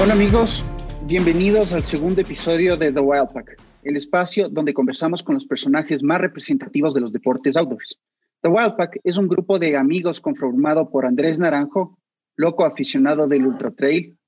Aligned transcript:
Hola 0.00 0.12
amigos, 0.12 0.64
bienvenidos 1.06 1.72
al 1.72 1.82
segundo 1.82 2.20
episodio 2.20 2.76
de 2.76 2.92
The 2.92 3.00
Wild 3.00 3.32
Pack, 3.32 3.60
el 3.82 3.96
espacio 3.96 4.48
donde 4.48 4.72
conversamos 4.72 5.22
con 5.22 5.34
los 5.34 5.44
personajes 5.44 6.02
más 6.02 6.20
representativos 6.20 6.94
de 6.94 7.00
los 7.00 7.12
deportes 7.12 7.56
outdoors. 7.56 7.98
The 8.42 8.48
Wild 8.48 8.76
Pack 8.76 9.00
es 9.02 9.16
un 9.16 9.26
grupo 9.26 9.58
de 9.58 9.76
amigos 9.76 10.20
conformado 10.20 10.88
por 10.90 11.04
Andrés 11.04 11.38
Naranjo, 11.38 11.98
loco 12.36 12.64
aficionado 12.64 13.26
del 13.26 13.46
Ultra 13.46 13.72
Trail, 13.72 14.18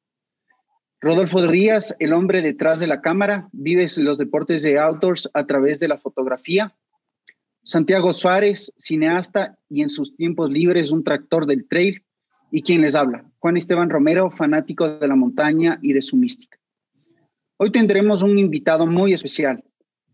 Rodolfo 1.03 1.47
Díaz, 1.47 1.97
el 1.99 2.13
hombre 2.13 2.43
detrás 2.43 2.79
de 2.79 2.87
la 2.87 3.01
cámara, 3.01 3.49
vive 3.53 3.87
los 3.97 4.19
deportes 4.19 4.63
de 4.63 4.79
outdoors 4.79 5.31
a 5.33 5.47
través 5.47 5.81
de 5.81 5.89
la 5.89 5.97
fotografía. 5.97 6.75
Santiago 7.63 8.13
Suárez, 8.13 8.71
cineasta 8.79 9.57
y 9.71 9.81
en 9.83 9.89
sus 9.89 10.15
tiempos 10.15 10.51
libres 10.51 10.91
un 10.91 11.03
tractor 11.03 11.47
del 11.47 11.67
trail. 11.69 12.03
Y 12.53 12.63
quien 12.63 12.83
les 12.83 12.97
habla, 12.97 13.25
Juan 13.39 13.57
Esteban 13.57 13.91
Romero, 13.91 14.31
fanático 14.31 14.99
de 14.99 15.07
la 15.07 15.15
montaña 15.15 15.79
y 15.83 15.93
de 15.93 16.03
su 16.03 16.17
mística. 16.17 16.59
Hoy 17.57 17.71
tendremos 17.71 18.23
un 18.23 18.39
invitado 18.39 18.87
muy 18.87 19.13
especial, 19.13 19.63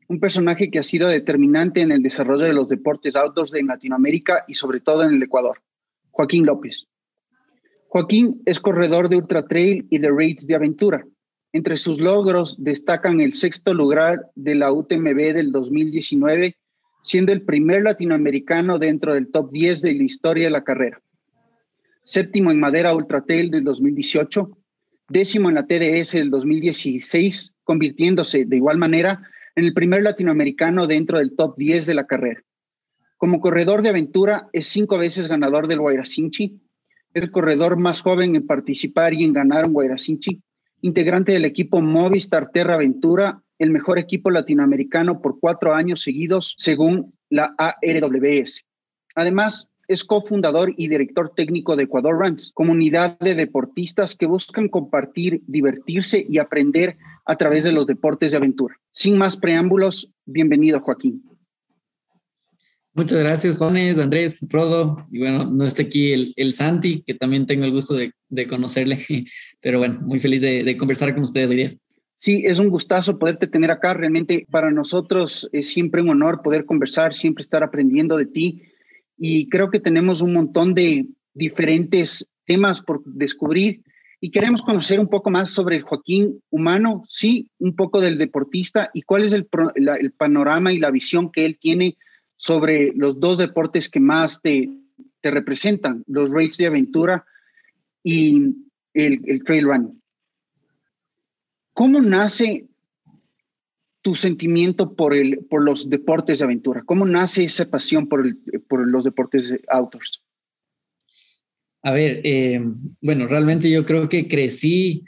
un 0.09 0.21
personaje 0.21 0.71
que 0.71 0.79
ha 0.79 0.83
sido 0.83 1.09
determinante 1.09 1.81
en 1.81 1.93
el 1.93 2.03
desarrollo 2.03 2.45
de 2.45 2.53
los 2.53 2.69
deportes 2.69 3.17
outdoors 3.17 3.55
en 3.55 3.69
Latinoamérica 3.69 4.45
y 4.47 4.55
sobre 4.55 4.81
todo 4.81 5.03
en 5.03 5.15
el 5.15 5.23
Ecuador, 5.23 5.63
Joaquín 6.11 6.45
López. 6.45 6.87
Joaquín 7.89 8.43
es 8.45 8.61
corredor 8.61 9.09
de 9.09 9.17
ultra 9.17 9.47
trail 9.47 9.87
y 9.89 9.99
de 9.99 10.11
raids 10.11 10.47
de 10.47 10.57
aventura. 10.57 11.07
Entre 11.53 11.79
sus 11.79 12.01
logros 12.01 12.63
destacan 12.63 13.21
el 13.21 13.33
sexto 13.33 13.73
lugar 13.73 14.27
de 14.35 14.57
la 14.57 14.73
UTMB 14.73 15.33
del 15.33 15.53
2019, 15.53 16.57
siendo 17.03 17.33
el 17.33 17.43
primer 17.43 17.85
latinoamericano 17.85 18.79
dentro 18.79 19.15
del 19.15 19.31
top 19.31 19.51
10 19.53 19.81
de 19.81 19.95
la 19.95 20.03
historia 20.03 20.45
de 20.45 20.51
la 20.51 20.65
carrera 20.65 21.01
séptimo 22.07 22.53
en 22.53 22.61
Madera 22.61 22.95
Ultra 22.95 23.25
Trail 23.25 23.51
del 23.51 23.65
2018, 23.65 24.57
décimo 25.09 25.49
en 25.49 25.57
la 25.57 25.67
TDS 25.67 26.13
del 26.13 26.31
2016, 26.31 27.53
convirtiéndose 27.65 28.45
de 28.45 28.57
igual 28.57 28.79
manera 28.79 29.29
en 29.57 29.65
el 29.65 29.75
primer 29.75 30.05
latinoamericano 30.05 30.87
dentro 30.87 31.19
del 31.19 31.35
top 31.35 31.57
10 31.57 31.85
de 31.85 31.95
la 31.95 32.07
carrera. 32.07 32.43
Como 33.17 33.41
corredor 33.41 33.83
de 33.83 33.89
aventura, 33.89 34.49
es 34.53 34.67
cinco 34.67 34.99
veces 34.99 35.27
ganador 35.27 35.67
del 35.67 35.81
Guayrasinchi, 35.81 36.61
es 37.13 37.23
el 37.25 37.33
corredor 37.33 37.77
más 37.77 38.03
joven 38.03 38.37
en 38.37 38.47
participar 38.47 39.13
y 39.13 39.25
en 39.25 39.33
ganar 39.33 39.65
un 39.65 39.73
Guayrasinchi, 39.73 40.41
integrante 40.83 41.33
del 41.33 41.45
equipo 41.45 41.81
Movistar 41.81 42.53
Terra 42.53 42.75
Aventura, 42.75 43.43
el 43.59 43.71
mejor 43.73 43.99
equipo 43.99 44.31
latinoamericano 44.31 45.21
por 45.21 45.41
cuatro 45.41 45.75
años 45.75 46.03
seguidos, 46.03 46.55
según 46.57 47.11
la 47.31 47.53
ARWS. 47.59 48.65
Además, 49.17 49.69
es 49.89 50.05
cofundador 50.05 50.75
y 50.77 50.89
director 50.89 51.33
técnico 51.35 51.77
de 51.77 51.85
Ecuador 51.85 52.19
Runs, 52.19 52.51
comunidad 52.55 53.19
de 53.19 53.35
deportistas 53.35 54.15
que 54.15 54.27
buscan 54.27 54.69
compartir, 54.69 55.43
divertirse 55.47 56.25
y 56.29 56.39
aprender 56.39 56.97
a 57.25 57.37
través 57.37 57.65
de 57.65 57.73
los 57.73 57.87
deportes 57.87 58.31
de 58.31 58.39
aventura. 58.39 58.77
Sin 58.93 59.17
más 59.19 59.37
preámbulos, 59.37 60.11
bienvenido 60.25 60.81
Joaquín. 60.81 61.23
Muchas 62.95 63.19
gracias, 63.19 63.59
Juanes, 63.59 63.99
Andrés, 63.99 64.39
Rodo. 64.49 65.07
Y 65.11 65.19
bueno, 65.19 65.45
no 65.45 65.65
está 65.65 65.83
aquí 65.83 66.13
el, 66.13 66.33
el 66.37 66.55
Santi, 66.55 67.03
que 67.03 67.13
también 67.13 67.47
tengo 67.47 67.67
el 67.67 67.73
gusto 67.73 67.95
de, 67.95 68.13
de 68.31 68.47
conocerle, 68.47 68.99
pero 69.61 69.79
bueno, 69.79 70.01
muy 70.01 70.19
feliz 70.19 70.41
de, 70.41 70.65
de, 70.65 70.77
conversar 70.79 71.13
con 71.13 71.25
ustedes 71.25 71.51
hoy 71.51 71.57
día. 71.57 71.75
Sí, 72.17 72.45
es 72.47 72.59
un 72.59 72.71
gustazo 72.71 73.19
poderte 73.19 73.47
tener 73.47 73.71
acá. 73.71 73.93
Realmente 73.93 74.47
para 74.51 74.71
nosotros 74.71 75.47
es 75.53 75.71
siempre 75.71 76.01
un 76.01 76.09
honor 76.09 76.41
poder 76.41 76.65
conversar, 76.65 77.15
siempre 77.15 77.43
estar 77.43 77.63
aprendiendo 77.63 78.17
de 78.17 78.25
ti 78.25 78.63
y 79.17 79.49
creo 79.49 79.71
que 79.71 79.81
tenemos 79.81 80.21
un 80.21 80.33
montón 80.33 80.75
de 80.75 81.07
diferentes 81.35 82.29
temas 82.45 82.81
por 82.81 83.03
descubrir 83.05 83.83
y 84.21 84.31
queremos 84.31 84.63
conocer 84.63 84.99
un 84.99 85.09
poco 85.09 85.31
más 85.31 85.51
sobre 85.51 85.81
Joaquín 85.81 86.43
humano, 86.51 87.03
sí, 87.09 87.51
un 87.59 87.77
poco 87.77 88.01
del 88.01 88.19
deportista 88.19 88.91
y 88.95 89.03
cuál 89.03 89.25
es 89.25 89.33
el, 89.33 89.47
panorama 90.17 90.73
y 90.73 90.79
la 90.79 90.91
visión 90.91 91.31
que 91.31 91.45
él 91.45 91.59
tiene 91.61 91.97
sobre 92.37 92.93
los 92.95 93.21
dos 93.21 93.39
deportes 93.39 93.89
que 93.89 94.01
más 94.01 94.41
te, 94.41 94.71
te 95.21 95.31
representan, 95.31 96.03
los 96.07 96.31
raids 96.31 96.57
de 96.57 96.67
aventura 96.67 97.25
y 98.03 98.55
el, 98.95 99.21
el 99.27 99.45
trail 99.45 99.65
running. 99.67 100.03
¿Cómo 101.73 102.01
nace 102.01 102.67
tu 104.07 104.15
sentimiento 104.15 104.95
por, 104.95 105.17
el, 105.17 105.39
por 105.51 105.65
los 105.65 105.91
deportes 105.91 106.39
de 106.39 106.45
aventura? 106.45 106.85
¿Cómo 106.87 107.05
nace 107.05 107.43
esa 107.43 107.65
pasión 107.69 108.07
por, 108.09 108.25
el, 108.25 108.37
por 108.69 108.87
los 108.87 109.03
deportes 109.03 109.53
outdoors? 109.67 110.23
A 111.83 111.91
ver, 111.91 112.21
eh, 112.23 112.61
bueno, 113.01 113.27
realmente 113.27 113.69
yo 113.69 113.85
creo 113.85 114.09
que 114.09 114.29
crecí, 114.29 115.03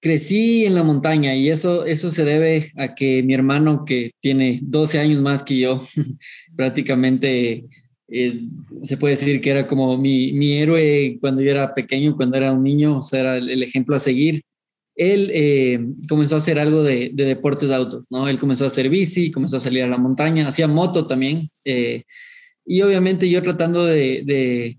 crecí 0.00 0.64
en 0.64 0.74
la 0.74 0.84
montaña 0.84 1.34
y 1.34 1.50
eso, 1.50 1.84
eso 1.84 2.10
se 2.10 2.24
debe 2.24 2.72
a 2.78 2.94
que 2.94 3.22
mi 3.22 3.34
hermano, 3.34 3.84
que 3.84 4.12
tiene 4.20 4.60
12 4.62 5.00
años 5.00 5.20
más 5.20 5.42
que 5.42 5.58
yo, 5.58 5.84
prácticamente 6.56 7.66
es, 8.08 8.56
se 8.84 8.96
puede 8.96 9.16
decir 9.16 9.38
que 9.42 9.50
era 9.50 9.66
como 9.66 9.98
mi, 9.98 10.32
mi, 10.32 10.54
héroe 10.54 11.18
cuando 11.20 11.42
yo 11.42 11.50
era 11.50 11.74
pequeño, 11.74 12.16
cuando 12.16 12.38
era 12.38 12.54
un 12.54 12.62
niño, 12.62 13.00
o 13.00 13.02
sea, 13.02 13.20
era 13.20 13.36
el, 13.36 13.50
el 13.50 13.62
ejemplo 13.62 13.94
a 13.94 13.98
seguir 13.98 14.44
él 14.98 15.30
eh, 15.32 15.78
comenzó 16.08 16.34
a 16.34 16.38
hacer 16.38 16.58
algo 16.58 16.82
de, 16.82 17.12
deportes 17.14 17.68
de 17.68 17.74
autos, 17.76 18.06
¿no? 18.10 18.26
Él 18.26 18.40
comenzó 18.40 18.64
a 18.64 18.66
hacer 18.66 18.88
bici, 18.90 19.30
comenzó 19.30 19.58
a 19.58 19.60
salir 19.60 19.84
a 19.84 19.86
la 19.86 19.96
montaña, 19.96 20.48
hacía 20.48 20.66
moto 20.66 21.06
también. 21.06 21.50
Eh, 21.64 22.02
y 22.66 22.82
obviamente 22.82 23.30
yo 23.30 23.40
tratando 23.40 23.86
de, 23.86 24.76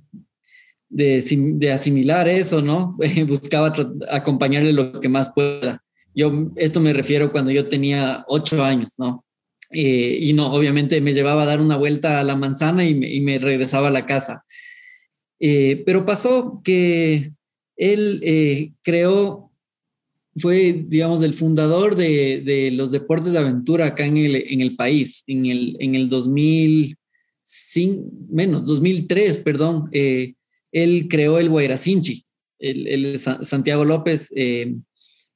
de, 0.90 1.72
asimilar 1.72 2.28
eso, 2.28 2.62
¿no? 2.62 2.98
Buscaba 3.28 3.74
acompañarle 4.10 4.74
lo 4.74 5.00
que 5.00 5.08
más 5.08 5.32
pueda. 5.34 5.82
Yo, 6.14 6.52
esto 6.58 6.82
me 6.82 6.92
refiero 6.92 7.32
cuando 7.32 7.52
yo 7.52 7.70
tenía 7.70 8.26
ocho 8.28 8.62
años, 8.62 8.96
¿no? 8.98 9.24
Eh, 9.72 10.18
y 10.20 10.34
no, 10.34 10.52
obviamente 10.52 11.00
me 11.00 11.14
llevaba 11.14 11.44
a 11.44 11.46
dar 11.46 11.62
una 11.62 11.78
vuelta 11.78 12.20
a 12.20 12.26
la 12.26 12.36
manzana 12.36 12.84
y 12.86 12.94
me, 12.94 13.10
y 13.10 13.22
me 13.22 13.40
regresaba 13.40 13.88
a 13.88 13.92
la 13.92 14.06
casa. 14.06 14.44
pero 15.40 16.06
pasó 16.06 16.62
que 16.62 17.32
él 17.78 18.76
creó 18.82 19.49
fue, 20.40 20.86
digamos, 20.88 21.22
el 21.22 21.34
fundador 21.34 21.96
de, 21.96 22.72
los 22.74 22.92
deportes 22.92 23.34
de 23.34 23.40
aventura 23.40 23.88
acá 23.88 24.06
en 24.06 24.18
el, 24.18 24.36
en 24.36 24.62
el 24.62 24.76
país, 24.76 25.24
en 25.28 25.46
el, 25.46 25.76
en 25.80 25.96
el 25.96 26.10
2005, 26.10 28.12
menos, 28.30 28.66
2003, 28.66 29.38
perdón. 29.40 29.90
Eh, 29.92 30.36
él 30.72 31.08
creó 31.10 31.40
el 31.40 31.50
Guairacinchi, 31.50 32.24
el, 32.60 32.88
el 32.88 33.20
Santiago 33.20 33.86
López 33.86 34.30
eh, 34.36 34.76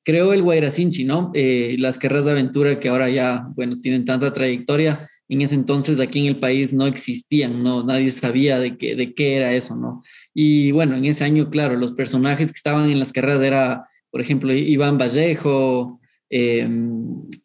creó 0.03 0.33
el 0.33 0.43
Guairacinchi, 0.43 1.05
¿no? 1.05 1.31
Eh, 1.33 1.75
las 1.79 1.97
carreras 1.97 2.25
de 2.25 2.31
aventura 2.31 2.79
que 2.79 2.89
ahora 2.89 3.09
ya, 3.09 3.47
bueno, 3.55 3.77
tienen 3.77 4.05
tanta 4.05 4.33
trayectoria, 4.33 5.09
en 5.29 5.41
ese 5.41 5.55
entonces 5.55 5.99
aquí 5.99 6.19
en 6.19 6.25
el 6.27 6.39
país 6.39 6.73
no 6.73 6.85
existían, 6.85 7.63
¿no? 7.63 7.83
Nadie 7.83 8.11
sabía 8.11 8.59
de 8.59 8.77
qué, 8.77 8.95
de 8.95 9.13
qué 9.13 9.37
era 9.37 9.53
eso, 9.53 9.75
¿no? 9.75 10.03
Y 10.33 10.71
bueno, 10.71 10.95
en 10.95 11.05
ese 11.05 11.23
año, 11.23 11.49
claro, 11.49 11.77
los 11.77 11.93
personajes 11.93 12.51
que 12.51 12.57
estaban 12.57 12.89
en 12.89 12.99
las 12.99 13.13
carreras 13.13 13.41
era 13.41 13.87
por 14.13 14.21
ejemplo, 14.21 14.53
Iván 14.53 14.99
Vallejo, 14.99 15.99
eh, 16.29 16.67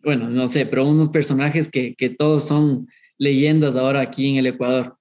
bueno, 0.05 0.29
no 0.29 0.49
sé, 0.49 0.67
pero 0.67 0.87
unos 0.87 1.09
personajes 1.09 1.71
que, 1.71 2.15
todos 2.19 2.47
son 2.47 2.87
leyendas 3.17 3.75
ahora 3.75 4.03
aquí 4.03 4.29
en 4.29 4.37
el 4.37 4.49
Ecuador. 4.49 4.99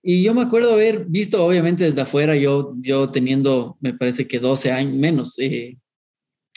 Y 0.00 0.22
yo 0.22 0.32
me 0.32 0.42
acuerdo 0.42 0.74
haber 0.74 1.06
visto, 1.06 1.44
obviamente 1.44 1.82
desde 1.82 2.02
afuera, 2.02 2.36
yo, 2.36 2.72
yo 2.82 3.10
teniendo, 3.10 3.76
me 3.80 3.94
parece 3.94 4.28
que 4.28 4.38
12 4.38 4.70
años, 4.70 4.94
menos, 4.94 5.34
eh, 5.40 5.76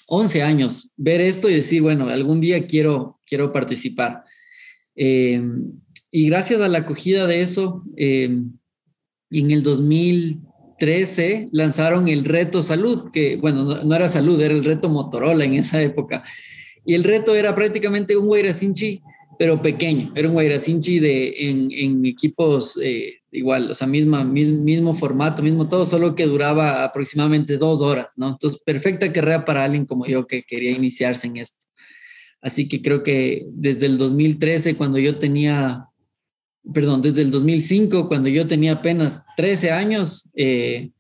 11 0.06 0.44
años, 0.44 0.94
ver 0.96 1.22
esto 1.22 1.50
y 1.50 1.56
decir, 1.56 1.82
bueno, 1.82 2.08
algún 2.08 2.40
día 2.40 2.68
quiero, 2.68 3.20
quiero 3.26 3.52
participar. 3.52 4.24
Eh, 4.96 5.42
y 6.12 6.28
gracias 6.28 6.62
a 6.62 6.68
la 6.68 6.78
acogida 6.78 7.26
de 7.26 7.42
eso, 7.42 7.84
eh, 7.98 8.30
en 9.32 9.52
el 9.52 9.64
2000, 9.64 10.40
13 10.82 11.50
lanzaron 11.52 12.08
el 12.08 12.26
reto 12.26 12.64
salud, 12.64 13.12
que 13.14 13.36
bueno, 13.36 13.84
no, 13.84 13.96
era 13.96 14.08
salud, 14.08 14.42
era 14.42 14.52
el 14.52 14.66
reto 14.66 14.90
Motorola 14.90 15.46
en 15.46 15.54
esa 15.54 15.80
época. 15.80 16.24
Y 16.84 16.96
el 16.96 17.04
reto 17.04 17.36
era 17.36 17.54
prácticamente 17.54 18.18
un 18.18 18.26
Guairacinchi, 18.26 19.00
pero 19.38 19.62
pequeño. 19.62 20.12
Era 20.16 20.28
un 20.28 20.34
Guairacinchi 20.34 20.98
de, 20.98 21.50
en, 21.50 21.72
en 21.72 22.04
equipos 22.08 22.80
eh, 22.82 23.20
igual, 23.32 23.70
o 23.70 23.76
sea, 23.76 23.86
misma, 23.86 24.24
mismo 24.24 24.96
formato, 24.96 25.44
mismo 25.44 25.70
todo, 25.70 25.86
solo 25.86 26.16
que 26.16 26.26
duraba 26.26 26.84
aproximadamente 26.84 27.58
dos 27.58 27.84
horas, 27.84 28.14
¿no? 28.18 28.30
Entonces, 28.30 28.60
perfecta 28.66 29.14
carrera 29.14 29.46
para 29.46 29.64
alguien 29.64 29.86
como 29.86 30.08
yo 30.08 30.26
que 30.26 30.42
quería 30.42 30.72
iniciarse 30.72 31.28
en 31.28 31.38
esto. 31.38 31.64
Así 32.42 32.68
que 32.68 32.82
creo 32.82 33.04
que 33.04 33.46
desde 33.52 33.86
el 33.86 34.00
2013, 34.00 34.78
cuando 34.78 34.98
yo 34.98 35.20
tenía 35.20 35.91
perdón, 36.74 37.02
desde 37.02 37.22
el 37.22 37.32
2005, 37.32 38.08
cuando 38.08 38.30
yo 38.30 38.48
tenía 38.48 38.74
apenas 38.74 39.24
13 39.38 39.72
años, 39.72 40.32
eh, 40.36 40.92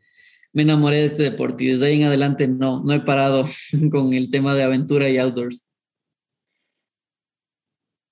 me 0.54 0.63
enamoré 0.63 0.98
de 0.98 1.06
este 1.06 1.24
deporte 1.24 1.63
y 1.63 1.68
desde 1.68 1.88
ahí 1.88 2.02
en 2.02 2.08
adelante 2.08 2.48
no, 2.48 2.84
no 2.84 2.94
he 2.94 3.00
parado 3.02 3.46
con 3.92 4.13
el 4.13 4.30
tema 4.31 4.56
de 4.56 4.63
aventura 4.63 5.10
y 5.10 5.18
outdoors. 5.18 5.66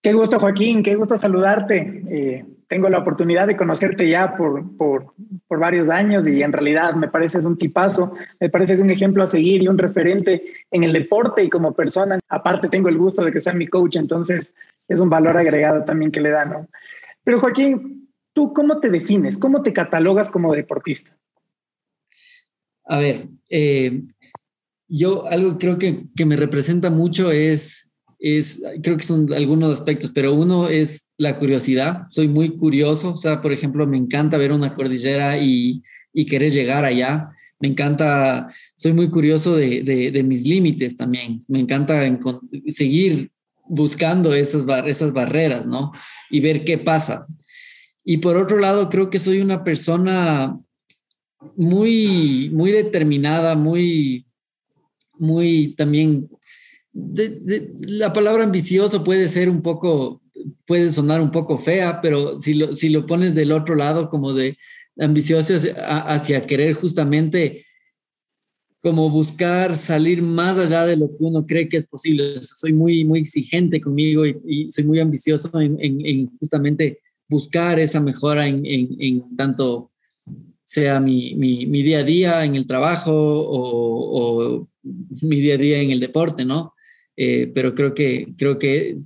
Qué 0.02 0.14
gusto, 0.14 0.40
Joaquín, 0.40 0.82
qué 0.82 0.96
gusto 0.96 1.18
saludarte. 1.18 2.04
Eh, 2.10 2.46
tengo 2.70 2.88
la 2.88 3.00
oportunidad 3.00 3.48
de 3.48 3.58
conocerte 3.58 4.08
ya 4.08 4.38
por, 4.38 4.78
por, 4.78 5.14
por, 5.48 5.60
varios 5.60 5.90
años 5.90 6.26
y 6.26 6.42
en 6.42 6.54
realidad 6.54 6.94
me 6.94 7.10
pareces 7.10 7.44
un 7.44 7.58
tipazo, 7.58 8.14
me 8.40 8.50
pareces 8.50 8.80
un 8.80 8.92
ejemplo 8.92 9.24
a 9.24 9.28
seguir 9.28 9.62
y 9.62 9.68
un 9.68 9.78
referente 9.78 10.42
en 10.72 10.84
el 10.84 10.94
deporte 10.94 11.44
y 11.44 11.50
como 11.50 11.74
persona. 11.74 12.18
Aparte, 12.30 12.70
tengo 12.70 12.88
el 12.88 12.98
gusto 12.98 13.26
de 13.26 13.34
que 13.34 13.42
sea 13.42 13.54
mi 13.54 13.68
coach, 13.68 13.98
entonces 13.98 14.54
es 14.88 15.00
un 15.02 15.10
valor 15.10 15.36
agregado 15.36 15.84
también 15.84 16.12
que 16.12 16.22
le 16.22 16.30
da, 16.30 16.46
¿no? 16.46 16.68
Pero 17.30 17.42
Joaquín, 17.42 18.10
¿tú 18.34 18.54
cómo 18.54 18.80
te 18.80 18.90
defines? 18.90 19.38
¿Cómo 19.38 19.62
te 19.62 19.72
catalogas 19.72 20.32
como 20.32 20.52
deportista? 20.56 21.16
A 22.86 22.98
ver, 22.98 23.30
eh, 23.48 24.02
yo 24.88 25.28
algo 25.28 25.60
creo 25.60 25.78
que, 25.78 26.06
que 26.16 26.26
me 26.26 26.36
representa 26.36 26.90
mucho 26.90 27.30
es 27.30 27.88
es, 28.18 28.64
creo 28.82 28.98
que 28.98 29.04
son 29.04 29.32
algunos 29.32 29.80
aspectos, 29.80 30.10
pero 30.12 30.34
uno 30.34 30.70
es 30.70 31.08
la 31.18 31.36
curiosidad. 31.36 32.08
Soy 32.10 32.28
muy 32.28 32.56
curioso, 32.56 33.12
o 33.12 33.16
sea, 33.16 33.44
por 33.44 33.54
ejemplo, 33.54 33.86
me 33.86 33.98
encanta 33.98 34.40
ver 34.40 34.52
una 34.52 34.74
cordillera 34.74 35.38
y, 35.38 35.84
y 36.12 36.26
querer 36.26 36.52
llegar 36.52 36.84
allá. 36.84 37.30
Me 37.60 37.68
encanta, 37.68 38.52
soy 38.76 38.94
muy 38.94 39.12
curioso 39.12 39.56
de, 39.56 39.84
de, 39.84 40.24
mis 40.24 40.48
límites 40.48 40.96
también. 40.96 41.44
Me 41.48 41.60
encanta 41.60 42.02
seguir 42.70 43.30
buscando 43.70 44.34
esas, 44.34 44.66
esas 44.86 45.14
barreras, 45.14 45.66
¿no? 45.66 45.94
Y 46.30 46.42
ver 46.42 46.66
qué 46.66 46.78
pasa. 46.78 47.26
Y 48.04 48.18
por 48.18 48.36
otro 48.36 48.58
lado, 48.58 48.90
creo 48.90 49.10
que 49.10 49.20
soy 49.20 49.40
una 49.40 49.64
persona 49.64 50.60
muy, 51.56 52.50
muy 52.52 52.72
determinada, 52.72 53.56
muy, 53.56 54.26
muy 55.18 55.76
también 55.78 56.28
la 56.92 58.14
palabra 58.14 58.44
ambicioso 58.44 59.04
puede 59.04 59.28
ser 59.28 59.50
un 59.50 59.62
poco, 59.62 60.22
puede 60.66 60.92
sonar 60.92 61.22
un 61.22 61.32
poco 61.32 61.58
fea, 61.58 62.02
pero 62.02 62.40
si 62.40 62.54
lo, 62.56 62.76
si 62.76 62.90
lo 62.90 63.06
pones 63.06 63.36
del 63.36 63.52
otro 63.52 63.76
lado, 63.76 64.10
como 64.10 64.34
de 64.34 64.58
ambicioso 65.00 65.54
hacia 65.78 66.46
querer 66.46 66.74
justamente 66.74 67.66
como 68.82 69.10
buscar 69.10 69.76
salir 69.76 70.22
más 70.22 70.58
allá 70.58 70.86
de 70.86 70.96
lo 70.96 71.10
que 71.10 71.18
uno 71.20 71.46
cree 71.46 71.68
que 71.68 71.78
es 71.78 71.86
posible. 71.86 72.42
soy 72.44 72.74
muy, 72.74 73.04
muy 73.04 73.20
exigente 73.20 73.82
conmigo 73.82 74.26
y, 74.26 74.72
soy 74.72 74.86
muy 74.86 75.00
ambicioso 75.00 75.52
en, 75.60 76.28
justamente 76.40 77.00
buscar 77.28 77.80
esa 77.80 78.00
mejora 78.00 78.48
en, 78.48 79.36
tanto 79.36 79.92
sea 80.64 81.00
mi, 81.00 81.36
mi, 81.36 81.84
día 81.84 82.00
a 82.00 82.04
día 82.04 82.46
en 82.46 82.56
el 82.56 82.66
trabajo 82.66 83.12
o, 83.14 84.68
mi 85.22 85.42
día 85.42 85.56
a 85.56 85.58
día 85.58 85.82
en 85.82 85.92
el 85.92 86.00
deporte, 86.00 86.46
¿no? 86.46 86.74
Eh, 87.18 87.52
pero 87.54 87.76
creo 87.76 87.94
que, 87.94 88.34
creo 88.38 88.58
que 88.58 88.98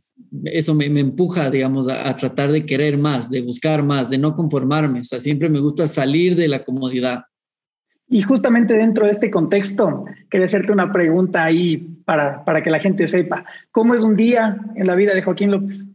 eso 0.45 0.75
me, 0.75 0.89
me 0.89 0.99
empuja, 0.99 1.49
digamos, 1.49 1.87
a, 1.87 2.15
tratar 2.15 2.51
de 2.51 2.65
querer 2.65 2.97
más, 2.97 3.29
de 3.29 3.41
buscar 3.41 3.83
más, 3.83 4.09
de 4.09 4.19
no 4.19 4.35
conformarme. 4.35 4.99
O 4.99 5.03
sea, 5.03 5.19
siempre 5.19 5.49
me 5.49 5.59
gusta 5.59 5.87
salir 5.87 6.35
de 6.35 6.47
la 6.47 6.63
comodidad. 6.63 7.23
Y 8.09 8.21
justamente 8.21 8.73
dentro 8.73 9.05
de 9.05 9.11
este 9.11 9.31
contexto, 9.31 10.05
quería 10.29 10.45
hacerte 10.45 10.71
una 10.71 10.91
pregunta 10.91 11.43
ahí 11.43 11.77
para, 12.05 12.43
para 12.45 12.61
que 12.61 12.69
la 12.69 12.79
gente 12.79 13.07
sepa. 13.07 13.45
¿Cómo 13.71 13.95
es 13.95 14.03
un 14.03 14.15
día 14.15 14.57
en 14.75 14.87
la 14.87 14.95
vida 14.95 15.13
de 15.13 15.23
Joaquín 15.23 15.51
López? 15.51 15.85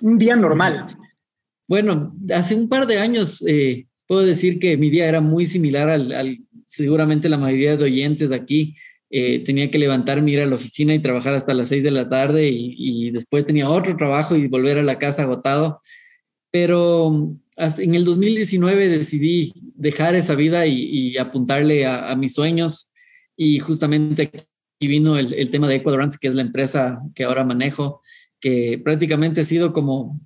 Un 0.00 0.18
día 0.18 0.36
normal. 0.36 0.86
Bueno, 1.68 2.14
hace 2.34 2.54
un 2.54 2.68
par 2.68 2.86
de 2.86 2.98
años 2.98 3.44
eh, 3.46 3.86
puedo 4.06 4.22
decir 4.22 4.58
que 4.58 4.76
mi 4.76 4.90
día 4.90 5.08
era 5.08 5.20
muy 5.20 5.46
similar 5.46 5.88
al, 5.88 6.12
al 6.12 6.38
seguramente 6.70 7.28
la 7.28 7.38
mayoría 7.38 7.76
de 7.76 7.84
oyentes 7.84 8.32
aquí. 8.32 8.76
Eh, 9.12 9.40
tenía 9.40 9.68
que 9.72 9.78
levantarme, 9.78 10.30
ir 10.30 10.40
a 10.40 10.46
la 10.46 10.54
oficina 10.54 10.94
y 10.94 11.00
trabajar 11.00 11.34
hasta 11.34 11.52
las 11.52 11.68
6 11.68 11.82
de 11.82 11.90
la 11.90 12.08
tarde 12.08 12.48
y, 12.48 13.10
después 13.10 13.44
tenía 13.44 13.68
otro 13.68 13.96
trabajo 13.96 14.36
y 14.36 14.46
volver 14.46 14.78
a 14.78 14.84
la 14.84 14.98
casa 14.98 15.22
agotado. 15.22 15.80
Pero 16.52 17.36
en 17.60 17.94
el 17.94 18.04
2019 18.04 18.88
decidí 18.88 19.52
dejar 19.76 20.14
esa 20.14 20.34
vida 20.34 20.66
y, 20.66 21.16
apuntarle 21.18 21.86
a, 21.86 22.14
mis 22.16 22.34
sueños 22.34 22.90
y 23.36 23.58
justamente 23.58 24.22
aquí 24.22 24.88
vino 24.88 25.18
el, 25.18 25.50
tema 25.50 25.68
de 25.68 25.76
Ecuador, 25.76 26.08
que 26.18 26.28
es 26.28 26.34
la 26.34 26.42
empresa 26.42 27.02
que 27.14 27.24
ahora 27.24 27.44
manejo, 27.44 28.00
que 28.40 28.80
prácticamente 28.82 29.42
ha 29.42 29.44
sido 29.44 29.72
como, 29.72 30.20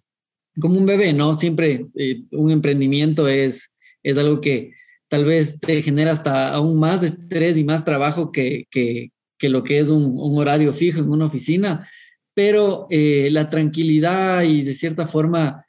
como 0.61 0.79
un 0.79 0.87
bebé, 0.87 1.13
¿no? 1.13 1.35
Siempre 1.35 1.87
eh, 1.97 2.23
un 2.31 2.51
emprendimiento 2.51 3.27
es, 3.29 3.75
es 4.03 4.17
algo 4.17 4.41
que 4.41 4.73
tal 5.09 5.25
vez 5.25 5.59
te 5.59 5.83
genera 5.83 6.13
hasta 6.13 6.55
aún 6.55 6.79
más 6.79 7.03
estrés 7.03 7.57
y 7.57 7.65
más 7.65 7.85
trabajo 7.85 8.31
que, 8.31 8.67
que, 8.71 9.11
que 9.39 9.49
lo 9.49 9.65
que 9.65 9.81
es 9.81 9.89
un, 9.89 10.19
un, 10.19 10.39
horario 10.39 10.73
fijo 10.73 11.01
en 11.01 11.11
una 11.11 11.27
oficina, 11.27 11.89
pero 12.35 12.87
eh, 12.91 13.29
la 13.31 13.49
tranquilidad 13.49 14.43
y 14.43 14.63
de 14.63 14.75
cierta 14.75 15.07
forma 15.07 15.63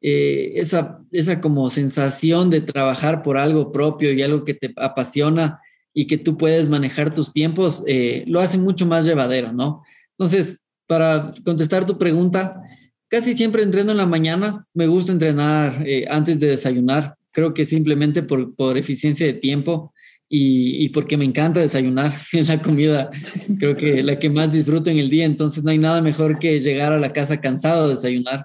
eh, 0.00 0.52
esa, 0.56 1.00
esa 1.10 1.40
como 1.40 1.68
sensación 1.70 2.50
de 2.50 2.60
trabajar 2.60 3.22
por 3.22 3.36
algo 3.36 3.72
propio 3.72 4.12
y 4.12 4.22
algo 4.22 4.44
que 4.44 4.54
te 4.54 4.72
apasiona 4.76 5.60
y 5.92 6.06
que 6.06 6.18
tú 6.18 6.36
puedes 6.36 6.68
manejar 6.68 7.12
tus 7.12 7.32
tiempos, 7.32 7.82
eh, 7.86 8.24
lo 8.26 8.40
hace 8.40 8.58
mucho 8.58 8.86
más 8.86 9.04
llevadero, 9.04 9.52
¿no? 9.52 9.82
Entonces, 10.18 10.58
para 10.86 11.32
contestar 11.44 11.86
tu 11.86 11.98
pregunta, 11.98 12.60
casi 13.08 13.36
siempre 13.36 13.62
entreno 13.62 13.90
en 13.90 13.96
la 13.96 14.06
mañana, 14.06 14.66
me 14.74 14.86
gusta 14.86 15.12
entrenar 15.12 15.84
antes 16.08 16.38
de 16.40 16.48
desayunar, 16.48 17.16
creo 17.32 17.54
que 17.54 17.64
simplemente 17.64 18.22
por, 18.22 18.54
por 18.54 18.76
eficiencia 18.76 19.26
de 19.26 19.34
tiempo 19.34 19.92
y, 20.28 20.84
y, 20.84 20.88
porque 20.90 21.16
me 21.16 21.24
encanta 21.24 21.60
desayunar. 21.60 22.14
Es 22.32 22.48
la 22.48 22.62
comida, 22.62 23.10
creo 23.58 23.76
que 23.76 24.02
la 24.02 24.18
que 24.18 24.30
más 24.30 24.52
disfruto 24.52 24.90
en 24.90 24.98
el 24.98 25.10
día, 25.10 25.24
entonces 25.24 25.64
no 25.64 25.70
hay 25.70 25.78
nada 25.78 26.00
mejor 26.00 26.38
que 26.38 26.60
llegar 26.60 26.92
a 26.92 26.98
la 26.98 27.12
casa 27.12 27.40
cansado 27.40 27.88
de 27.88 27.94
desayunar. 27.96 28.44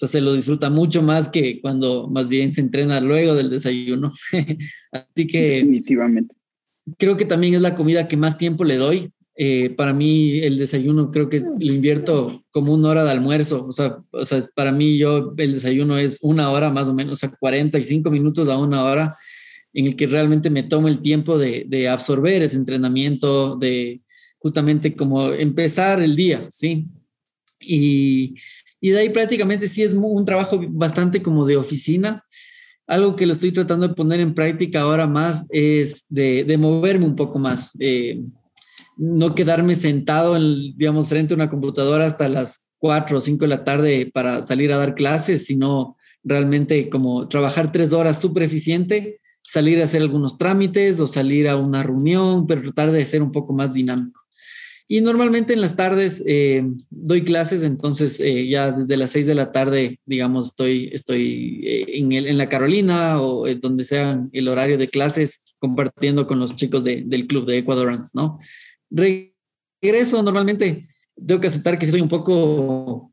O 0.00 0.06
sea, 0.06 0.08
se 0.08 0.22
lo 0.22 0.32
disfruta 0.32 0.70
mucho 0.70 1.02
más 1.02 1.28
que 1.28 1.60
cuando 1.60 2.08
más 2.08 2.30
bien 2.30 2.50
se 2.52 2.62
entrena 2.62 3.02
luego 3.02 3.34
del 3.34 3.50
desayuno. 3.50 4.10
Así 4.92 5.26
que... 5.26 5.56
Definitivamente. 5.56 6.34
Creo 6.96 7.18
que 7.18 7.26
también 7.26 7.52
es 7.54 7.60
la 7.60 7.74
comida 7.74 8.08
que 8.08 8.16
más 8.16 8.38
tiempo 8.38 8.64
le 8.64 8.76
doy. 8.76 9.12
Eh, 9.36 9.68
para 9.76 9.92
mí 9.92 10.38
el 10.38 10.56
desayuno 10.56 11.10
creo 11.10 11.28
que 11.28 11.40
lo 11.40 11.74
invierto 11.74 12.44
como 12.50 12.72
una 12.72 12.88
hora 12.88 13.04
de 13.04 13.10
almuerzo. 13.10 13.66
O 13.66 13.72
sea, 13.72 13.98
o 14.10 14.24
sea, 14.24 14.42
para 14.54 14.72
mí 14.72 14.96
yo 14.96 15.34
el 15.36 15.52
desayuno 15.52 15.98
es 15.98 16.18
una 16.22 16.50
hora 16.50 16.70
más 16.70 16.88
o 16.88 16.94
menos, 16.94 17.12
o 17.12 17.16
sea, 17.16 17.30
45 17.38 18.10
minutos 18.10 18.48
a 18.48 18.56
una 18.56 18.82
hora 18.82 19.18
en 19.74 19.86
el 19.86 19.96
que 19.96 20.06
realmente 20.06 20.48
me 20.48 20.62
tomo 20.62 20.88
el 20.88 21.02
tiempo 21.02 21.36
de, 21.36 21.66
de 21.68 21.88
absorber 21.88 22.40
ese 22.40 22.56
entrenamiento, 22.56 23.56
de 23.56 24.00
justamente 24.38 24.96
como 24.96 25.30
empezar 25.30 26.00
el 26.00 26.16
día, 26.16 26.48
¿sí? 26.50 26.86
Y, 27.60 28.36
y 28.80 28.90
de 28.90 29.00
ahí 29.00 29.10
prácticamente 29.10 29.68
sí 29.68 29.82
es 29.82 29.92
un 29.92 30.24
trabajo 30.24 30.60
bastante 30.68 31.22
como 31.22 31.44
de 31.46 31.56
oficina. 31.56 32.24
Algo 32.86 33.14
que 33.14 33.26
lo 33.26 33.32
estoy 33.32 33.52
tratando 33.52 33.86
de 33.86 33.94
poner 33.94 34.20
en 34.20 34.34
práctica 34.34 34.80
ahora 34.80 35.06
más 35.06 35.46
es 35.50 36.06
de, 36.08 36.44
de 36.44 36.58
moverme 36.58 37.06
un 37.06 37.14
poco 37.14 37.38
más. 37.38 37.76
Eh, 37.78 38.20
no 38.96 39.34
quedarme 39.34 39.74
sentado, 39.74 40.36
en, 40.36 40.76
digamos, 40.76 41.08
frente 41.08 41.34
a 41.34 41.36
una 41.36 41.50
computadora 41.50 42.06
hasta 42.06 42.28
las 42.28 42.66
4 42.78 43.18
o 43.18 43.20
5 43.20 43.44
de 43.44 43.48
la 43.48 43.64
tarde 43.64 44.10
para 44.12 44.42
salir 44.42 44.72
a 44.72 44.78
dar 44.78 44.94
clases, 44.94 45.46
sino 45.46 45.96
realmente 46.24 46.88
como 46.88 47.28
trabajar 47.28 47.72
tres 47.72 47.92
horas 47.92 48.20
súper 48.20 48.42
eficiente, 48.42 49.20
salir 49.42 49.80
a 49.80 49.84
hacer 49.84 50.02
algunos 50.02 50.36
trámites 50.36 51.00
o 51.00 51.06
salir 51.06 51.48
a 51.48 51.56
una 51.56 51.82
reunión, 51.82 52.46
pero 52.46 52.62
tratar 52.62 52.92
de 52.92 53.04
ser 53.04 53.22
un 53.22 53.32
poco 53.32 53.52
más 53.52 53.72
dinámico. 53.72 54.19
Y 54.92 55.02
normalmente 55.02 55.52
en 55.52 55.60
las 55.60 55.76
tardes 55.76 56.20
eh, 56.26 56.64
doy 56.90 57.22
clases, 57.22 57.62
entonces 57.62 58.18
eh, 58.18 58.48
ya 58.48 58.72
desde 58.72 58.96
las 58.96 59.12
6 59.12 59.24
de 59.24 59.36
la 59.36 59.52
tarde, 59.52 60.00
digamos, 60.04 60.48
estoy, 60.48 60.90
estoy 60.92 61.60
eh, 61.64 61.84
en, 61.98 62.10
el, 62.10 62.26
en, 62.26 62.36
la 62.36 62.48
Carolina 62.48 63.22
o 63.22 63.46
donde 63.54 63.84
sea 63.84 64.20
el 64.32 64.48
horario 64.48 64.78
de 64.78 64.88
clases 64.88 65.44
compartiendo 65.60 66.26
con 66.26 66.40
los 66.40 66.56
chicos 66.56 66.82
de, 66.82 67.04
del 67.06 67.28
club 67.28 67.46
de 67.46 67.58
Ecuadorans, 67.58 68.16
¿no? 68.16 68.40
regreso 68.90 70.24
normalmente, 70.24 70.88
tengo 71.24 71.40
que 71.40 71.46
aceptar 71.46 71.78
que 71.78 71.86
soy 71.86 72.00
un 72.00 72.08
poco, 72.08 73.12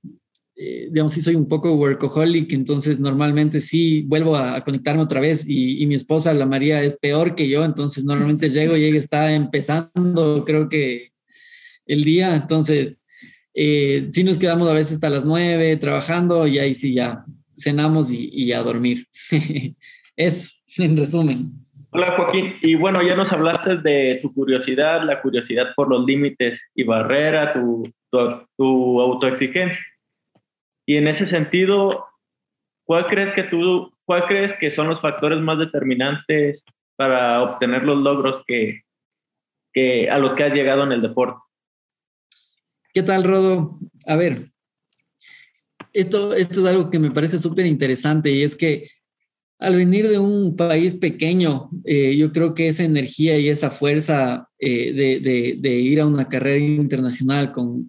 eh, 0.55 0.87
digamos, 0.89 1.11
sí 1.11 1.21
soy 1.21 1.35
un 1.35 1.47
poco 1.47 1.75
workaholic, 1.75 2.53
entonces 2.53 2.99
normalmente 2.99 3.61
sí 3.61 4.01
vuelvo 4.01 4.35
a, 4.35 4.63
conectarme 4.63 5.03
otra 5.03 5.19
vez 5.19 5.47
y, 5.47 5.85
mi 5.85 5.93
esposa, 5.93 6.33
la 6.33 6.47
María, 6.47 6.81
es 6.81 6.97
peor 6.97 7.35
que 7.35 7.47
yo, 7.47 7.63
entonces 7.63 8.03
normalmente 8.03 8.49
llego 8.49 8.75
y 8.75 8.83
ella 8.83 8.97
está 8.97 9.31
empezando, 9.31 10.43
creo 10.43 10.69
que 10.69 11.11
el 11.87 12.03
día, 12.03 12.35
entonces 12.35 13.03
eh, 13.53 14.09
sí 14.11 14.23
nos 14.23 14.37
quedamos 14.37 14.67
a 14.67 14.73
veces 14.73 14.93
hasta 14.93 15.09
las 15.09 15.25
nueve 15.25 15.77
trabajando 15.77 16.45
y 16.47 16.59
ahí 16.59 16.73
sí 16.73 16.93
ya 16.93 17.23
cenamos 17.55 18.11
y, 18.11 18.29
y 18.31 18.51
a 18.51 18.61
dormir. 18.61 19.07
es 20.15 20.63
en 20.77 20.97
resumen. 20.97 21.67
Hola 21.91 22.15
Joaquín, 22.17 22.55
y 22.61 22.75
bueno, 22.75 23.01
ya 23.01 23.15
nos 23.15 23.31
hablaste 23.31 23.77
de 23.77 24.19
tu 24.21 24.33
curiosidad, 24.33 25.03
la 25.03 25.21
curiosidad 25.21 25.73
por 25.75 25.89
los 25.89 26.05
límites 26.05 26.61
y 26.75 26.83
barrera, 26.83 27.53
tu, 27.53 27.89
tu, 28.11 29.01
autoexigencia. 29.01 29.81
Y 30.85 30.97
en 30.97 31.07
ese 31.07 31.25
sentido, 31.25 32.05
¿cuál 32.83 33.07
crees 33.07 33.31
que 33.31 33.43
tú, 33.43 33.93
cuál 34.05 34.25
crees 34.27 34.53
que 34.53 34.69
son 34.69 34.89
los 34.89 35.01
factores 35.01 35.39
más 35.39 35.59
determinantes 35.59 36.63
para 36.97 37.41
obtener 37.41 37.83
los 37.83 37.97
logros 37.97 38.43
que, 38.45 38.81
que 39.73 40.09
a 40.09 40.17
los 40.17 40.33
que 40.33 40.43
has 40.43 40.53
llegado 40.53 40.83
en 40.83 40.91
el 40.91 41.01
deporte? 41.01 41.39
¿Qué 42.97 43.03
tal, 43.03 43.25
Rodo? 43.25 43.77
A 44.07 44.15
ver, 44.15 44.49
esto, 45.93 46.33
esto 46.33 46.61
es 46.61 46.65
algo 46.65 46.89
que 46.89 46.97
me 46.97 47.11
parece 47.11 47.37
súper 47.37 47.67
interesante 47.67 48.31
y 48.31 48.41
es 48.41 48.55
que 48.55 48.89
al 49.59 49.75
venir 49.75 50.09
de 50.09 50.17
un 50.17 50.55
país 50.55 50.95
pequeño, 50.95 51.69
eh, 51.85 52.17
yo 52.17 52.31
creo 52.31 52.55
que 52.55 52.69
esa 52.69 52.83
energía 52.83 53.37
y 53.37 53.49
esa 53.49 53.69
fuerza 53.69 54.49
eh, 54.57 54.93
de, 55.61 55.75
ir 55.75 56.01
a 56.01 56.07
una 56.07 56.27
carrera 56.27 56.57
internacional 56.57 57.51
con, 57.51 57.87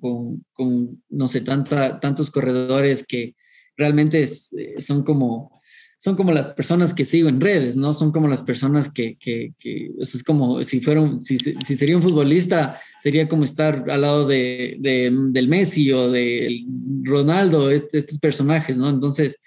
no 1.09 1.27
sé, 1.27 1.41
tantos 1.41 2.31
corredores 2.31 3.07
que 3.07 3.35
realmente 3.79 4.23
eh, 4.23 4.75
son 4.79 5.05
como 5.05 5.58
son 5.99 6.15
como 6.15 6.31
las 6.31 6.55
personas 6.55 6.95
que 6.95 7.05
sigo 7.05 7.29
en 7.29 7.41
redes, 7.41 7.77
¿no? 7.77 7.93
Son 7.93 8.13
como 8.13 8.29
las 8.29 8.43
personas 8.43 8.91
que, 8.91 9.17
que, 9.19 9.53
es 9.99 10.23
como 10.23 10.63
si 10.63 10.81
fueran, 10.81 11.25
si, 11.25 11.39
si, 11.39 11.77
sería 11.77 11.97
un 11.97 12.03
futbolista, 12.03 12.81
sería 13.03 13.29
como 13.29 13.43
estar 13.43 13.85
al 13.91 14.01
lado 14.01 14.27
de, 14.27 14.77
del 14.81 15.49
Messi 15.49 15.93
o 15.93 16.09
del 16.09 16.65
Ronaldo, 17.03 17.71
estos 17.71 18.19
personajes, 18.19 18.77
¿no? 18.77 18.89
Entonces, 18.89 19.39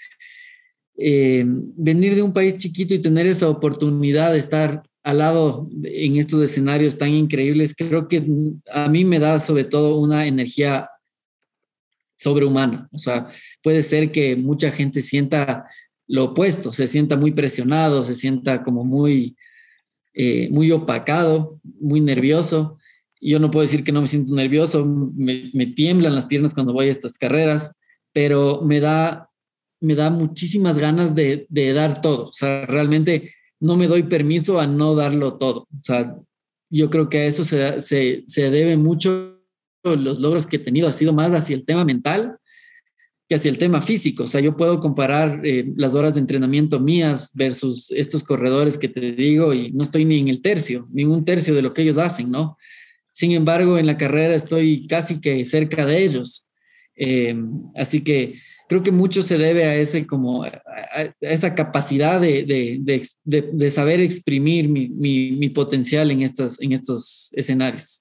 eh, 0.98 1.46
venir 1.48 2.16
de 2.16 2.22
un 2.22 2.34
país 2.34 2.58
chiquito 2.58 2.94
y 2.94 3.00
tener 3.00 3.28
esa 3.28 3.48
oportunidad 3.48 4.34
de 4.34 4.40
estar 4.40 4.84
al 5.04 5.18
lado 5.18 5.70
en 5.84 6.18
estos 6.18 6.44
escenarios 6.44 6.98
tan 6.98 7.12
increíbles, 7.12 7.74
creo 7.76 8.10
que 8.10 8.24
a 8.72 8.90
mí 8.90 9.06
me 9.06 9.20
da 9.20 9.40
sobre 9.40 9.64
todo 9.64 9.98
una 10.00 10.28
energía 10.28 10.90
sobrehumana. 12.18 12.88
O 12.92 12.98
sea, 12.98 13.30
puede 13.64 13.82
ser 13.84 14.12
que 14.12 14.36
mucha 14.36 14.70
gente 14.70 15.02
sienta 15.02 15.66
lo 16.12 16.26
opuesto, 16.26 16.74
se 16.74 16.90
sienta 16.90 17.16
muy 17.16 17.32
presionado, 17.32 18.04
se 18.04 18.16
sienta 18.16 18.64
como 18.64 18.84
muy, 18.84 19.38
eh, 20.14 20.50
muy 20.52 20.70
opacado, 20.70 21.62
muy 21.80 22.02
nervioso. 22.02 22.78
Yo 23.22 23.40
no 23.40 23.50
puedo 23.50 23.62
decir 23.62 23.86
que 23.86 23.94
no 23.94 24.02
me 24.02 24.08
siento 24.08 24.36
nervioso, 24.36 24.86
me, 24.86 25.66
tiemblan 25.68 26.14
las 26.14 26.26
piernas 26.26 26.54
cuando 26.54 26.74
voy 26.74 26.88
a 26.88 26.92
estas 26.92 27.18
carreras, 27.18 27.72
pero 28.12 28.60
me 28.62 28.82
da, 28.82 29.30
me 29.80 29.96
da 29.96 30.10
muchísimas 30.10 30.78
ganas 30.78 31.16
de, 31.16 31.48
dar 31.74 32.02
todo. 32.02 32.26
O 32.26 32.34
sea, 32.34 32.66
realmente 32.66 33.34
no 33.62 33.78
me 33.78 33.88
doy 33.88 34.04
permiso 34.04 34.60
a 34.60 34.68
no 34.68 34.96
darlo 34.96 35.38
todo. 35.38 35.62
O 35.62 35.82
sea, 35.82 36.18
yo 36.70 36.90
creo 36.90 37.08
que 37.08 37.20
a 37.20 37.26
eso 37.26 37.46
se, 37.46 37.80
se, 37.80 38.24
se 38.28 38.50
debe 38.50 38.76
mucho 38.76 39.40
los 39.86 40.20
logros 40.20 40.46
que 40.46 40.58
he 40.58 40.60
tenido, 40.60 40.90
ha 40.90 40.94
sido 40.94 41.14
más 41.14 41.32
hacia 41.32 41.56
el 41.56 41.64
tema 41.64 41.86
mental 41.86 42.38
que 43.32 43.36
hacia 43.36 43.50
el 43.50 43.58
tema 43.58 43.82
físico. 43.82 44.24
O 44.24 44.28
sea, 44.28 44.42
yo 44.42 44.58
puedo 44.58 44.82
comparar 44.82 45.40
eh, 45.46 45.72
las 45.78 45.96
horas 45.96 46.14
de 46.14 46.20
entrenamiento 46.20 46.82
mías 46.82 47.32
versus 47.34 47.90
estos 47.92 48.26
corredores 48.26 48.78
que 48.78 48.90
te 48.90 49.14
digo 49.14 49.54
y 49.54 49.72
no 49.72 49.86
estoy 49.86 50.04
ni 50.04 50.20
en 50.20 50.28
el 50.28 50.42
tercio, 50.42 50.90
ni 50.92 51.06
un 51.06 51.24
tercio 51.24 51.56
de 51.56 51.62
lo 51.62 51.74
que 51.74 51.84
ellos 51.84 51.98
hacen, 51.98 52.30
¿no? 52.30 52.58
Sin 53.14 53.32
embargo, 53.32 53.78
en 53.78 53.86
la 53.86 53.96
carrera 53.96 54.36
estoy 54.36 54.86
casi 54.86 55.22
que 55.22 55.46
cerca 55.46 55.86
de 55.86 56.04
ellos. 56.04 56.50
Eh, 56.98 57.34
así 57.74 58.02
que 58.02 58.36
creo 58.68 58.84
que 58.84 58.92
mucho 58.92 59.24
se 59.24 59.38
debe 59.38 59.64
a 59.64 59.76
ese 59.76 60.06
como 60.06 60.44
a, 60.44 60.52
esa 61.22 61.56
capacidad 61.56 62.20
de, 62.20 62.44
de, 62.44 63.08
de, 63.24 63.72
saber 63.72 64.02
exprimir 64.02 64.68
mi, 64.68 64.90
mi, 64.90 65.32
mi, 65.32 65.48
potencial 65.48 66.12
en, 66.12 66.24
estas, 66.24 66.60
en 66.60 66.74
estos 66.74 67.30
escenarios. 67.32 68.01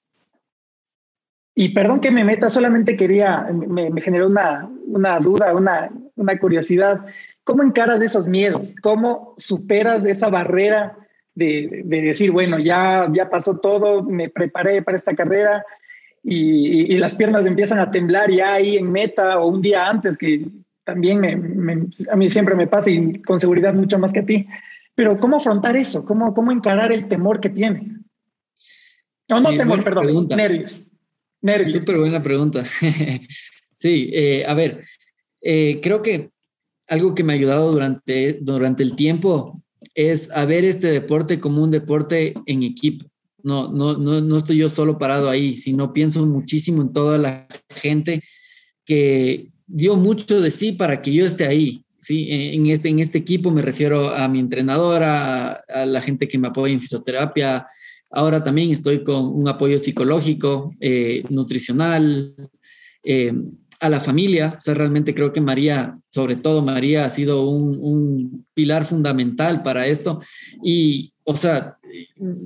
Y 1.61 1.69
perdón 1.69 1.99
que 1.99 2.09
me 2.09 2.23
meta, 2.23 2.49
solamente 2.49 2.97
quería, 2.97 3.45
me, 3.53 4.01
generó 4.01 4.25
una, 4.25 4.67
una 4.87 5.19
duda, 5.19 5.55
una, 5.55 5.91
una, 6.15 6.39
curiosidad. 6.39 7.05
¿Cómo 7.43 7.61
encaras 7.61 8.01
esos 8.01 8.27
miedos? 8.27 8.73
¿Cómo 8.81 9.35
superas 9.37 10.03
esa 10.03 10.29
barrera 10.29 10.97
de, 11.35 11.83
de, 11.85 12.01
decir, 12.01 12.31
bueno, 12.31 12.57
ya, 12.57 13.07
ya 13.13 13.29
pasó 13.29 13.59
todo, 13.59 14.01
me 14.01 14.27
preparé 14.27 14.81
para 14.81 14.97
esta 14.97 15.13
carrera 15.13 15.63
y, 16.23 16.95
y, 16.95 16.97
las 16.97 17.13
piernas 17.13 17.45
empiezan 17.45 17.77
a 17.77 17.91
temblar 17.91 18.31
ya 18.31 18.53
ahí 18.53 18.77
en 18.77 18.91
meta 18.91 19.39
o 19.39 19.45
un 19.45 19.61
día 19.61 19.87
antes, 19.87 20.17
que 20.17 20.47
también 20.83 21.19
me, 21.19 21.87
a 22.11 22.15
mí 22.15 22.27
siempre 22.27 22.55
me 22.55 22.65
pasa 22.65 22.89
y 22.89 23.21
con 23.21 23.39
seguridad 23.39 23.75
mucho 23.75 23.99
más 23.99 24.11
que 24.11 24.21
a 24.21 24.25
ti. 24.25 24.47
Pero 24.95 25.19
¿cómo 25.19 25.37
afrontar 25.37 25.75
eso? 25.75 26.05
¿Cómo, 26.05 26.33
cómo 26.33 26.51
encarar 26.51 26.91
el 26.91 27.07
temor 27.07 27.39
que 27.39 27.49
tienes? 27.51 27.83
No, 29.29 29.39
no 29.41 29.55
temor, 29.55 29.83
perdón, 29.83 30.27
nervios. 30.29 30.83
Súper 31.71 31.97
buena 31.97 32.21
pregunta. 32.21 32.63
sí, 33.75 34.09
eh, 34.13 34.45
a 34.47 34.53
ver, 34.53 34.83
eh, 35.41 35.79
creo 35.81 36.01
que 36.01 36.29
algo 36.87 37.15
que 37.15 37.23
me 37.23 37.33
ha 37.33 37.35
ayudado 37.35 37.71
durante, 37.71 38.37
durante 38.41 38.83
el 38.83 38.95
tiempo 38.95 39.63
es 39.95 40.29
a 40.31 40.45
ver 40.45 40.65
este 40.65 40.87
deporte 40.87 41.39
como 41.39 41.63
un 41.63 41.71
deporte 41.71 42.33
en 42.45 42.63
equipo. 42.63 43.05
No, 43.43 43.71
no, 43.71 43.97
no, 43.97 44.21
no 44.21 44.37
estoy 44.37 44.57
yo 44.57 44.69
solo 44.69 44.97
parado 44.97 45.29
ahí, 45.29 45.57
sino 45.57 45.93
pienso 45.93 46.25
muchísimo 46.25 46.81
en 46.81 46.93
toda 46.93 47.17
la 47.17 47.47
gente 47.69 48.21
que 48.85 49.49
dio 49.65 49.95
mucho 49.95 50.41
de 50.41 50.51
sí 50.51 50.73
para 50.73 51.01
que 51.01 51.13
yo 51.13 51.25
esté 51.25 51.47
ahí. 51.47 51.83
Sí, 51.97 52.27
en 52.29 52.65
este, 52.67 52.89
en 52.89 52.99
este 52.99 53.19
equipo 53.19 53.51
me 53.51 53.61
refiero 53.61 54.09
a 54.09 54.27
mi 54.27 54.39
entrenadora, 54.39 55.63
a 55.67 55.85
la 55.85 56.01
gente 56.01 56.27
que 56.27 56.39
me 56.39 56.47
apoya 56.47 56.73
en 56.73 56.81
fisioterapia, 56.81 57.67
Ahora 58.11 58.43
también 58.43 58.71
estoy 58.71 59.03
con 59.03 59.25
un 59.25 59.47
apoyo 59.47 59.79
psicológico, 59.79 60.73
eh, 60.79 61.23
nutricional, 61.29 62.35
eh, 63.03 63.33
a 63.81 63.89
la 63.89 63.99
familia. 63.99 64.53
O 64.57 64.59
sea, 64.59 64.73
realmente 64.73 65.13
creo 65.13 65.33
que 65.33 65.41
María, 65.41 65.99
sobre 66.09 66.35
todo 66.35 66.61
María, 66.61 67.03
ha 67.03 67.09
sido 67.09 67.49
un, 67.49 68.45
pilar 68.53 68.85
fundamental 68.85 69.63
para 69.63 69.87
esto. 69.87 70.21
Y, 70.63 71.13
o 71.23 71.35
sea, 71.35 71.77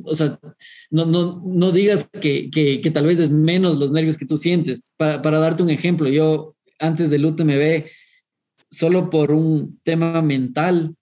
o 0.05 0.15
sea 0.15 0.39
no, 0.89 1.05
no, 1.05 1.43
no 1.45 1.71
digas 1.71 2.07
que, 2.21 2.49
que, 2.49 2.91
tal 2.91 3.05
vez 3.05 3.19
es 3.19 3.31
menos 3.31 3.77
los 3.77 3.91
nervios 3.91 4.17
que 4.17 4.25
tú 4.25 4.37
sientes. 4.37 4.93
Para, 4.97 5.21
para 5.21 5.39
darte 5.39 5.61
un 5.61 5.69
ejemplo, 5.69 6.09
yo 6.09 6.55
antes 6.79 7.09
del 7.09 7.25
UTMB, 7.25 7.85
solo 8.71 9.09
por 9.09 9.31
un 9.31 9.79
tema 9.83 10.21
mental, 10.21 10.95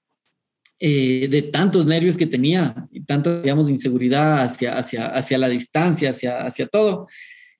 eh, 0.85 1.29
de 1.29 1.43
tantos 1.43 1.85
nervios 1.85 2.17
que 2.17 2.25
tenía 2.25 2.75
y 2.91 3.05
tanta, 3.05 3.41
digamos, 3.41 3.69
inseguridad 3.69 4.41
hacia, 4.41 4.77
hacia, 4.77 5.05
hacia 5.05 5.37
la 5.37 5.47
distancia, 5.47 6.09
hacia, 6.09 6.45
hacia 6.45 6.67
todo. 6.67 7.07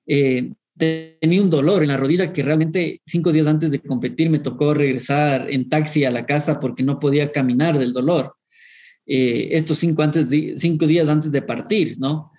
Eh, 0.06 0.52
tenía 0.76 1.40
un 1.40 1.48
dolor 1.48 1.82
en 1.82 1.88
la 1.88 1.96
rodilla 1.96 2.34
que 2.34 2.42
realmente 2.42 3.00
cinco 3.06 3.32
días 3.32 3.46
antes 3.46 3.70
de 3.70 3.80
competir 3.80 4.28
me 4.28 4.40
tocó 4.40 4.74
regresar 4.74 5.50
en 5.50 5.70
taxi 5.70 6.04
a 6.04 6.10
la 6.10 6.26
casa 6.26 6.60
porque 6.60 6.82
no 6.82 7.00
podía 7.00 7.32
caminar 7.32 7.78
del 7.78 7.94
dolor. 7.94 8.34
Eh, 9.06 9.48
estos 9.52 9.78
cinco, 9.78 10.02
antes 10.02 10.26
cinco 10.60 10.86
días 10.86 11.08
antes 11.08 11.32
de 11.32 11.40
partir, 11.40 11.96
¿no? 11.98 12.30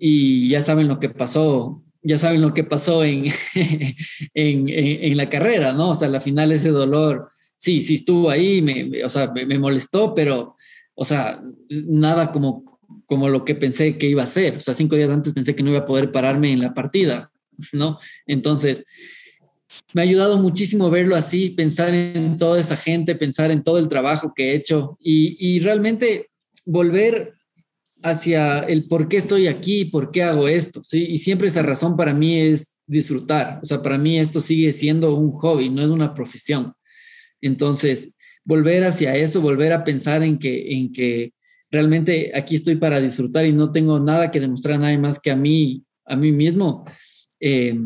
Y 0.00 0.48
ya 0.48 0.62
saben 0.62 0.88
lo 0.88 0.98
que 0.98 1.10
pasó, 1.10 1.80
ya 2.02 2.18
saben 2.18 2.40
lo 2.40 2.52
que 2.52 2.64
pasó 2.64 3.04
en, 3.04 3.26
en, 4.34 4.68
en, 4.68 5.16
la 5.16 5.30
carrera, 5.30 5.72
¿no? 5.74 5.90
O 5.90 5.94
sea, 5.94 6.08
al 6.08 6.20
final 6.20 6.50
ese 6.50 6.70
dolor 6.70 7.30
sí, 7.64 7.80
sí 7.80 7.94
estuvo 7.94 8.28
ahí, 8.28 8.60
me, 8.60 9.02
o 9.04 9.08
sea, 9.08 9.32
me, 9.32 9.58
molestó, 9.58 10.14
pero, 10.14 10.54
o 10.94 11.04
sea, 11.04 11.40
nada 11.70 12.30
como, 12.30 12.78
como 13.06 13.30
lo 13.30 13.46
que 13.46 13.54
pensé 13.54 13.96
que 13.96 14.06
iba 14.06 14.22
a 14.22 14.26
ser. 14.26 14.56
O 14.56 14.60
sea, 14.60 14.74
cinco 14.74 14.96
días 14.96 15.08
antes 15.08 15.32
pensé 15.32 15.56
que 15.56 15.62
no 15.62 15.70
iba 15.70 15.80
a 15.80 15.86
poder 15.86 16.12
pararme 16.12 16.52
en 16.52 16.60
la 16.60 16.74
partida, 16.74 17.32
¿no? 17.72 17.98
Entonces, 18.26 18.84
me 19.94 20.02
ha 20.02 20.04
ayudado 20.04 20.36
muchísimo 20.36 20.90
verlo 20.90 21.16
así, 21.16 21.50
pensar 21.50 21.94
en 21.94 22.36
toda 22.36 22.60
esa 22.60 22.76
gente, 22.76 23.14
pensar 23.14 23.50
en 23.50 23.64
todo 23.64 23.78
el 23.78 23.88
trabajo 23.88 24.34
que 24.36 24.50
he 24.50 24.54
hecho 24.54 24.98
y, 25.00 25.36
y 25.38 25.60
realmente 25.60 26.28
volver 26.66 27.32
hacia 28.02 28.60
el 28.60 28.88
por 28.88 29.08
qué 29.08 29.16
estoy 29.16 29.46
aquí, 29.46 29.86
por 29.86 30.10
qué 30.10 30.22
hago 30.22 30.48
esto, 30.48 30.84
¿sí? 30.84 31.06
Y 31.08 31.18
siempre 31.18 31.48
esa 31.48 31.62
razón 31.62 31.96
para 31.96 32.12
mí 32.12 32.38
es 32.38 32.74
disfrutar. 32.86 33.60
O 33.62 33.64
sea, 33.64 33.80
para 33.80 33.96
mí 33.96 34.18
esto 34.18 34.42
sigue 34.42 34.70
siendo 34.72 35.16
un 35.16 35.32
hobby, 35.32 35.70
no 35.70 35.80
es 35.80 35.88
una 35.88 36.14
profesión. 36.14 36.74
Entonces, 37.44 38.10
volver 38.44 38.84
hacia 38.84 39.16
eso, 39.16 39.40
volver 39.40 39.72
a 39.72 39.84
pensar 39.84 40.22
en 40.22 40.38
que, 40.38 40.78
en 40.78 40.92
que 40.92 41.34
realmente 41.70 42.32
aquí 42.34 42.56
estoy 42.56 42.76
para 42.76 43.00
disfrutar 43.00 43.44
y 43.44 43.52
no 43.52 43.70
tengo 43.70 44.00
nada 44.00 44.30
que 44.30 44.40
demostrar 44.40 44.76
a 44.76 44.78
nadie 44.78 44.98
más 44.98 45.18
que 45.20 45.30
a 45.30 45.36
mí, 45.36 45.84
a 46.06 46.16
mí 46.16 46.32
mismo, 46.32 46.84
eh, 47.40 47.78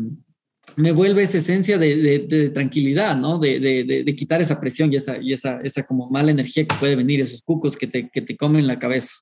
me 0.77 0.91
vuelve 0.93 1.23
esa 1.23 1.39
esencia 1.39 1.77
de, 1.77 2.51
tranquilidad, 2.53 3.17
¿no? 3.17 3.37
De, 3.37 4.15
quitar 4.17 4.41
esa 4.41 4.61
presión 4.61 4.93
y 4.93 4.95
esa, 4.95 5.21
y 5.21 5.33
esa, 5.33 5.59
esa 5.61 5.83
como 5.83 6.09
mala 6.09 6.31
energía 6.31 6.65
que 6.65 6.75
puede 6.79 6.95
venir, 6.95 7.19
esos 7.19 7.41
cucos 7.41 7.75
que 7.75 7.87
te, 7.87 8.09
que 8.09 8.21
te 8.21 8.37
comen 8.37 8.65
la 8.65 8.79
cabeza. 8.79 9.13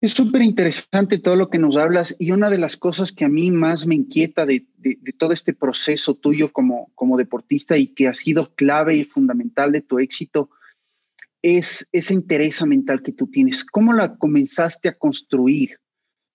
Es 0.00 0.12
súper 0.12 0.40
interesante 0.40 1.18
todo 1.18 1.36
lo 1.36 1.50
que 1.50 1.58
nos 1.58 1.76
hablas 1.76 2.16
y 2.18 2.30
una 2.30 2.48
de 2.48 2.56
las 2.56 2.78
cosas 2.78 3.12
que 3.12 3.26
a 3.26 3.28
mí 3.28 3.50
más 3.50 3.86
me 3.86 3.94
inquieta 3.94 4.46
de, 4.46 4.66
todo 5.18 5.32
este 5.32 5.52
proceso 5.52 6.14
tuyo 6.14 6.50
como, 6.52 6.90
como 6.94 7.18
deportista 7.18 7.76
y 7.76 7.88
que 7.88 8.08
ha 8.08 8.14
sido 8.14 8.54
clave 8.54 8.96
y 8.96 9.04
fundamental 9.04 9.72
de 9.72 9.82
tu 9.82 9.98
éxito 9.98 10.48
es 11.42 11.86
esa 11.92 12.14
interés 12.14 12.64
mental 12.64 13.02
que 13.02 13.12
tú 13.12 13.26
tienes. 13.26 13.62
¿Cómo 13.64 13.92
la 13.92 14.16
comenzaste 14.16 14.88
a 14.88 14.96
construir? 14.96 15.78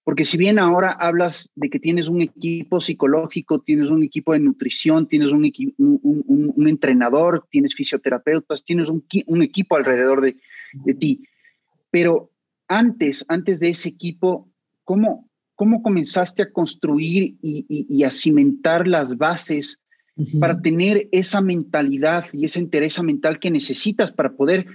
Porque 0.03 0.23
si 0.23 0.37
bien 0.37 0.59
ahora 0.59 0.91
hablas 0.91 1.49
de 1.55 1.71
que 1.71 1.79
tienes 1.79 2.07
un 2.07 2.21
equipo 2.21 2.79
psicológico, 2.79 3.61
tienes 3.61 3.89
un 3.89 4.03
equipo 4.03 4.33
de 4.33 4.39
nutrición, 4.41 5.07
tienes 5.07 5.31
un, 5.31 5.51
un, 5.77 6.67
entrenador, 6.67 7.47
tienes 7.49 7.73
fisioterapeutas, 7.73 8.63
tienes 8.63 8.89
un, 8.89 9.41
equipo 9.41 9.75
alrededor 9.75 10.21
de, 10.21 10.37
de 10.73 10.93
ti, 10.93 11.23
pero 11.89 12.29
antes, 12.67 13.25
antes 13.27 13.59
de 13.59 13.69
ese 13.69 13.89
equipo, 13.89 14.49
¿cómo, 14.83 15.29
cómo 15.55 15.81
comenzaste 15.81 16.43
a 16.43 16.51
construir 16.51 17.35
y, 17.41 18.03
a 18.03 18.11
cimentar 18.11 18.87
las 18.87 19.17
bases 19.17 19.79
para 20.39 20.59
tener 20.61 21.09
esa 21.11 21.41
mentalidad 21.41 22.25
y 22.31 22.45
esa 22.45 22.59
interés 22.59 23.01
mental 23.01 23.39
que 23.39 23.51
necesitas 23.51 24.11
para 24.11 24.33
poder 24.33 24.65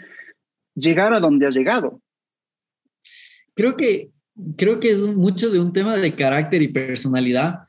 llegar 0.74 1.14
a 1.14 1.20
donde 1.20 1.46
has 1.46 1.54
llegado? 1.54 2.00
Creo 3.54 3.76
que, 3.76 4.10
creo 4.56 4.80
que 4.80 4.90
es 4.90 5.02
mucho 5.02 5.50
de 5.50 5.60
un 5.60 5.72
tema 5.72 5.96
de 5.96 6.14
carácter 6.14 6.62
y 6.62 6.68
personalidad, 6.68 7.60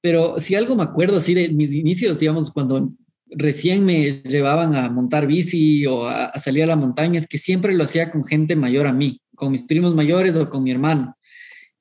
pero 0.00 0.38
si 0.38 0.54
algo 0.54 0.74
me 0.74 0.82
acuerdo 0.82 1.16
así 1.16 1.32
de 1.32 1.48
mis 1.50 1.72
inicios, 1.72 2.18
digamos, 2.18 2.50
cuando 2.50 2.92
recién 3.34 3.84
me 3.84 4.22
llevaban 4.22 4.74
a 4.74 4.88
montar 4.90 5.26
bici 5.26 5.86
o 5.86 6.06
a, 6.06 6.38
salir 6.38 6.64
a 6.64 6.66
la 6.66 6.76
montaña, 6.76 7.18
es 7.18 7.26
que 7.26 7.38
siempre 7.38 7.74
lo 7.74 7.84
hacía 7.84 8.10
con 8.10 8.24
gente 8.24 8.56
mayor 8.56 8.86
a 8.86 8.92
mí, 8.92 9.20
con 9.34 9.52
mis 9.52 9.62
primos 9.62 9.94
mayores 9.94 10.36
o 10.36 10.48
con 10.48 10.62
mi 10.62 10.70
hermano. 10.70 11.16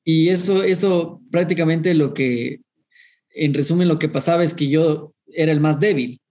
Y 0.03 0.29
eso, 0.29 0.63
eso 0.63 1.21
prácticamente 1.29 1.93
lo 1.93 2.13
que, 2.13 2.61
en 3.33 3.53
resumen, 3.53 3.87
lo 3.87 3.99
que 3.99 4.09
pasaba 4.09 4.43
es 4.43 4.53
que 4.53 4.67
yo 4.67 5.13
era 5.27 5.51
el 5.51 5.59
más 5.59 5.79
débil. 5.79 6.21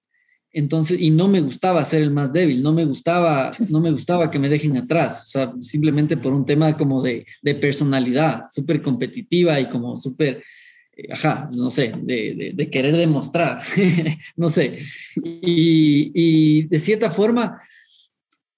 Entonces, 0.52 1.00
y 1.00 1.10
no 1.10 1.28
me 1.28 1.40
gustaba 1.40 1.84
ser 1.84 2.02
el 2.02 2.10
más 2.10 2.32
débil, 2.32 2.60
no 2.60 2.72
me 2.72 2.84
gustaba, 2.84 3.52
no 3.68 3.80
me 3.80 3.92
gustaba 3.92 4.30
que 4.32 4.40
me 4.40 4.48
dejen 4.48 4.76
atrás, 4.76 5.22
o 5.22 5.26
sea, 5.26 5.52
simplemente 5.60 6.16
por 6.16 6.32
un 6.32 6.44
tema 6.44 6.76
como 6.76 7.02
de, 7.02 7.24
de 7.40 7.54
personalidad, 7.54 8.42
súper 8.52 8.82
competitiva 8.82 9.60
y 9.60 9.68
como 9.68 9.96
súper, 9.96 10.42
ajá, 11.10 11.48
no 11.54 11.70
sé, 11.70 11.92
de, 12.02 12.52
de, 12.54 12.70
querer 12.70 12.96
demostrar, 12.96 13.62
no 14.36 14.48
sé. 14.48 14.78
Y, 15.22 16.10
y, 16.14 16.62
de 16.64 16.80
cierta 16.80 17.10
forma, 17.10 17.60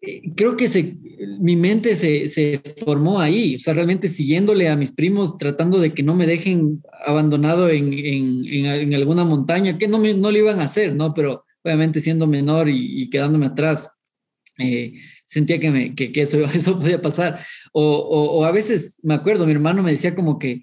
eh, 0.01 0.23
creo 0.35 0.57
que 0.57 0.97
mi 1.39 1.55
mente 1.57 1.95
se, 1.95 2.29
se, 2.29 2.61
formó 2.85 3.21
ahí, 3.21 3.57
o 3.57 3.61
sea, 3.61 3.75
realmente 3.75 4.09
siguiéndole 4.09 4.69
a 4.69 4.77
mis 4.77 4.93
primos, 4.93 5.37
tratando 5.37 5.79
de 5.79 5.95
que 5.95 6.03
no 6.03 6.15
me 6.15 6.27
dejen 6.27 6.83
abandonado 7.05 7.69
en, 7.69 7.93
en, 7.93 8.45
en, 8.47 8.95
alguna 8.95 9.25
montaña, 9.25 9.79
que 9.79 9.89
no, 9.89 9.99
me, 9.99 10.15
no 10.15 10.31
lo 10.31 10.39
iban 10.39 10.61
a 10.61 10.65
hacer, 10.65 10.95
¿no? 10.95 11.15
Pero 11.15 11.45
obviamente 11.63 12.01
siendo 12.01 12.27
menor 12.27 12.69
y, 12.69 13.09
quedándome 13.11 13.47
atrás, 13.47 13.91
eh, 14.59 14.95
sentía 15.25 15.59
que, 15.59 15.71
me, 15.71 15.95
que, 15.95 16.13
que, 16.13 16.23
eso, 16.23 16.41
eso 16.55 16.79
podía 16.79 17.01
pasar. 17.01 17.41
O, 17.73 17.83
o, 17.83 18.39
o, 18.39 18.45
a 18.45 18.53
veces, 18.53 18.99
me 19.03 19.15
acuerdo, 19.15 19.47
mi 19.47 19.53
hermano 19.53 19.83
me 19.83 19.93
decía 19.93 20.15
como 20.15 20.39
que, 20.39 20.63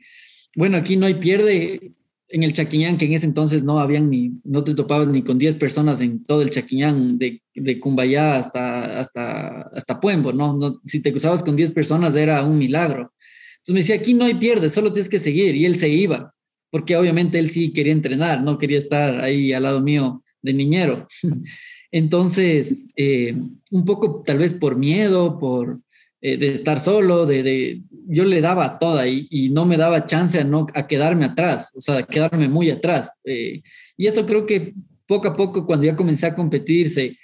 bueno, 0.56 0.77
aquí 0.77 0.98
no 0.98 1.06
hay 1.06 1.15
pierde, 1.15 1.94
en 2.29 2.44
el 2.44 2.53
Chaquiñán, 2.53 2.98
que 2.98 3.06
en 3.06 3.13
ese 3.13 3.25
entonces 3.25 3.63
no 3.63 3.79
habían 3.79 4.10
ni, 4.10 4.34
no 4.44 4.63
te 4.63 4.75
topabas 4.75 5.08
ni 5.08 5.24
con 5.24 5.39
10 5.39 5.56
personas 5.56 6.00
en 6.00 6.24
todo 6.25 6.44
el 6.44 6.51
Chaquiñán, 6.51 7.18
de, 7.18 7.41
de 7.56 7.79
Cumbayá 7.79 8.38
hasta, 8.38 9.00
hasta, 9.00 9.62
hasta 9.74 10.00
Puembo, 10.00 10.32
¿no? 10.32 10.56
¿no? 10.56 10.79
Si 10.86 11.01
te 11.01 11.12
cruzabas 11.12 11.41
con 11.41 11.56
10 11.56 11.72
personas 11.72 12.15
era 12.15 12.44
un 12.44 12.58
milagro. 12.58 13.12
Entonces 13.58 13.74
me 13.74 13.79
decía, 13.79 13.96
aquí 13.96 14.13
no 14.13 14.25
hay 14.25 14.36
pierde, 14.36 14.70
solo 14.70 14.94
tienes 14.94 15.10
que 15.10 15.20
seguir. 15.20 15.56
Y 15.56 15.65
él 15.65 15.79
se 15.79 15.89
iba, 15.89 16.34
porque 16.70 16.96
obviamente 16.96 17.39
él 17.39 17.50
sí 17.50 17.74
quería 17.74 17.94
entrenar, 17.94 18.44
no 18.44 18.60
quería 18.60 18.77
estar 18.77 19.22
ahí 19.22 19.51
al 19.51 19.63
lado 19.63 19.82
mío 19.82 20.24
de 20.41 20.53
niñero. 20.53 21.08
Entonces, 21.91 22.77
eh, 22.96 23.36
un 23.72 23.86
poco 23.86 24.22
tal 24.24 24.38
vez 24.38 24.53
por 24.53 24.77
miedo, 24.77 25.39
por 25.39 25.82
eh, 26.22 26.38
de 26.38 26.56
estar 26.56 26.80
solo, 26.80 27.26
de, 27.26 27.44
de, 27.44 27.82
yo 28.08 28.26
le 28.26 28.42
daba 28.42 28.78
toda 28.78 29.08
y, 29.08 29.28
y, 29.30 29.50
no 29.50 29.66
me 29.66 29.78
daba 29.78 30.06
chance 30.06 30.40
a, 30.40 30.44
no, 30.44 30.68
a 30.74 30.88
quedarme 30.88 31.26
atrás, 31.26 31.72
o 31.76 31.82
sea, 31.82 32.00
a 32.00 32.06
quedarme 32.06 32.48
muy 32.48 32.70
atrás. 32.70 33.10
Eh, 33.24 33.62
y 33.96 34.08
eso 34.08 34.26
creo 34.26 34.46
que 34.46 34.74
poco 35.08 35.30
a 35.30 35.36
poco, 35.36 35.66
cuando 35.66 35.86
ya 35.86 35.96
comencé 35.96 36.26
a 36.26 36.36
competir, 36.36 36.90
se 36.90 37.18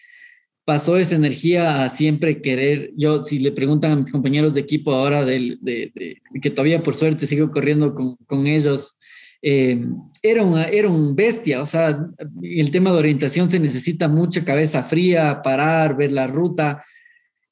pasó 0.64 0.98
esa 0.98 1.16
energía 1.16 1.84
a 1.84 1.90
siempre 1.90 2.42
querer, 2.42 2.92
yo 2.96 3.24
si 3.24 3.40
le 3.40 3.52
preguntan 3.52 3.92
a 3.92 3.96
mis 3.96 4.12
compañeros 4.12 4.54
de 4.54 4.62
equipo 4.62 4.92
ahora, 4.92 5.24
de, 5.24 5.58
de, 5.62 5.92
de 5.94 6.40
que 6.42 6.50
todavía 6.50 6.82
por 6.82 6.96
suerte 6.96 7.28
sigo 7.28 7.52
corriendo 7.52 7.94
con, 7.94 8.16
con 8.26 8.48
ellos, 8.48 8.98
eh, 9.48 9.80
era, 10.24 10.44
una, 10.44 10.64
era 10.64 10.90
un 10.90 11.16
bestia, 11.16 11.62
o 11.62 11.68
sea, 11.68 12.08
el 12.42 12.72
tema 12.72 12.92
de 12.92 12.98
orientación 12.98 13.48
se 13.52 13.60
necesita 13.60 14.08
mucha 14.08 14.44
cabeza 14.44 14.82
fría, 14.82 15.42
parar, 15.44 15.96
ver 15.96 16.12
la 16.12 16.26
ruta, 16.26 16.84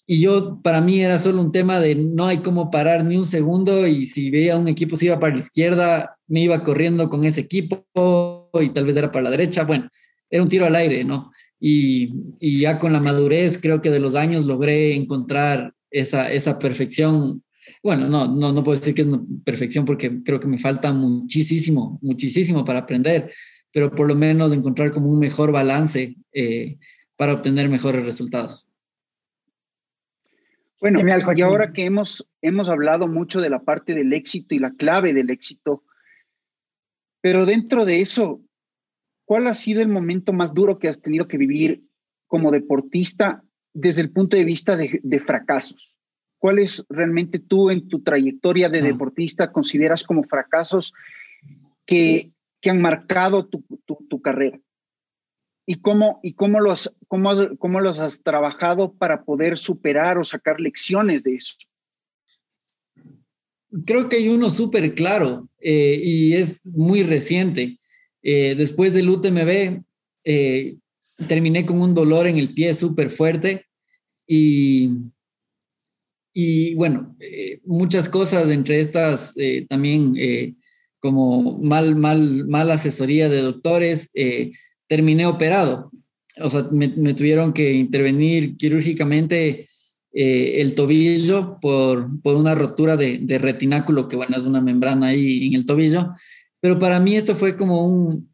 y 0.06 0.20
yo, 0.20 0.60
para 0.62 0.82
mí 0.82 1.00
era 1.00 1.18
solo 1.18 1.42
un 1.42 1.52
tema 1.52 1.80
de 1.80 1.96
no 1.96 2.26
hay 2.26 2.40
cómo 2.40 2.70
parar 2.70 3.06
ni 3.06 3.16
un 3.16 3.26
segundo 3.26 3.88
y 3.88 4.06
si 4.06 4.30
veía 4.32 4.58
un 4.58 4.68
equipo 4.68 4.98
se 4.98 5.06
iba 5.06 5.20
para 5.20 5.34
la 5.34 5.40
izquierda, 5.40 6.18
me 6.28 6.42
iba 6.42 6.64
corriendo 6.64 7.10
con 7.10 7.24
ese 7.24 7.42
equipo 7.42 8.50
y 8.62 8.70
tal 8.70 8.86
vez 8.86 8.98
era 8.98 9.12
para 9.12 9.24
la 9.24 9.32
derecha. 9.32 9.64
Bueno, 9.64 9.90
era 10.30 10.44
un 10.44 10.50
tiro 10.50 10.66
al 10.66 10.76
aire, 10.76 11.06
¿no? 11.06 11.32
Y, 11.58 12.14
y 12.40 12.60
ya 12.60 12.80
con 12.80 12.92
la 12.92 13.00
madurez, 13.00 13.58
creo 13.58 13.82
que 13.82 13.92
de 13.92 14.00
los 14.00 14.16
años 14.16 14.46
logré 14.46 14.94
encontrar 14.96 15.74
esa, 15.90 16.30
esa 16.34 16.60
perfección. 16.60 17.42
Bueno, 17.82 18.10
no, 18.10 18.28
no, 18.28 18.52
no 18.52 18.64
puedo 18.64 18.78
decir 18.78 18.94
que 18.94 19.04
es 19.04 19.08
una 19.08 19.24
perfección 19.46 19.86
porque 19.86 20.22
creo 20.22 20.40
que 20.42 20.48
me 20.48 20.58
falta 20.58 20.92
muchísimo, 20.92 21.98
muchísimo 22.02 22.66
para 22.66 22.80
aprender, 22.80 23.32
pero 23.72 23.90
por 23.90 24.08
lo 24.08 24.16
menos 24.16 24.52
encontrar 24.52 24.92
como 24.92 25.10
un 25.10 25.20
mejor 25.20 25.54
balance 25.54 26.18
eh, 26.34 26.78
para 27.16 27.36
obtener 27.36 27.70
mejores 27.70 28.04
resultados. 28.04 28.73
Bueno, 30.84 31.00
y 31.34 31.42
ahora 31.42 31.72
que 31.72 31.86
hemos, 31.86 32.28
hemos 32.42 32.68
hablado 32.68 33.08
mucho 33.08 33.40
de 33.40 33.50
la 33.50 33.64
parte 33.64 33.94
del 33.94 34.12
éxito 34.12 34.54
y 34.54 34.60
la 34.60 34.72
clave 34.72 35.14
del 35.14 35.30
éxito, 35.30 35.86
pero 37.22 37.46
dentro 37.46 37.86
de 37.86 38.02
eso, 38.02 38.42
¿cuál 39.24 39.48
ha 39.48 39.54
sido 39.54 39.82
el 39.82 39.88
momento 39.88 40.34
más 40.34 40.54
duro 40.54 40.80
que 40.80 40.90
has 40.90 41.02
tenido 41.02 41.30
que 41.30 41.38
vivir 41.38 41.86
como 42.28 42.52
deportista 42.52 43.46
desde 43.74 44.02
el 44.02 44.12
punto 44.12 44.36
de 44.36 44.44
vista 44.44 44.76
de, 44.76 45.00
de 45.02 45.20
fracasos? 45.22 45.96
¿Cuáles 46.38 46.86
realmente 46.90 47.40
tú 47.40 47.70
en 47.70 47.88
tu 47.88 48.04
trayectoria 48.04 48.68
de 48.68 48.82
deportista 48.82 49.54
consideras 49.54 50.04
como 50.04 50.24
fracasos 50.24 50.92
que, 51.86 52.34
que 52.60 52.70
han 52.70 52.82
marcado 52.82 53.48
tu, 53.48 53.64
tu, 53.86 54.06
tu 54.10 54.22
carrera? 54.22 54.60
¿Y 55.66 55.76
cómo, 55.76 56.20
y 56.24 56.34
cómo, 56.34 56.60
los, 56.60 56.94
cómo, 57.08 57.58
cómo 57.58 57.80
los 57.80 58.00
has 58.00 58.22
trabajado 58.22 58.94
para 58.94 59.24
poder 59.24 59.58
superar 59.58 60.18
o 60.18 60.24
sacar 60.24 60.60
lecciones 60.60 61.24
de 61.24 61.36
eso? 61.36 61.56
Creo 63.86 64.10
que 64.10 64.18
hay 64.18 64.30
uno 64.30 64.50
súper 64.50 64.94
claro 64.94 65.50
eh, 65.60 66.00
y 66.04 66.34
es 66.34 66.66
muy 66.66 67.04
reciente. 67.04 67.80
Eh, 68.22 68.56
después 68.56 68.94
del 68.94 69.10
UTMB, 69.10 69.84
eh, 70.26 70.78
terminé 71.28 71.66
con 71.66 71.82
un 71.82 71.94
dolor 71.94 72.28
en 72.28 72.38
el 72.38 72.54
pie 72.54 72.74
súper 72.74 73.10
fuerte 73.10 73.66
y, 74.28 74.90
y 76.34 76.76
bueno, 76.76 77.16
muchas 77.64 78.10
cosas, 78.10 78.50
entre 78.50 78.80
estas 78.80 79.34
también 79.70 80.16
como 81.00 81.60
mal, 81.60 81.96
mal, 81.96 82.48
mala 82.48 82.76
asesoría 82.76 83.30
de 83.30 83.42
doctores 83.42 84.10
terminé 84.88 85.26
operado. 85.26 85.92
O 86.42 86.50
sea, 86.50 86.68
me, 86.72 86.90
tuvieron 87.14 87.54
que 87.54 87.74
intervenir 87.74 88.58
quirúrgicamente 88.58 89.68
eh, 90.14 90.62
el 90.62 90.76
tobillo 90.76 91.60
por, 91.62 92.22
por 92.22 92.36
una 92.36 92.56
rotura 92.56 92.98
de, 92.98 93.20
de, 93.20 93.38
retináculo, 93.38 94.08
que 94.08 94.16
bueno, 94.16 94.36
es 94.38 94.44
una 94.44 94.62
membrana 94.62 95.08
ahí 95.08 95.48
en 95.48 95.54
el 95.56 95.66
tobillo. 95.66 96.14
Pero 96.60 96.80
para 96.80 97.00
mí 97.00 97.16
esto 97.16 97.36
fue 97.36 97.56
como 97.56 97.86
un, 97.86 98.34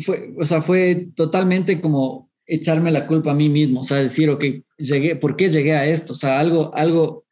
fue, 0.00 0.34
o 0.38 0.44
sea, 0.44 0.60
fue 0.62 1.08
totalmente 1.14 1.80
como 1.80 2.30
echarme 2.46 2.90
la 2.90 3.06
culpa 3.06 3.32
a 3.32 3.34
mí 3.34 3.48
mismo, 3.48 3.80
o 3.80 3.84
sea, 3.84 3.98
decir, 3.98 4.28
ok, 4.30 4.44
llegué, 4.76 5.16
¿por 5.16 5.36
qué 5.36 5.48
llegué 5.48 5.72
a 5.74 5.86
esto? 5.86 6.12
O 6.12 6.16
sea, 6.16 6.40
algo, 6.40 6.74
algo, 6.74 7.24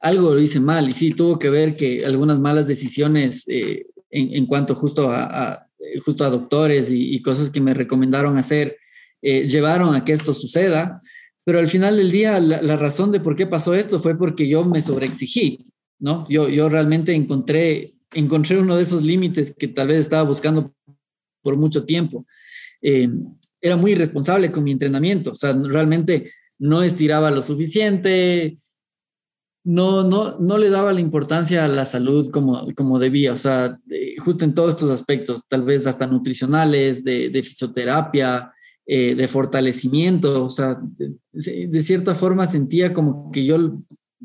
algo 0.00 0.34
lo 0.34 0.40
hice 0.40 0.60
mal 0.60 0.88
y 0.88 0.92
sí, 0.92 1.12
tuvo 1.12 1.38
que 1.38 1.50
ver 1.50 1.76
que 1.76 2.04
algunas 2.04 2.38
malas 2.38 2.66
decisiones 2.66 3.44
eh, 3.48 3.86
en, 4.10 4.34
en, 4.34 4.46
cuanto 4.46 4.74
justo 4.74 5.10
a, 5.10 5.66
justo 6.04 6.24
a 6.24 6.30
doctores 6.30 6.88
y, 6.90 7.20
cosas 7.22 7.50
que 7.50 7.60
me 7.60 7.74
recomendaron 7.74 8.36
hacer, 8.38 8.76
eh, 9.20 9.46
llevaron 9.46 9.94
a 9.94 10.04
que 10.04 10.12
esto 10.12 10.34
suceda. 10.34 11.00
Pero 11.44 11.58
al 11.58 11.68
final 11.68 11.96
del 11.96 12.10
día, 12.10 12.38
la, 12.40 12.76
razón 12.76 13.10
de 13.10 13.20
por 13.20 13.34
qué 13.36 13.46
pasó 13.46 13.74
esto 13.74 13.98
fue 13.98 14.16
porque 14.16 14.48
yo 14.48 14.64
me 14.64 14.80
sobreexigí, 14.80 15.66
¿no? 15.98 16.26
Yo, 16.28 16.48
yo 16.48 16.68
realmente 16.68 17.12
encontré, 17.12 17.94
encontré 18.14 18.58
uno 18.58 18.76
de 18.76 18.82
esos 18.82 19.02
límites 19.02 19.54
que 19.58 19.68
tal 19.68 19.88
vez 19.88 19.98
estaba 19.98 20.22
buscando 20.22 20.72
por 21.42 21.56
mucho 21.56 21.84
tiempo. 21.84 22.26
Eh, 22.80 23.08
era 23.60 23.76
muy 23.76 23.92
irresponsable 23.92 24.50
con 24.50 24.64
mi 24.64 24.72
entrenamiento, 24.72 25.32
o 25.32 25.34
sea, 25.34 25.52
realmente 25.52 26.30
no 26.58 26.82
estiraba 26.82 27.30
lo 27.30 27.42
suficiente, 27.42 28.56
no, 29.64 30.02
no, 30.02 30.38
no 30.38 30.58
le 30.58 30.70
daba 30.70 30.92
la 30.92 31.00
importancia 31.00 31.64
a 31.64 31.68
la 31.68 31.84
salud 31.84 32.30
como, 32.30 32.66
como 32.74 32.98
debía, 32.98 33.32
o 33.32 33.36
sea, 33.36 33.78
justo 34.18 34.44
en 34.44 34.54
todos 34.54 34.70
estos 34.70 34.90
aspectos, 34.90 35.42
tal 35.48 35.62
vez 35.62 35.86
hasta 35.86 36.06
nutricionales, 36.06 37.04
de, 37.04 37.28
de 37.28 37.42
fisioterapia, 37.42 38.52
eh, 38.84 39.14
de 39.14 39.28
fortalecimiento, 39.28 40.44
o 40.44 40.50
sea, 40.50 40.78
de, 40.80 41.68
de, 41.68 41.82
cierta 41.82 42.16
forma 42.16 42.46
sentía 42.46 42.92
como 42.92 43.30
que 43.30 43.44
yo 43.44 43.78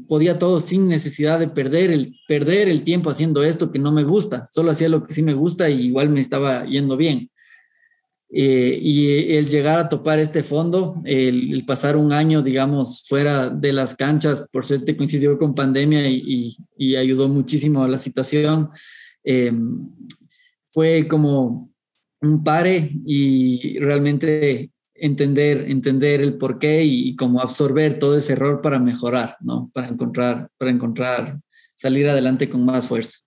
podía 0.08 0.40
todo 0.40 0.60
sin 0.60 0.88
necesidad 0.88 1.40
de 1.40 1.48
perder 1.48 1.92
el, 1.92 2.16
perder 2.28 2.68
el 2.68 2.84
tiempo 2.84 3.12
haciendo 3.12 3.44
esto 3.44 3.72
que 3.72 3.80
no 3.80 3.92
me 3.92 4.04
gusta, 4.04 4.46
solo 4.52 4.72
hacía 4.72 4.90
lo 4.90 5.06
que 5.06 5.14
sí 5.14 5.22
me 5.22 5.36
gusta 5.36 5.70
y 5.70 5.82
igual 5.82 6.10
me 6.10 6.22
estaba 6.22 6.66
yendo 6.66 6.98
bien. 6.98 7.30
Eh, 8.30 8.78
y 8.82 9.36
el 9.36 9.48
llegar 9.48 9.80
a 9.80 9.88
topar 9.88 10.20
este 10.20 10.44
fondo, 10.44 11.02
el, 11.06 11.64
pasar 11.66 11.96
un 11.96 12.12
año, 12.12 12.42
digamos, 12.42 13.06
fuera 13.08 13.50
de 13.50 13.72
las 13.72 13.96
canchas, 13.96 14.48
por 14.52 14.66
suerte 14.66 14.98
coincidió 14.98 15.38
con 15.38 15.56
pandemia 15.56 16.10
y, 16.10 16.58
y, 16.78 16.96
ayudó 16.98 17.30
muchísimo 17.30 17.84
a 17.84 17.88
la 17.88 17.98
situación, 17.98 18.70
eh, 19.24 19.54
fue 20.72 21.08
como 21.08 21.72
un 22.22 22.44
pare 22.44 22.92
y 23.06 23.80
realmente 23.80 24.72
entender, 24.94 25.70
entender 25.70 26.22
el 26.22 26.38
porqué 26.38 26.84
y, 26.84 27.10
y 27.10 27.16
cómo 27.16 27.40
absorber 27.40 27.98
todo 27.98 28.18
ese 28.18 28.34
error 28.34 28.62
para 28.62 28.80
mejorar, 28.80 29.38
¿no? 29.40 29.72
Para 29.74 29.88
encontrar, 29.88 30.50
para 30.58 30.72
encontrar, 30.72 31.40
salir 31.76 32.10
adelante 32.10 32.50
con 32.50 32.66
más 32.66 32.88
fuerza. 32.88 33.20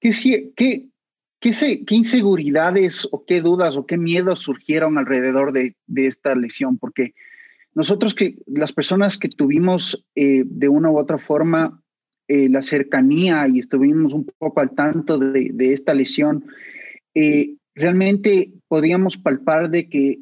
¿Qué, 0.00 0.52
qué, 0.54 0.88
qué, 1.50 1.94
inseguridades 1.94 3.06
o 3.10 3.24
qué 3.26 3.42
dudas 3.42 3.76
o 3.76 3.84
qué 3.84 3.98
miedos 3.98 4.40
surgieron 4.40 4.96
alrededor 4.96 5.52
de, 5.52 5.76
esta 5.94 6.34
lesión? 6.34 6.78
Porque 6.78 7.14
nosotros 7.74 8.14
que 8.14 8.36
las 8.46 8.72
personas 8.72 9.18
que 9.18 9.28
tuvimos 9.28 10.06
eh, 10.14 10.44
de 10.46 10.68
una 10.68 10.90
u 10.90 10.98
otra 10.98 11.18
forma 11.18 11.82
eh, 12.28 12.48
la 12.48 12.62
cercanía 12.62 13.46
y 13.48 13.58
estuvimos 13.58 14.14
un 14.14 14.26
poco 14.38 14.60
al 14.60 14.74
tanto 14.74 15.18
de, 15.18 15.72
esta 15.72 15.92
lesión, 15.92 16.46
eh, 17.14 17.56
realmente 17.74 18.52
podíamos 18.68 19.18
palpar 19.18 19.68
de 19.68 19.90
que 19.90 20.20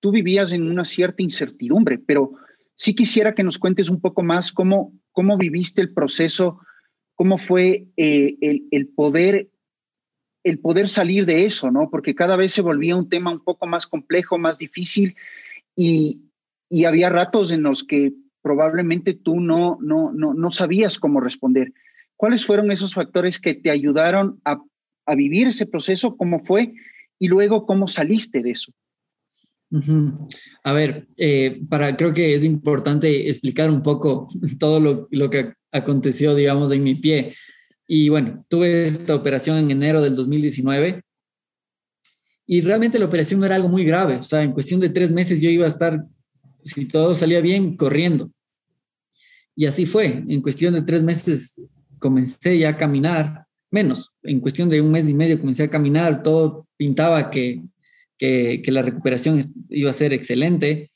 tú 0.00 0.10
vivías 0.10 0.52
en 0.52 0.70
una 0.70 0.84
cierta 0.84 1.22
incertidumbre, 1.22 1.98
pero 1.98 2.32
sí 2.74 2.94
quisiera 2.94 3.34
que 3.34 3.44
nos 3.44 3.58
cuentes 3.58 3.88
un 3.88 4.00
poco 4.02 4.22
más 4.22 4.52
cómo, 4.52 4.92
cómo 5.12 5.38
viviste 5.38 5.80
el 5.80 5.94
proceso, 5.94 6.60
cómo 7.14 7.38
fue 7.38 7.86
el, 7.96 8.88
poder 8.94 9.48
el 10.44 10.58
poder 10.60 10.88
salir 10.88 11.26
de 11.26 11.44
eso, 11.44 11.70
¿no? 11.70 11.90
Porque 11.90 12.14
cada 12.14 12.36
vez 12.36 12.52
se 12.52 12.62
volvía 12.62 12.96
un 12.96 13.08
tema 13.08 13.32
un 13.32 13.40
poco 13.40 13.66
más 13.66 13.86
complejo, 13.86 14.38
más 14.38 14.58
difícil 14.58 15.16
y, 15.74 16.26
y 16.68 16.84
había 16.84 17.10
ratos 17.10 17.50
en 17.50 17.62
los 17.62 17.82
que 17.82 18.12
probablemente 18.42 19.14
tú 19.14 19.40
no, 19.40 19.78
no, 19.80 20.12
no, 20.12 20.34
no 20.34 20.50
sabías 20.50 20.98
cómo 20.98 21.20
responder. 21.20 21.72
¿Cuáles 22.16 22.46
fueron 22.46 22.70
esos 22.70 22.94
factores 22.94 23.40
que 23.40 23.54
te 23.54 23.70
ayudaron 23.70 24.40
a 24.44 24.60
a 25.06 25.14
vivir 25.14 25.48
ese 25.48 25.66
proceso, 25.66 26.16
cómo 26.16 26.44
fue 26.44 26.74
y 27.18 27.28
luego 27.28 27.66
cómo 27.66 27.88
saliste 27.88 28.42
de 28.42 28.50
eso. 28.50 28.72
A 30.62 30.72
ver, 30.72 31.08
eh, 31.16 31.60
para, 31.68 31.96
creo 31.96 32.14
que 32.14 32.34
es 32.34 32.44
importante 32.44 33.28
explicar 33.28 33.70
un 33.70 33.82
poco 33.82 34.28
todo 34.58 34.78
lo, 34.78 35.08
lo, 35.10 35.30
que 35.30 35.54
aconteció, 35.72 36.34
digamos, 36.34 36.70
en 36.70 36.84
mi 36.84 36.94
pie. 36.94 37.34
Y 37.86 38.08
bueno, 38.08 38.42
tuve 38.48 38.84
esta 38.84 39.14
operación 39.14 39.58
en 39.58 39.70
enero 39.70 40.00
del 40.00 40.16
2019 40.16 41.02
y 42.46 42.60
realmente 42.60 42.98
la 42.98 43.06
operación 43.06 43.40
no 43.40 43.46
era 43.46 43.56
algo 43.56 43.68
muy 43.68 43.84
grave. 43.84 44.16
O 44.16 44.22
sea, 44.22 44.42
en 44.42 44.52
cuestión 44.52 44.80
de 44.80 44.90
tres 44.90 45.10
meses 45.10 45.40
yo 45.40 45.50
iba 45.50 45.64
a 45.64 45.68
estar, 45.68 46.04
si 46.64 46.86
todo 46.86 47.14
salía 47.14 47.40
bien, 47.40 47.76
corriendo. 47.76 48.30
Y 49.56 49.66
así 49.66 49.86
fue. 49.86 50.24
En 50.28 50.42
cuestión 50.42 50.74
de 50.74 50.82
tres 50.82 51.02
meses 51.02 51.60
comencé 51.98 52.58
ya 52.58 52.70
a 52.70 52.76
caminar 52.76 53.46
menos. 53.70 54.14
En 54.22 54.40
cuestión 54.40 54.68
de 54.68 54.80
un 54.80 54.90
mes 54.90 55.08
y 55.08 55.14
medio 55.14 55.40
comencé 55.40 55.64
a 55.64 55.70
caminar, 55.70 56.22
todo 56.22 56.66
pintaba 56.76 57.30
que, 57.30 57.62
que, 58.18 58.60
que 58.62 58.72
la 58.72 58.82
recuperación 58.82 59.42
iba 59.70 59.90
a 59.90 59.94
ser 59.94 60.12
excelente. 60.12 60.90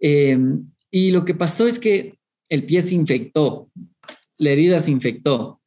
Eh, 0.00 0.38
y 0.90 1.10
lo 1.10 1.24
que 1.24 1.34
pasó 1.34 1.66
es 1.66 1.78
que 1.78 2.18
el 2.48 2.64
pie 2.64 2.82
se 2.82 2.94
infectó, 2.94 3.70
la 4.38 4.50
herida 4.50 4.80
se 4.80 4.90
infectó. 4.90 5.57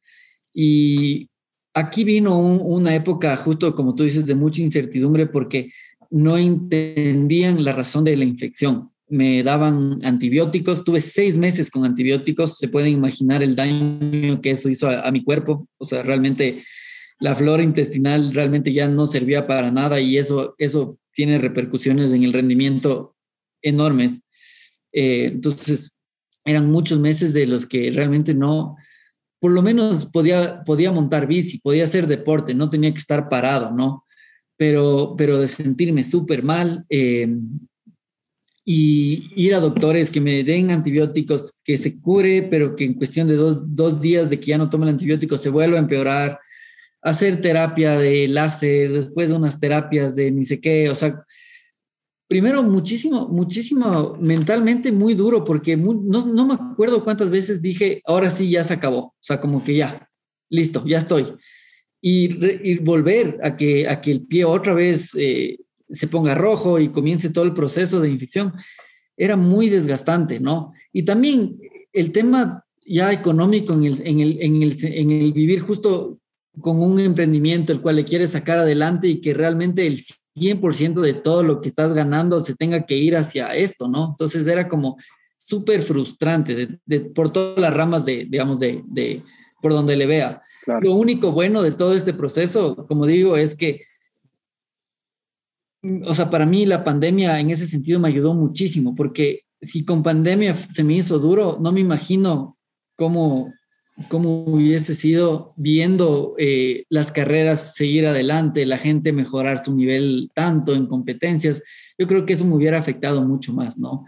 Y 0.54 1.28
aquí 1.74 2.04
vino 2.04 2.38
un, 2.38 2.60
una 2.62 2.94
época, 2.94 3.36
justo 3.36 3.74
como 3.74 3.94
tú 3.94 4.04
dices, 4.04 4.26
de 4.26 4.34
mucha 4.34 4.62
incertidumbre 4.62 5.26
porque 5.26 5.72
no 6.10 6.36
entendían 6.36 7.64
la 7.64 7.72
razón 7.72 8.04
de 8.04 8.16
la 8.16 8.24
infección 8.24 8.90
me 9.08 9.42
daban 9.42 10.02
antibióticos, 10.04 10.84
tuve 10.84 11.02
seis 11.02 11.36
meses 11.36 11.70
con 11.70 11.84
antibióticos, 11.84 12.56
se 12.56 12.68
pueden 12.68 12.94
imaginar 12.94 13.42
el 13.42 13.54
daño 13.54 14.40
que 14.40 14.52
eso 14.52 14.70
hizo 14.70 14.88
a, 14.88 15.06
a, 15.06 15.12
mi 15.12 15.22
cuerpo, 15.22 15.68
o 15.76 15.84
sea, 15.84 16.02
realmente 16.02 16.62
la 17.22 17.36
flora 17.36 17.62
intestinal 17.62 18.32
realmente 18.34 18.72
ya 18.72 18.88
no 18.88 19.06
servía 19.06 19.46
para 19.46 19.70
nada 19.70 20.00
y 20.00 20.16
eso, 20.16 20.54
eso 20.56 20.98
tiene 21.12 21.38
repercusiones 21.38 22.10
en 22.10 22.24
el 22.24 22.32
rendimiento 22.32 23.14
enormes. 23.62 24.22
Eh, 24.92 25.26
entonces, 25.26 25.96
eran 26.44 26.66
muchos 26.66 26.98
meses 26.98 27.32
de 27.32 27.46
los 27.46 27.66
que 27.66 27.90
realmente 27.92 28.34
no, 28.34 28.76
por 29.42 29.50
lo 29.50 29.60
menos 29.60 30.06
podía, 30.06 30.62
podía 30.62 30.92
montar 30.92 31.26
bici, 31.26 31.58
podía 31.58 31.82
hacer 31.82 32.06
deporte, 32.06 32.54
no 32.54 32.70
tenía 32.70 32.92
que 32.92 33.00
estar 33.00 33.28
parado, 33.28 33.72
¿no? 33.72 34.04
Pero, 34.56 35.16
pero 35.18 35.40
de 35.40 35.48
sentirme 35.48 36.04
súper 36.04 36.44
mal, 36.44 36.84
eh, 36.88 37.26
y 38.64 39.32
ir 39.34 39.52
a 39.56 39.58
doctores 39.58 40.10
que 40.10 40.20
me 40.20 40.44
den 40.44 40.70
antibióticos, 40.70 41.58
que 41.64 41.76
se 41.76 42.00
cure, 42.00 42.46
pero 42.48 42.76
que 42.76 42.84
en 42.84 42.94
cuestión 42.94 43.26
de 43.26 43.34
dos, 43.34 43.74
dos 43.74 44.00
días 44.00 44.30
de 44.30 44.38
que 44.38 44.52
ya 44.52 44.58
no 44.58 44.70
tome 44.70 44.84
el 44.84 44.90
antibiótico 44.90 45.36
se 45.36 45.48
vuelva 45.48 45.76
a 45.76 45.80
empeorar, 45.80 46.38
hacer 47.02 47.40
terapia 47.40 47.98
de 47.98 48.28
láser, 48.28 48.92
después 48.92 49.28
de 49.28 49.34
unas 49.34 49.58
terapias 49.58 50.14
de 50.14 50.30
ni 50.30 50.44
sé 50.44 50.60
qué, 50.60 50.88
o 50.88 50.94
sea, 50.94 51.20
primero 52.32 52.62
muchísimo, 52.62 53.28
muchísimo 53.28 54.16
mentalmente 54.18 54.90
muy 54.90 55.12
duro, 55.12 55.44
porque 55.44 55.76
no, 55.76 56.46
me 56.46 56.54
acuerdo 56.54 57.04
cuántas 57.04 57.28
veces 57.28 57.60
dije, 57.60 58.00
ahora 58.06 58.30
sí 58.30 58.48
ya 58.48 58.64
se 58.64 58.72
acabó, 58.72 58.98
o 58.98 59.14
sea, 59.20 59.38
como 59.38 59.62
que 59.62 59.74
ya, 59.74 60.08
listo, 60.48 60.82
ya 60.86 60.96
estoy. 60.96 61.34
Y, 62.00 62.78
volver 62.78 63.38
a 63.44 63.54
que, 63.54 63.86
a 63.86 64.00
que 64.00 64.12
el 64.12 64.26
pie 64.26 64.44
otra 64.44 64.72
vez... 64.72 65.10
Eh, 65.14 65.58
se 65.92 66.08
ponga 66.08 66.34
rojo 66.34 66.80
y 66.80 66.88
comience 66.88 67.30
todo 67.30 67.44
el 67.44 67.54
proceso 67.54 68.00
de 68.00 68.10
infección, 68.10 68.54
era 69.16 69.36
muy 69.36 69.68
desgastante, 69.68 70.40
¿no? 70.40 70.72
Y 70.92 71.02
también 71.04 71.58
el 71.92 72.12
tema 72.12 72.64
ya 72.84 73.12
económico 73.12 73.74
en 73.74 73.84
el, 73.84 74.02
en 74.06 74.20
el, 74.20 74.38
en 74.40 74.62
el, 74.62 74.84
en 74.84 75.10
el 75.10 75.32
vivir 75.32 75.60
justo 75.60 76.18
con 76.60 76.82
un 76.82 76.98
emprendimiento 76.98 77.72
el 77.72 77.80
cual 77.80 77.96
le 77.96 78.04
quieres 78.04 78.30
sacar 78.30 78.58
adelante 78.58 79.06
y 79.06 79.20
que 79.20 79.34
realmente 79.34 79.86
el 79.86 80.00
100% 80.34 81.00
de 81.00 81.14
todo 81.14 81.42
lo 81.42 81.60
que 81.60 81.68
estás 81.68 81.92
ganando 81.92 82.42
se 82.42 82.54
tenga 82.54 82.86
que 82.86 82.96
ir 82.96 83.16
hacia 83.16 83.54
esto, 83.54 83.88
¿no? 83.88 84.10
Entonces 84.10 84.46
era 84.46 84.68
como 84.68 84.96
súper 85.36 85.82
frustrante 85.82 86.54
de, 86.54 86.78
de, 86.86 87.00
por 87.00 87.32
todas 87.32 87.58
las 87.58 87.74
ramas 87.74 88.04
de, 88.04 88.24
digamos, 88.24 88.58
de, 88.60 88.82
de 88.86 89.22
por 89.60 89.72
donde 89.72 89.96
le 89.96 90.06
vea. 90.06 90.42
Claro. 90.64 90.80
Lo 90.80 90.94
único 90.94 91.32
bueno 91.32 91.62
de 91.62 91.72
todo 91.72 91.94
este 91.94 92.14
proceso, 92.14 92.86
como 92.86 93.06
digo, 93.06 93.36
es 93.36 93.54
que 93.54 93.82
o 96.06 96.14
sea, 96.14 96.30
para 96.30 96.46
mí 96.46 96.64
la 96.64 96.84
pandemia 96.84 97.40
en 97.40 97.50
ese 97.50 97.66
sentido 97.66 97.98
me 97.98 98.08
ayudó 98.08 98.34
muchísimo, 98.34 98.94
porque 98.94 99.40
si 99.60 99.84
con 99.84 100.02
pandemia 100.02 100.54
se 100.54 100.84
me 100.84 100.94
hizo 100.94 101.18
duro, 101.18 101.58
no 101.60 101.72
me 101.72 101.80
imagino 101.80 102.56
cómo, 102.96 103.52
cómo 104.08 104.44
hubiese 104.44 104.94
sido 104.94 105.52
viendo 105.56 106.34
eh, 106.38 106.84
las 106.88 107.12
carreras 107.12 107.74
seguir 107.74 108.06
adelante, 108.06 108.66
la 108.66 108.78
gente 108.78 109.12
mejorar 109.12 109.62
su 109.62 109.74
nivel 109.74 110.30
tanto 110.34 110.74
en 110.74 110.86
competencias. 110.86 111.62
Yo 111.98 112.06
creo 112.06 112.24
que 112.24 112.32
eso 112.32 112.44
me 112.44 112.54
hubiera 112.54 112.78
afectado 112.78 113.22
mucho 113.22 113.52
más, 113.52 113.78
¿no? 113.78 114.04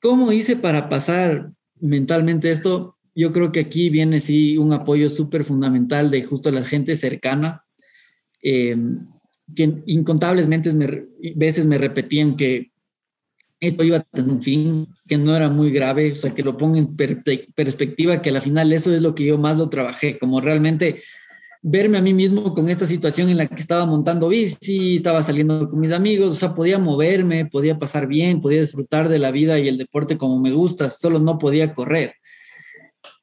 ¿Cómo 0.00 0.32
hice 0.32 0.56
para 0.56 0.88
pasar 0.88 1.50
mentalmente 1.80 2.50
esto? 2.50 2.96
Yo 3.14 3.32
creo 3.32 3.52
que 3.52 3.60
aquí 3.60 3.90
viene 3.90 4.20
sí 4.20 4.58
un 4.58 4.72
apoyo 4.72 5.08
súper 5.10 5.44
fundamental 5.44 6.10
de 6.10 6.22
justo 6.22 6.50
la 6.50 6.64
gente 6.64 6.96
cercana. 6.96 7.64
Eh, 8.42 8.76
que 9.54 9.82
incontables 9.86 10.48
veces 10.48 11.66
me 11.66 11.78
repetían 11.78 12.36
que 12.36 12.70
esto 13.60 13.84
iba 13.84 13.98
a 13.98 14.02
tener 14.02 14.30
un 14.30 14.42
fin, 14.42 14.86
que 15.06 15.18
no 15.18 15.34
era 15.34 15.48
muy 15.48 15.70
grave, 15.70 16.12
o 16.12 16.16
sea, 16.16 16.34
que 16.34 16.42
lo 16.42 16.56
ponga 16.56 16.78
en 16.78 16.96
per 16.96 17.22
perspectiva, 17.54 18.22
que 18.22 18.30
al 18.30 18.40
final 18.40 18.72
eso 18.72 18.94
es 18.94 19.02
lo 19.02 19.14
que 19.14 19.24
yo 19.24 19.38
más 19.38 19.58
lo 19.58 19.68
trabajé, 19.68 20.18
como 20.18 20.40
realmente 20.40 21.02
verme 21.60 21.98
a 21.98 22.02
mí 22.02 22.14
mismo 22.14 22.54
con 22.54 22.68
esta 22.68 22.86
situación 22.86 23.28
en 23.28 23.36
la 23.36 23.48
que 23.48 23.56
estaba 23.56 23.84
montando 23.84 24.28
bici, 24.28 24.96
estaba 24.96 25.22
saliendo 25.22 25.68
con 25.68 25.80
mis 25.80 25.92
amigos, 25.92 26.32
o 26.32 26.36
sea, 26.36 26.54
podía 26.54 26.78
moverme, 26.78 27.46
podía 27.46 27.76
pasar 27.76 28.06
bien, 28.06 28.40
podía 28.40 28.60
disfrutar 28.60 29.08
de 29.08 29.18
la 29.18 29.32
vida 29.32 29.58
y 29.58 29.68
el 29.68 29.78
deporte 29.78 30.16
como 30.16 30.40
me 30.40 30.52
gusta, 30.52 30.88
solo 30.90 31.18
no 31.18 31.38
podía 31.38 31.74
correr. 31.74 32.14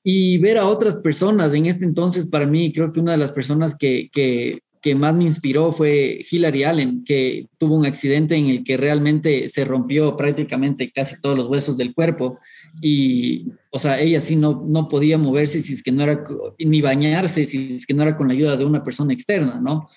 Y 0.04 0.38
ver 0.38 0.58
a 0.58 0.68
otras 0.68 0.98
personas, 0.98 1.54
en 1.54 1.66
este 1.66 1.86
entonces 1.86 2.28
para 2.28 2.46
mí 2.46 2.72
creo 2.74 2.92
que 2.92 3.00
una 3.00 3.14
de 3.14 3.18
las 3.18 3.32
personas 3.32 3.76
que, 3.76 4.10
que 4.12 4.60
que 4.86 4.94
más 4.94 5.16
me 5.16 5.24
inspiró 5.24 5.72
fue 5.72 6.24
Hillary 6.30 6.64
Allen, 6.64 7.04
que 7.04 7.48
tuvo 7.58 7.74
un 7.74 7.88
accidente 7.88 8.36
en 8.36 8.46
el 8.46 8.64
que 8.64 8.78
realmente 8.78 9.50
se 9.50 9.66
rompió 9.66 10.16
prácticamente 10.16 10.92
casi 10.92 11.20
todos 11.20 11.36
los 11.36 11.48
huesos 11.48 11.76
del 11.76 11.96
cuerpo 11.96 12.38
y, 12.84 13.48
o 13.72 13.80
sea, 13.80 14.00
ella 14.00 14.22
sí 14.22 14.36
no, 14.36 14.64
no 14.64 14.88
podía 14.88 15.18
moverse 15.18 15.64
si 15.64 15.74
es 15.74 15.82
que 15.82 15.92
no 15.92 16.04
era, 16.04 16.24
ni 16.60 16.82
bañarse 16.82 17.46
si 17.46 17.78
es 17.78 17.88
que 17.88 17.96
no 17.96 18.04
era 18.04 18.16
con 18.16 18.28
la 18.28 18.36
ayuda 18.36 18.58
de 18.58 18.66
una 18.66 18.84
persona 18.84 19.12
externa, 19.12 19.60
¿no? 19.60 19.90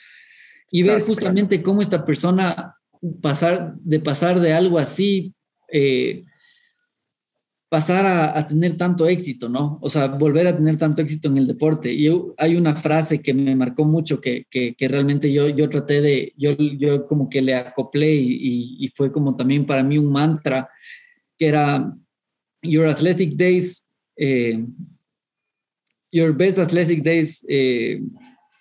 Y 0.71 0.85
ver 0.85 1.03
justamente 1.03 1.63
cómo 1.63 1.83
esta 1.83 2.07
persona 2.07 2.75
pasar, 3.21 3.75
de 3.81 4.01
pasar 4.01 4.41
de 4.41 4.55
algo 4.55 4.79
así, 4.79 5.35
eh, 5.71 6.25
pasar 7.69 8.07
a, 8.07 8.39
a, 8.39 8.49
tener 8.49 8.77
tanto 8.77 9.07
éxito, 9.07 9.49
¿no? 9.49 9.79
O 9.83 9.91
sea, 9.91 10.07
volver 10.07 10.47
a 10.47 10.57
tener 10.57 10.77
tanto 10.79 11.03
éxito 11.03 11.29
en 11.29 11.37
el 11.37 11.47
deporte. 11.47 11.93
Y 11.93 12.05
yo, 12.05 12.35
hay 12.39 12.57
una 12.57 12.75
frase 12.75 13.21
que 13.21 13.35
me 13.35 13.55
marcó 13.55 13.85
mucho 13.85 14.21
que, 14.21 14.47
que, 14.51 14.75
que 14.75 14.89
realmente 14.89 15.33
yo, 15.33 15.49
yo 15.49 15.69
traté 15.69 16.01
de, 16.01 16.33
yo, 16.37 16.57
yo 16.57 17.07
como 17.07 17.29
que 17.29 17.43
le 17.43 17.55
acoplé 17.55 18.15
y, 18.15 18.77
y, 18.81 18.89
fue 18.95 19.13
como 19.13 19.37
también 19.37 19.67
para 19.67 19.83
mí 19.83 19.99
un 19.99 20.11
mantra, 20.11 20.69
que 21.37 21.47
era, 21.47 21.95
Your 22.63 22.87
athletic 22.89 23.37
days, 23.37 23.87
eh, 24.17 24.59
your 26.11 26.33
best 26.33 26.59
athletic 26.59 27.05
days 27.05 27.45
eh, 27.49 28.01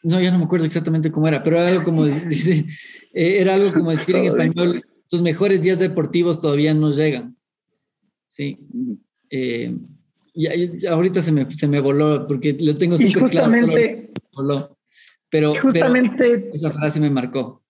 no, 0.04 0.22
ya 0.22 0.32
no 0.32 0.38
me 0.38 0.46
acuerdo 0.46 0.66
exactamente 0.66 1.12
cómo 1.12 1.28
era, 1.28 1.44
pero 1.44 1.58
era 1.58 1.70
algo 1.70 1.84
como, 1.84 2.06
dice, 2.30 2.66
eh, 3.14 3.38
era 3.40 3.56
algo 3.56 3.74
como 3.74 3.92
decir 3.92 4.16
en 4.16 4.26
español, 4.26 4.84
tus 5.10 5.22
mejores 5.22 5.62
días 5.62 5.80
deportivos 5.80 6.40
todavía 6.40 6.74
no 6.74 6.92
llegan. 6.92 7.37
Sí. 8.38 8.56
Eh, 9.32 9.76
y, 10.36 10.86
ahorita 10.86 11.24
se 11.24 11.32
me, 11.32 11.52
se 11.52 11.68
me 11.68 11.80
voló 11.80 12.28
porque 12.28 12.56
lo 12.60 12.76
tengo 12.76 12.96
súper 12.96 13.20
justamente, 13.20 14.12
voló. 14.32 14.78
Pero, 15.30 15.56
justamente, 15.56 16.52
esa 16.54 16.72
frase 16.72 17.00
me 17.00 17.10
marcó. 17.10 17.64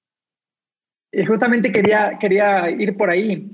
Y 1.12 1.25
justamente 1.25 1.71
quería, 1.71 2.17
quería 2.19 2.69
ir 2.69 2.97
por 2.97 3.10
ahí. 3.10 3.49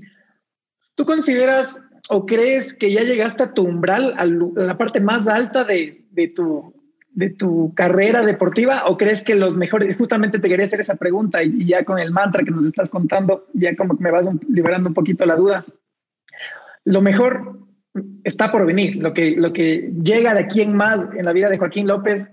¿Tú 0.95 1.05
consideras 1.05 1.79
o 2.09 2.25
crees 2.25 2.73
que 2.73 2.91
ya 2.91 3.01
llegaste 3.03 3.43
a 3.43 3.53
tu 3.53 3.61
umbral, 3.61 4.15
a 4.17 4.25
la 4.25 4.77
parte 4.77 4.99
más 4.99 5.27
alta 5.27 5.63
de, 5.63 6.05
de, 6.09 6.29
tu, 6.29 6.73
de 7.11 7.29
tu 7.29 7.73
carrera 7.75 8.25
deportiva 8.25 8.85
o 8.87 8.97
crees 8.97 9.21
que 9.21 9.35
los 9.35 9.55
mejores, 9.55 9.95
justamente 9.95 10.39
te 10.39 10.49
quería 10.49 10.65
hacer 10.65 10.81
esa 10.81 10.95
pregunta 10.95 11.43
y, 11.43 11.65
ya 11.65 11.85
con 11.85 11.99
el 11.99 12.11
mantra 12.11 12.43
que 12.43 12.51
nos 12.51 12.65
estás 12.65 12.89
contando, 12.89 13.45
ya 13.53 13.75
como 13.75 13.95
que 13.95 14.03
me 14.03 14.11
vas 14.11 14.27
liberando 14.49 14.89
un 14.89 14.95
poquito 14.95 15.27
la 15.27 15.35
duda. 15.35 15.63
Lo 16.85 17.01
mejor 17.01 17.59
está 18.23 18.51
por 18.51 18.65
venir, 18.65 18.95
lo 18.95 19.13
que, 19.13 19.31
lo 19.31 19.53
que 19.53 19.91
llega 20.03 20.33
de 20.33 20.41
aquí 20.41 20.61
en 20.61 20.75
más 20.75 21.07
en 21.15 21.25
la 21.25 21.33
vida 21.33 21.49
de 21.49 21.57
Joaquín 21.57 21.87
López 21.87 22.27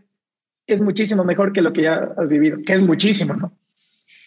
es 0.67 0.81
muchísimo 0.81 1.25
mejor 1.25 1.53
que 1.53 1.63
lo 1.63 1.73
que 1.73 1.83
ya 1.83 2.13
has 2.17 2.29
vivido, 2.29 2.59
que 2.65 2.73
es 2.73 2.83
muchísimo, 2.83 3.35
¿no? 3.35 3.59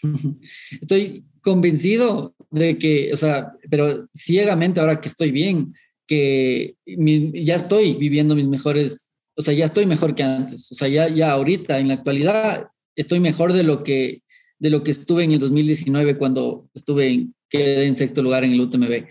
Estoy 0.82 1.24
convencido 1.42 2.36
de 2.52 2.78
que, 2.78 3.12
o 3.14 3.18
sea, 3.18 3.54
pero 3.70 4.08
ciegamente 4.16 4.80
ahora 4.80 5.02
que 5.02 5.10
estoy 5.10 5.32
bien, 5.32 5.74
que 6.06 6.76
ya 6.86 7.56
estoy 7.56 7.94
viviendo 7.94 8.36
mis 8.36 8.48
mejores 8.48 9.10
o 9.36 9.42
sea, 9.42 9.54
ya 9.54 9.66
estoy 9.66 9.86
mejor 9.86 10.16
que 10.16 10.24
antes. 10.24 10.72
O 10.72 10.76
sea, 10.76 10.88
ya, 10.88 11.08
ya 11.10 11.32
ahorita, 11.32 11.80
en 11.80 11.88
la 11.88 11.96
actualidad, 11.96 12.68
estoy 12.96 13.20
mejor 13.20 13.54
de 13.54 13.64
lo 13.64 13.84
que, 13.84 14.22
de 14.60 14.70
lo 14.70 14.84
que 14.84 14.92
estuve 14.92 15.24
en 15.24 15.32
el 15.32 15.40
2019 15.40 16.18
cuando 16.18 16.70
estuve 16.74 17.08
en, 17.08 17.36
quedé 17.50 17.88
en 17.88 17.96
sexto 17.96 18.22
lugar 18.22 18.44
en 18.44 18.54
el 18.54 18.62
UTMB. 18.62 19.06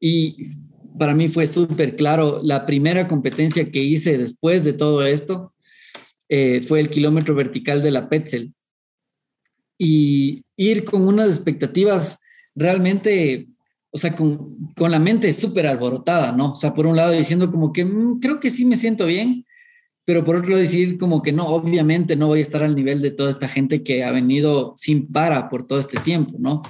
Y 0.00 0.36
para 0.98 1.14
mí 1.14 1.28
fue 1.28 1.46
súper 1.46 1.96
claro, 1.96 2.40
la 2.42 2.66
primera 2.66 3.08
competencia 3.08 3.70
que 3.70 3.82
hice 3.82 4.18
después 4.18 4.64
de 4.64 4.72
todo 4.72 5.04
esto 5.06 5.52
eh, 6.28 6.62
fue 6.62 6.80
el 6.80 6.90
kilómetro 6.90 7.34
vertical 7.34 7.82
de 7.82 7.90
la 7.90 8.08
Petzel. 8.08 8.52
Y 9.78 10.42
ir 10.56 10.84
con 10.84 11.06
unas 11.06 11.28
expectativas 11.28 12.18
realmente 12.54 13.48
o 13.96 13.98
sea, 13.98 14.14
con, 14.14 14.74
con 14.76 14.90
la 14.90 14.98
mente 14.98 15.32
súper 15.32 15.66
alborotada, 15.66 16.30
¿no? 16.30 16.52
O 16.52 16.54
sea, 16.54 16.74
por 16.74 16.86
un 16.86 16.96
lado 16.96 17.12
diciendo 17.12 17.50
como 17.50 17.72
que 17.72 17.82
mm, 17.82 18.20
creo 18.20 18.38
que 18.38 18.50
sí 18.50 18.66
me 18.66 18.76
siento 18.76 19.06
bien, 19.06 19.46
pero 20.04 20.22
por 20.22 20.36
otro 20.36 20.50
lado 20.50 20.60
decir 20.60 20.98
como 20.98 21.22
que 21.22 21.32
no, 21.32 21.46
obviamente 21.46 22.14
no 22.14 22.26
voy 22.26 22.40
a 22.40 22.42
estar 22.42 22.62
al 22.62 22.74
nivel 22.74 23.00
de 23.00 23.10
toda 23.10 23.30
esta 23.30 23.48
gente 23.48 23.82
que 23.82 24.04
ha 24.04 24.10
venido 24.10 24.74
sin 24.76 25.10
para 25.10 25.48
por 25.48 25.66
todo 25.66 25.78
este 25.78 25.98
tiempo, 26.00 26.36
¿no? 26.38 26.60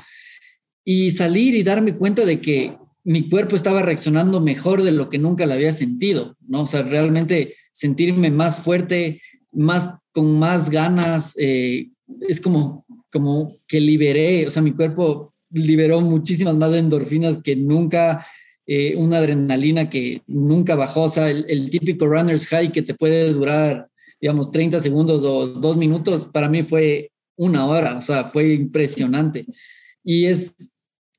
Y 0.84 1.10
salir 1.10 1.56
y 1.56 1.64
darme 1.64 1.96
cuenta 1.96 2.24
de 2.24 2.40
que 2.40 2.78
mi 3.06 3.28
cuerpo 3.28 3.54
estaba 3.54 3.82
reaccionando 3.82 4.40
mejor 4.40 4.82
de 4.82 4.90
lo 4.90 5.08
que 5.08 5.18
nunca 5.18 5.46
lo 5.46 5.52
había 5.54 5.70
sentido, 5.70 6.36
¿no? 6.48 6.62
O 6.62 6.66
sea, 6.66 6.82
realmente 6.82 7.54
sentirme 7.70 8.32
más 8.32 8.56
fuerte, 8.56 9.22
más 9.52 9.90
con 10.10 10.36
más 10.40 10.70
ganas, 10.70 11.32
eh, 11.38 11.90
es 12.28 12.40
como, 12.40 12.84
como 13.12 13.58
que 13.68 13.78
liberé, 13.80 14.44
o 14.44 14.50
sea, 14.50 14.60
mi 14.60 14.72
cuerpo 14.72 15.32
liberó 15.50 16.00
muchísimas 16.00 16.56
más 16.56 16.74
endorfinas 16.74 17.40
que 17.44 17.54
nunca, 17.54 18.26
eh, 18.66 18.96
una 18.96 19.18
adrenalina 19.18 19.88
que 19.88 20.22
nunca 20.26 20.74
bajó, 20.74 21.02
o 21.02 21.08
sea, 21.08 21.30
el, 21.30 21.70
típico 21.70 22.08
runner's 22.08 22.48
high 22.48 22.72
que 22.72 22.82
te 22.82 22.94
puede 22.94 23.32
durar, 23.32 23.88
digamos, 24.20 24.50
30 24.50 24.80
segundos 24.80 25.22
o 25.22 25.46
dos 25.46 25.76
minutos, 25.76 26.26
para 26.26 26.48
mí 26.48 26.64
fue 26.64 27.12
una 27.36 27.66
hora, 27.66 27.98
o 27.98 28.02
sea, 28.02 28.24
fue 28.24 28.52
impresionante. 28.54 29.46
Y 30.02 30.26
es 30.26 30.56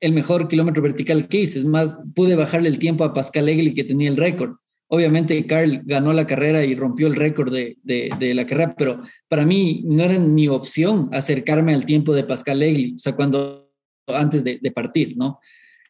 el 0.00 0.12
mejor 0.12 0.48
kilómetro 0.48 0.82
vertical 0.82 1.28
que 1.28 1.40
hice, 1.40 1.58
es 1.58 1.64
más, 1.64 1.98
pude 2.14 2.36
bajarle 2.36 2.68
el 2.68 2.78
tiempo 2.78 3.04
a 3.04 3.14
Pascal 3.14 3.48
Egli 3.48 3.74
que 3.74 3.84
tenía 3.84 4.08
el 4.08 4.16
récord. 4.16 4.56
Obviamente 4.90 5.44
Carl 5.46 5.82
ganó 5.84 6.12
la 6.12 6.26
carrera 6.26 6.64
y 6.64 6.74
rompió 6.74 7.08
el 7.08 7.16
récord 7.16 7.52
de, 7.52 7.76
de, 7.82 8.34
la 8.34 8.46
carrera, 8.46 8.74
pero 8.78 9.02
para 9.28 9.44
mí 9.44 9.82
no 9.84 10.02
era 10.02 10.16
ni 10.16 10.48
opción 10.48 11.10
acercarme 11.12 11.74
al 11.74 11.84
tiempo 11.84 12.14
de 12.14 12.24
Pascal 12.24 12.62
Egli. 12.62 12.94
O 12.94 12.98
sea, 12.98 13.14
cuando 13.14 13.70
antes 14.06 14.44
de, 14.44 14.58
de 14.62 14.70
partir, 14.70 15.14
¿no? 15.16 15.40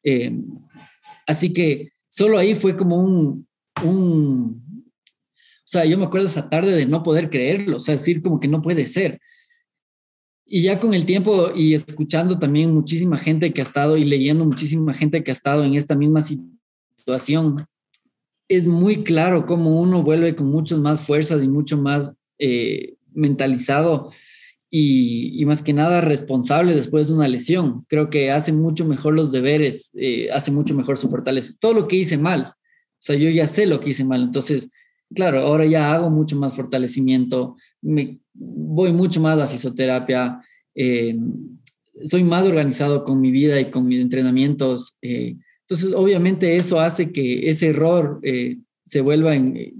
Eh, 0.02 0.32
Así 1.28 1.52
que 1.52 1.92
solo 2.08 2.38
ahí 2.38 2.54
fue 2.54 2.74
como 2.74 2.96
un, 2.96 3.46
un, 3.84 4.82
o 4.82 5.66
sea, 5.66 5.84
yo 5.84 5.98
me 5.98 6.06
acuerdo 6.06 6.26
esa 6.26 6.48
tarde 6.48 6.72
de 6.74 6.86
no 6.86 7.02
poder 7.02 7.28
creerlo, 7.28 7.76
o 7.76 7.80
sea, 7.80 7.96
decir 7.96 8.22
como 8.22 8.40
que 8.40 8.48
no 8.48 8.62
puede 8.62 8.86
ser. 8.86 9.20
Y 10.50 10.62
ya 10.62 10.78
con 10.78 10.94
el 10.94 11.04
tiempo 11.04 11.50
y 11.54 11.74
escuchando 11.74 12.38
también 12.38 12.72
muchísima 12.72 13.18
gente 13.18 13.52
que 13.52 13.60
ha 13.60 13.64
estado 13.64 13.98
y 13.98 14.04
leyendo 14.04 14.46
muchísima 14.46 14.94
gente 14.94 15.22
que 15.22 15.30
ha 15.30 15.34
estado 15.34 15.62
en 15.62 15.74
esta 15.74 15.94
misma 15.94 16.22
situación, 16.22 17.66
es 18.48 18.66
muy 18.66 19.04
claro 19.04 19.44
cómo 19.44 19.78
uno 19.78 20.02
vuelve 20.02 20.34
con 20.34 20.46
muchas 20.46 20.78
más 20.78 21.02
fuerzas 21.02 21.44
y 21.44 21.48
mucho 21.48 21.76
más 21.76 22.14
eh, 22.38 22.94
mentalizado 23.12 24.10
y, 24.70 25.44
más 25.44 25.62
que 25.62 25.74
nada 25.74 26.00
responsable 26.00 26.74
después 26.74 27.08
de 27.08 27.14
una 27.14 27.28
lesión. 27.28 27.84
Creo 27.86 28.08
que 28.08 28.30
hace 28.30 28.52
mucho 28.52 28.86
mejor 28.86 29.14
los 29.14 29.30
deberes, 29.30 29.90
eh, 29.94 30.30
hace 30.32 30.50
mucho 30.50 30.74
mejor 30.74 30.96
su 30.96 31.10
fortaleza. 31.10 31.52
Todo 31.60 31.74
lo 31.74 31.88
que 31.88 31.96
hice 31.96 32.16
mal, 32.16 32.54
o 32.54 33.00
sea, 33.00 33.16
yo 33.16 33.28
ya 33.28 33.46
sé 33.46 33.66
lo 33.66 33.80
que 33.80 33.90
hice 33.90 34.04
mal, 34.04 34.22
entonces, 34.22 34.70
claro, 35.14 35.40
ahora 35.40 35.66
ya 35.66 35.92
hago 35.94 36.10
mucho 36.10 36.36
más 36.36 36.54
fortalecimiento, 36.54 37.56
me, 37.82 38.18
voy 38.34 38.92
mucho 38.92 39.20
más 39.20 39.38
a 39.38 39.48
fisioterapia, 39.48 40.40
eh, 40.74 41.16
soy 42.04 42.22
más 42.22 42.46
organizado 42.46 43.04
con 43.04 43.20
mi 43.20 43.30
vida 43.30 43.60
y 43.60 43.70
con 43.70 43.86
mis 43.86 44.00
entrenamientos. 44.00 44.96
Eh, 45.02 45.36
entonces, 45.62 45.92
obviamente 45.94 46.56
eso 46.56 46.80
hace 46.80 47.12
que 47.12 47.50
ese 47.50 47.68
error 47.68 48.20
se, 48.86 49.00
vuelva 49.00 49.32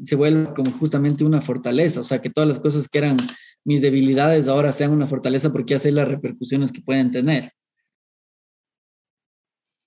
se 0.02 0.16
vuelva 0.16 0.52
como 0.54 0.70
justamente 0.72 1.24
una 1.24 1.40
fortaleza, 1.40 2.00
o 2.00 2.04
sea, 2.04 2.20
que 2.20 2.30
todas 2.30 2.48
las 2.48 2.58
cosas 2.58 2.88
que 2.88 2.98
eran 2.98 3.16
mis 3.64 3.80
debilidades 3.80 4.48
ahora 4.48 4.72
sean 4.72 4.92
una 4.92 5.06
fortaleza 5.06 5.52
porque 5.52 5.74
ya 5.74 5.78
sé 5.78 5.92
las 5.92 6.08
repercusiones 6.08 6.72
que 6.72 6.80
pueden 6.80 7.10
tener. 7.10 7.52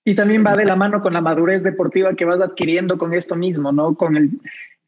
Y 0.04 0.14
también 0.14 0.44
va 0.44 0.56
de 0.56 0.64
la 0.64 0.74
mano 0.74 1.00
con 1.00 1.12
la 1.12 1.20
madurez 1.20 1.62
deportiva 1.62 2.14
que 2.14 2.24
vas 2.24 2.40
adquiriendo 2.40 2.98
con 2.98 3.14
esto 3.14 3.36
mismo, 3.36 3.70
¿no? 3.70 3.94
Con 3.94 4.16
el, 4.16 4.30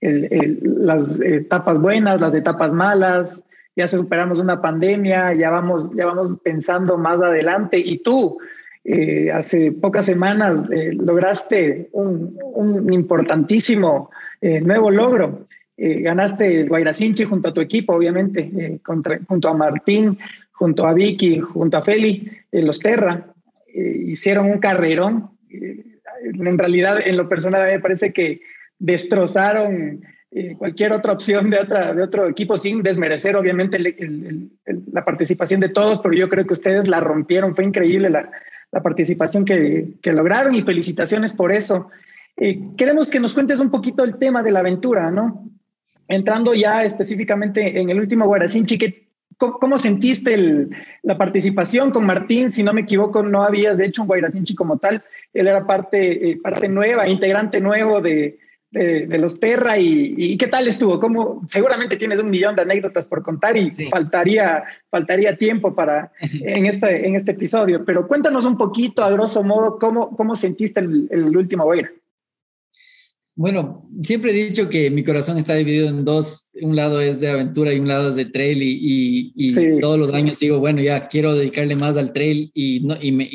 las 0.05 1.21
etapas 1.21 1.81
buenas, 1.81 2.21
las 2.21 2.35
etapas 2.35 2.73
malas, 2.73 3.45
ya 3.77 3.89
superamos 3.89 4.39
una 4.39 4.61
pandemia, 4.61 5.35
ya 5.35 5.51
vamos, 5.51 5.91
ya 5.97 6.07
vamos 6.07 6.39
pensando 6.43 6.97
más 6.99 7.21
adelante. 7.21 7.79
Y 7.79 7.99
tú, 7.99 8.39
eh, 8.85 9.33
hace 9.33 9.73
pocas 9.73 10.07
semanas, 10.07 10.65
eh, 10.71 10.93
lograste 10.93 11.89
un, 11.93 12.93
importantísimo 12.93 14.11
eh, 14.41 14.61
nuevo 14.61 14.91
logro 14.91 15.47
ganaste 15.77 16.61
el 16.61 16.69
Guairacinchi 16.69 17.25
junto 17.25 17.49
a 17.49 17.53
tu 17.53 17.61
equipo, 17.61 17.95
obviamente, 17.95 18.79
junto 18.85 19.49
a 19.49 19.55
Martín, 19.55 20.17
junto 20.53 20.87
a 20.87 20.95
Vicky, 20.95 21.41
junto 21.41 21.77
a 21.77 21.83
Feli, 21.83 22.31
los 22.53 22.79
Terra, 22.79 23.27
hicieron 23.75 24.53
un 24.53 24.59
carrerón. 24.59 25.31
en 25.51 26.59
realidad, 26.59 27.05
en 27.05 27.17
lo 27.17 27.29
personal, 27.29 27.63
a 27.63 27.67
mí 27.67 27.73
me 27.73 27.81
parece 27.81 28.13
que 28.13 28.41
destrozaron 28.79 30.03
cualquier 30.59 30.93
otra 30.93 31.13
opción 31.13 31.49
de, 31.49 31.61
otra, 31.61 31.95
de 31.95 32.03
otro 32.03 32.29
equipo 32.29 32.57
sin 32.57 32.83
desmerecer, 32.83 33.37
obviamente, 33.37 33.79
la 34.93 35.05
participación 35.05 35.61
de 35.61 35.69
todos, 35.69 36.01
pero 36.01 36.13
yo 36.13 36.29
creo 36.29 36.45
que 36.45 36.55
ustedes 36.55 36.89
la 36.89 36.99
rompieron, 36.99 37.55
fue 37.55 37.65
increíble 37.65 38.11
la, 38.11 38.29
la 38.73 38.83
participación 38.83 39.45
que, 39.45 39.93
que, 40.03 40.13
lograron 40.13 40.57
y 40.57 40.63
felicitaciones 40.63 41.33
por 41.33 41.53
eso. 41.53 41.89
queremos 42.77 43.09
que 43.09 43.21
nos 43.21 43.33
cuentes 43.33 43.61
un 43.61 43.71
poquito 43.71 44.03
el 44.03 44.17
tema 44.17 44.43
de 44.43 44.51
la 44.51 44.59
aventura, 44.59 45.13
¿no? 45.13 45.45
entrando 46.09 46.55
ya 46.55 46.85
específicamente 46.85 47.81
en 47.81 47.91
el 47.91 47.99
último 47.99 48.27
Guaracinchi, 48.27 48.79
¿cómo, 49.37 49.79
sentiste 49.79 50.69
la 51.03 51.19
participación 51.19 51.91
con 51.91 52.07
Martín? 52.07 52.51
Si 52.51 52.63
no 52.63 52.73
me 52.73 52.83
equivoco, 52.83 53.23
no 53.23 53.43
habías 53.43 53.81
hecho 53.81 54.03
un 54.03 54.09
Guaracinchi 54.09 54.55
como 54.55 54.79
tal. 54.79 55.03
Él 55.33 55.49
era 55.49 55.67
parte, 55.67 56.31
eh, 56.31 56.39
parte 56.43 56.69
nueva, 56.69 57.09
integrante 57.09 57.61
nuevo 57.61 58.01
de, 58.01 58.39
los 58.75 59.41
Terra. 59.41 59.79
Y, 59.79 60.37
qué 60.37 60.47
tal 60.49 60.69
estuvo? 60.69 61.01
¿Cómo, 61.01 61.43
seguramente 61.49 61.97
tienes 61.97 62.19
un 62.19 62.31
millón 62.31 62.57
de 62.57 62.63
anécdotas 62.63 63.07
por 63.07 63.23
contar 63.23 63.57
y 63.57 63.71
faltaría, 63.71 64.65
faltaría 64.91 65.37
tiempo 65.37 65.75
para, 65.75 66.13
en, 66.21 66.67
este, 66.67 67.07
en 67.07 67.15
este 67.15 67.33
episodio. 67.33 67.85
Pero 67.85 68.07
cuéntanos 68.07 68.45
un 68.45 68.57
poquito, 68.57 69.03
a 69.05 69.11
grosso 69.11 69.43
modo, 69.43 69.79
cómo, 69.79 70.17
cómo 70.17 70.37
sentiste 70.37 70.81
el, 70.81 71.09
el 71.11 71.37
último 71.37 71.65
Guaira. 71.65 71.91
Bueno, 73.37 73.89
siempre 74.03 74.31
he 74.31 74.45
dicho 74.47 74.69
que 74.69 74.91
mi 74.91 75.03
corazón 75.03 75.39
está 75.39 75.55
dividido 75.55 75.89
en 75.89 76.05
dos. 76.05 76.51
Un 76.63 76.77
lado 76.77 77.01
es 77.01 77.19
de 77.19 77.31
aventura 77.31 77.73
y 77.73 77.81
un 77.81 77.89
lado 77.89 78.11
es 78.11 78.15
de 78.15 78.27
trail. 78.27 78.59
Y, 78.63 79.81
todos 79.81 79.99
los 79.99 80.13
años 80.13 80.39
digo, 80.39 80.61
bueno, 80.61 80.81
ya 80.81 81.09
quiero 81.09 81.35
dedicarle 81.35 81.75
más 81.75 81.97
al 81.97 82.13
trail 82.13 82.53
y, 82.55 82.81
no, 82.81 82.97
y, 83.01 83.11
me, 83.11 83.29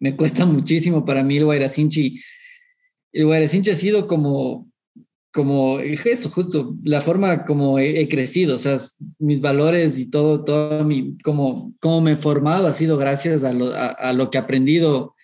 me 0.00 0.16
cuesta 0.16 0.44
muchísimo 0.46 1.04
para 1.04 1.22
mí 1.22 1.38
el 1.38 1.46
Guairacinchi. 1.46 2.20
El 3.12 3.26
Guairacinchi 3.26 3.70
ha 3.70 3.74
sido 3.74 4.06
como, 4.06 4.70
como 5.32 5.80
eso, 5.80 6.30
justo 6.30 6.74
la 6.82 7.00
forma 7.00 7.44
como 7.44 7.78
he, 7.78 8.08
crecido, 8.08 8.54
o 8.54 8.58
sea, 8.58 8.78
mis 9.18 9.40
valores 9.40 9.98
y 9.98 10.06
todo, 10.06 10.44
todo 10.44 10.84
mi, 10.84 11.16
como, 11.18 11.74
como 11.80 12.00
me 12.00 12.12
he 12.12 12.16
formado 12.16 12.66
ha 12.66 12.72
sido 12.72 12.96
gracias 12.96 13.44
a 13.44 13.52
lo, 13.52 13.72
a, 13.74 14.12
lo 14.12 14.30
que 14.30 14.38
he 14.38 14.40
aprendido 14.40 15.14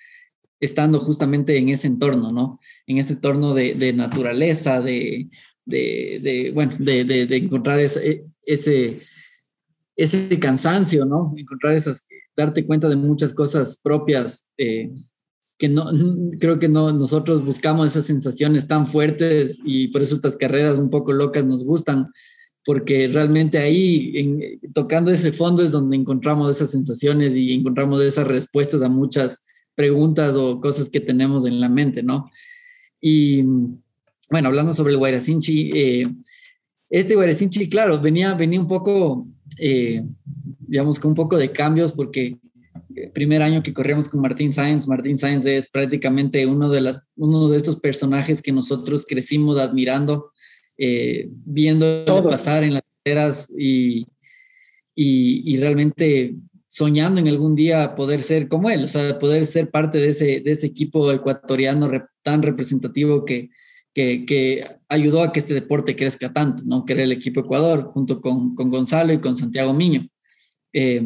estando 0.61 0.99
justamente 0.99 1.57
en 1.57 1.69
ese 1.69 1.87
entorno, 1.87 2.33
¿no? 2.33 2.59
En 2.87 2.99
ese 2.99 3.15
entorno 3.15 3.55
de, 3.55 3.75
de 3.75 3.93
naturaleza, 3.93 4.81
de, 4.81 5.29
de, 5.65 6.21
de, 6.23 6.51
bueno, 6.53 6.75
de, 6.79 7.05
de 7.05 7.37
encontrar 7.37 7.79
ese, 7.79 8.25
ese, 8.45 9.01
ese 9.95 10.39
cansancio, 10.39 11.05
¿no? 11.05 11.35
Encontrar 11.37 11.75
esas, 11.75 12.07
darte 12.37 12.65
cuenta 12.65 12.89
de 12.89 12.97
muchas 12.97 13.35
cosas 13.35 13.79
propias 13.83 14.49
eh, 14.57 14.91
que 15.59 15.69
no, 15.69 15.87
creo 16.41 16.59
que 16.59 16.69
no, 16.69 16.93
nosotros 16.93 17.45
buscamos 17.45 17.89
esas 17.89 18.07
sensaciones 18.07 18.67
tan 18.67 18.87
fuertes 18.87 19.59
y 19.65 19.89
por 19.89 20.03
eso 20.03 20.17
estas 20.17 20.37
carreras 20.37 20.79
un 20.79 20.91
poco 20.91 21.13
locas 21.13 21.45
nos 21.45 21.65
gustan, 21.65 22.13
porque 22.65 23.09
realmente 23.09 23.59
ahí, 23.59 24.13
en, 24.15 24.73
tocando 24.73 25.11
ese 25.11 25.33
fondo, 25.33 25.63
es 25.63 25.71
donde 25.71 25.97
encontramos 25.97 26.55
esas 26.55 26.71
sensaciones 26.71 27.35
y 27.35 27.53
encontramos 27.53 28.03
esas 28.03 28.27
respuestas 28.27 28.83
a 28.83 28.89
muchas 28.89 29.43
preguntas 29.75 30.35
o 30.35 30.61
cosas 30.61 30.89
que 30.89 31.01
tenemos 31.01 31.47
en 31.47 31.61
la 31.61 31.69
mente, 31.69 32.03
¿no? 32.03 32.31
Y 33.01 33.43
bueno, 34.31 34.49
hablando 34.49 34.73
sobre 34.73 34.93
el 34.93 34.99
Guayracinchi, 34.99 35.71
eh, 35.73 36.07
este 36.91 37.15
Guayracinchi, 37.15 37.69
claro, 37.69 38.01
venía, 38.01 38.35
venía 38.35 38.61
un 38.61 38.67
poco, 38.67 39.29
eh, 39.59 40.05
digamos, 40.67 40.99
con 40.99 41.11
un 41.11 41.15
poco 41.15 41.37
de 41.37 41.53
cambios 41.53 41.93
porque 41.93 42.39
primer 43.13 43.43
año 43.43 43.63
que 43.63 43.73
corríamos 43.73 44.09
con 44.09 44.21
Martín 44.21 44.53
Sáenz, 44.53 44.87
Martín 44.89 45.19
Sáenz 45.19 45.45
es 45.47 45.69
prácticamente 45.71 46.47
uno 46.47 46.69
de, 46.71 46.81
las, 46.81 47.03
uno 47.17 47.49
de 47.49 47.57
estos 47.57 47.81
personajes 47.81 48.43
que 48.43 48.53
nosotros 48.53 49.05
crecimos 49.07 49.59
admirando, 49.59 50.33
eh, 50.77 51.29
viendo 51.31 52.05
pasar 52.29 52.65
en 52.65 52.75
las 52.75 52.83
carreras 53.03 53.53
y, 53.57 54.07
y, 54.95 55.57
realmente 55.59 56.35
soñando 56.69 57.21
en 57.21 57.29
algún 57.29 57.55
día 57.55 57.95
poder 57.95 58.23
ser 58.23 58.49
como 58.49 58.71
él, 58.71 58.85
o 58.85 58.89
sea, 58.89 59.19
poder 59.19 59.47
ser 59.47 59.71
parte 59.71 59.99
de 59.99 60.11
ese, 60.11 60.41
de 60.41 60.53
ese 60.53 60.67
equipo 60.67 61.11
ecuatoriano 61.11 61.91
tan 62.23 62.43
representativo 62.43 63.25
que, 63.25 63.51
que, 63.95 64.25
que, 64.27 64.67
ayudó 64.89 65.23
a 65.23 65.33
que 65.33 65.41
este 65.41 65.55
deporte 65.55 65.97
crezca 65.97 66.33
tanto, 66.33 66.63
¿no? 66.65 66.85
Que 66.85 66.93
era 66.93 67.03
el 67.03 67.13
equipo 67.13 67.41
Ecuador, 67.41 67.85
junto 67.93 68.21
con, 68.21 68.55
con 68.55 68.71
Gonzalo 68.71 69.13
y 69.13 69.19
con 69.19 69.37
Santiago 69.37 69.73
Miño. 69.73 70.07
Eh, 70.73 71.03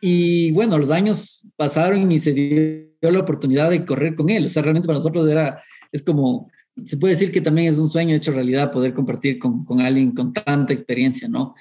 y 0.00 0.50
bueno, 0.52 0.78
los 0.78 0.90
años 0.90 1.46
pasaron 1.56 2.10
y 2.12 2.18
se 2.18 2.32
dio 2.32 3.10
la 3.10 3.20
oportunidad 3.20 3.70
de 3.70 3.84
correr 3.84 4.14
con 4.14 4.30
él. 4.30 4.46
O 4.46 4.48
sea, 4.48 4.62
realmente 4.62 4.86
para 4.86 4.98
nosotros 4.98 5.28
era, 5.28 5.62
es 5.90 6.02
como, 6.02 6.50
se 6.84 6.96
puede 6.96 7.14
decir 7.14 7.32
que 7.32 7.40
también 7.40 7.68
es 7.68 7.78
un 7.78 7.90
sueño 7.90 8.14
hecho 8.14 8.32
realidad 8.32 8.72
poder 8.72 8.94
compartir 8.94 9.38
con, 9.38 9.64
con 9.64 9.80
alguien 9.80 10.12
con 10.12 10.32
tanta 10.32 10.72
experiencia, 10.72 11.28
¿no? 11.28 11.54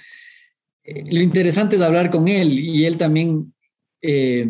Eh, 0.83 1.03
lo 1.11 1.21
interesante 1.21 1.75
es 1.75 1.81
hablar 1.81 2.09
con 2.09 2.27
él 2.27 2.57
y 2.57 2.85
él 2.85 2.97
también, 2.97 3.53
eh, 4.01 4.47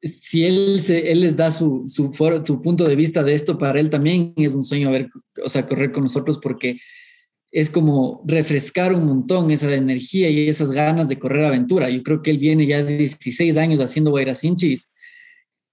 si 0.00 0.44
él, 0.44 0.80
se, 0.82 1.10
él 1.10 1.20
les 1.20 1.36
da 1.36 1.50
su, 1.50 1.82
su, 1.86 2.10
punto 2.62 2.84
de 2.84 2.96
vista 2.96 3.22
de 3.22 3.34
esto, 3.34 3.58
para 3.58 3.80
él 3.80 3.90
también 3.90 4.32
es 4.36 4.54
un 4.54 4.64
sueño 4.64 4.90
ver, 4.90 5.10
o 5.44 5.48
sea, 5.48 5.66
correr 5.66 5.92
con 5.92 6.04
nosotros 6.04 6.38
porque 6.40 6.78
es 7.50 7.70
como 7.70 8.22
refrescar 8.26 8.92
un 8.92 9.06
montón 9.06 9.50
esa 9.50 9.72
energía 9.72 10.28
y 10.28 10.48
esas 10.48 10.70
ganas 10.70 11.08
de 11.08 11.18
correr 11.18 11.44
aventura. 11.44 11.88
Yo 11.90 12.02
creo 12.02 12.22
que 12.22 12.30
él 12.30 12.38
viene 12.38 12.66
ya 12.66 12.82
de 12.82 12.98
16 12.98 13.56
años 13.56 13.80
haciendo 13.80 14.10
Guairacinchis. 14.10 14.90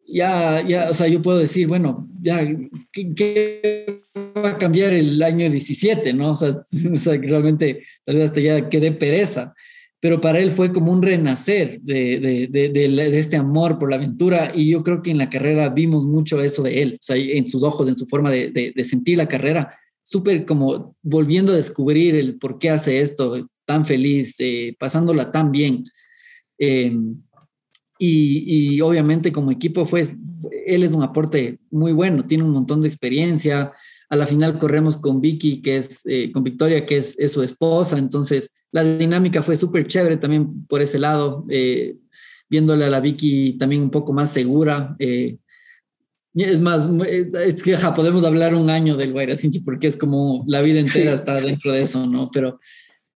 Ya, 0.07 0.65
ya, 0.65 0.89
o 0.89 0.93
sea, 0.93 1.07
yo 1.07 1.21
puedo 1.21 1.39
decir, 1.39 1.67
bueno, 1.67 2.07
ya, 2.21 2.47
¿qué, 2.91 4.01
va 4.15 4.51
a 4.51 4.57
cambiar 4.57 4.93
el 4.93 5.21
año 5.21 5.49
17? 5.49 6.13
¿no? 6.13 6.31
O 6.31 6.35
sea, 6.35 6.49
o 6.51 7.11
realmente 7.21 7.83
tal 8.05 8.17
vez 8.17 8.25
hasta 8.25 8.41
ya 8.41 8.69
quedé 8.69 8.91
pereza. 8.91 9.53
Pero 9.99 10.21
para 10.21 10.39
él 10.39 10.51
fue 10.51 10.71
como 10.71 10.91
un 10.91 11.01
renacer 11.01 11.79
de, 11.81 12.19
de, 12.19 12.47
de, 12.47 12.69
de, 12.69 13.17
este 13.17 13.37
amor 13.37 13.79
por 13.79 13.89
la 13.89 13.95
aventura 13.95 14.51
y 14.53 14.69
yo 14.69 14.83
creo 14.83 15.01
que 15.01 15.09
en 15.09 15.17
la 15.17 15.31
carrera 15.31 15.69
vimos 15.69 16.05
mucho 16.05 16.43
eso 16.43 16.61
de 16.61 16.83
él, 16.83 16.97
o 16.99 17.03
sea, 17.03 17.15
en 17.15 17.47
sus 17.47 17.63
ojos, 17.63 17.87
en 17.87 17.95
su 17.95 18.05
forma 18.05 18.29
de, 18.29 18.73
sentir 18.87 19.17
la 19.17 19.27
carrera 19.27 19.75
súper 20.05 20.45
como 20.45 20.95
volviendo 21.01 21.51
a 21.51 21.55
descubrir 21.55 22.15
el 22.15 22.37
por 22.37 22.59
qué 22.59 22.69
hace 22.69 23.01
esto 23.01 23.49
tan 23.65 23.85
feliz, 23.85 24.35
eh, 24.37 24.75
pasándola 24.79 25.31
tan 25.31 25.51
bien. 25.51 25.85
Em, 26.59 27.21
y, 27.97 28.79
obviamente 28.81 29.31
como 29.31 29.51
equipo 29.51 29.85
fue, 29.85 30.05
él 30.67 30.83
es 30.83 30.91
un 30.91 31.01
aporte 31.01 31.59
muy 31.71 31.91
bueno, 31.91 32.25
tiene 32.25 32.43
un 32.43 32.51
montón 32.51 32.81
de 32.81 32.87
experiencia. 32.87 33.71
A 34.09 34.15
la 34.15 34.27
final 34.27 34.59
corremos 34.59 34.97
con 34.97 35.21
Vicky, 35.21 35.61
que 35.61 35.77
es, 35.77 36.05
eh, 36.05 36.31
con 36.31 36.43
Victoria, 36.43 36.85
que 36.85 36.97
es, 36.97 37.17
su 37.31 37.41
esposa. 37.41 37.97
Entonces 37.97 38.51
la 38.71 38.83
dinámica 38.83 39.41
fue 39.41 39.55
súper 39.55 39.87
chévere 39.87 40.17
también 40.17 40.67
por 40.67 40.81
ese 40.81 40.99
lado, 40.99 41.45
eh, 41.49 41.97
viéndole 42.47 42.85
a 42.85 42.89
la 42.89 42.99
Vicky 42.99 43.53
también 43.57 43.81
un 43.81 43.91
poco 43.91 44.13
más 44.13 44.31
segura. 44.31 44.95
Es 46.35 46.59
más, 46.59 46.89
es 47.45 47.63
que 47.63 47.77
ja, 47.77 47.93
podemos 47.93 48.25
hablar 48.25 48.55
un 48.55 48.69
año 48.69 48.97
del 48.97 49.13
Guairacinchi 49.13 49.61
porque 49.61 49.87
es 49.87 49.95
como 49.95 50.43
la 50.47 50.61
vida 50.61 50.79
entera 50.79 51.13
está 51.13 51.35
dentro 51.35 51.71
de 51.71 51.83
eso, 51.83 52.05
¿no? 52.05 52.29
Pero 52.33 52.59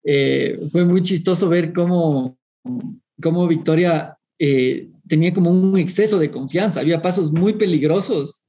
eh, 0.05 0.59
fue 0.71 0.85
muy 0.85 1.03
chistoso 1.03 1.49
ver 1.49 1.73
cómo, 1.73 2.39
cómo 3.21 3.49
Victoria 3.49 4.17
eh, 4.39 4.89
tenía 5.09 5.35
como 5.35 5.51
un 5.51 5.77
exceso 5.79 6.19
de 6.19 6.31
confianza. 6.31 6.81
Había 6.81 7.03
pasos 7.03 7.33
muy 7.33 7.55
peligrosos 7.55 8.43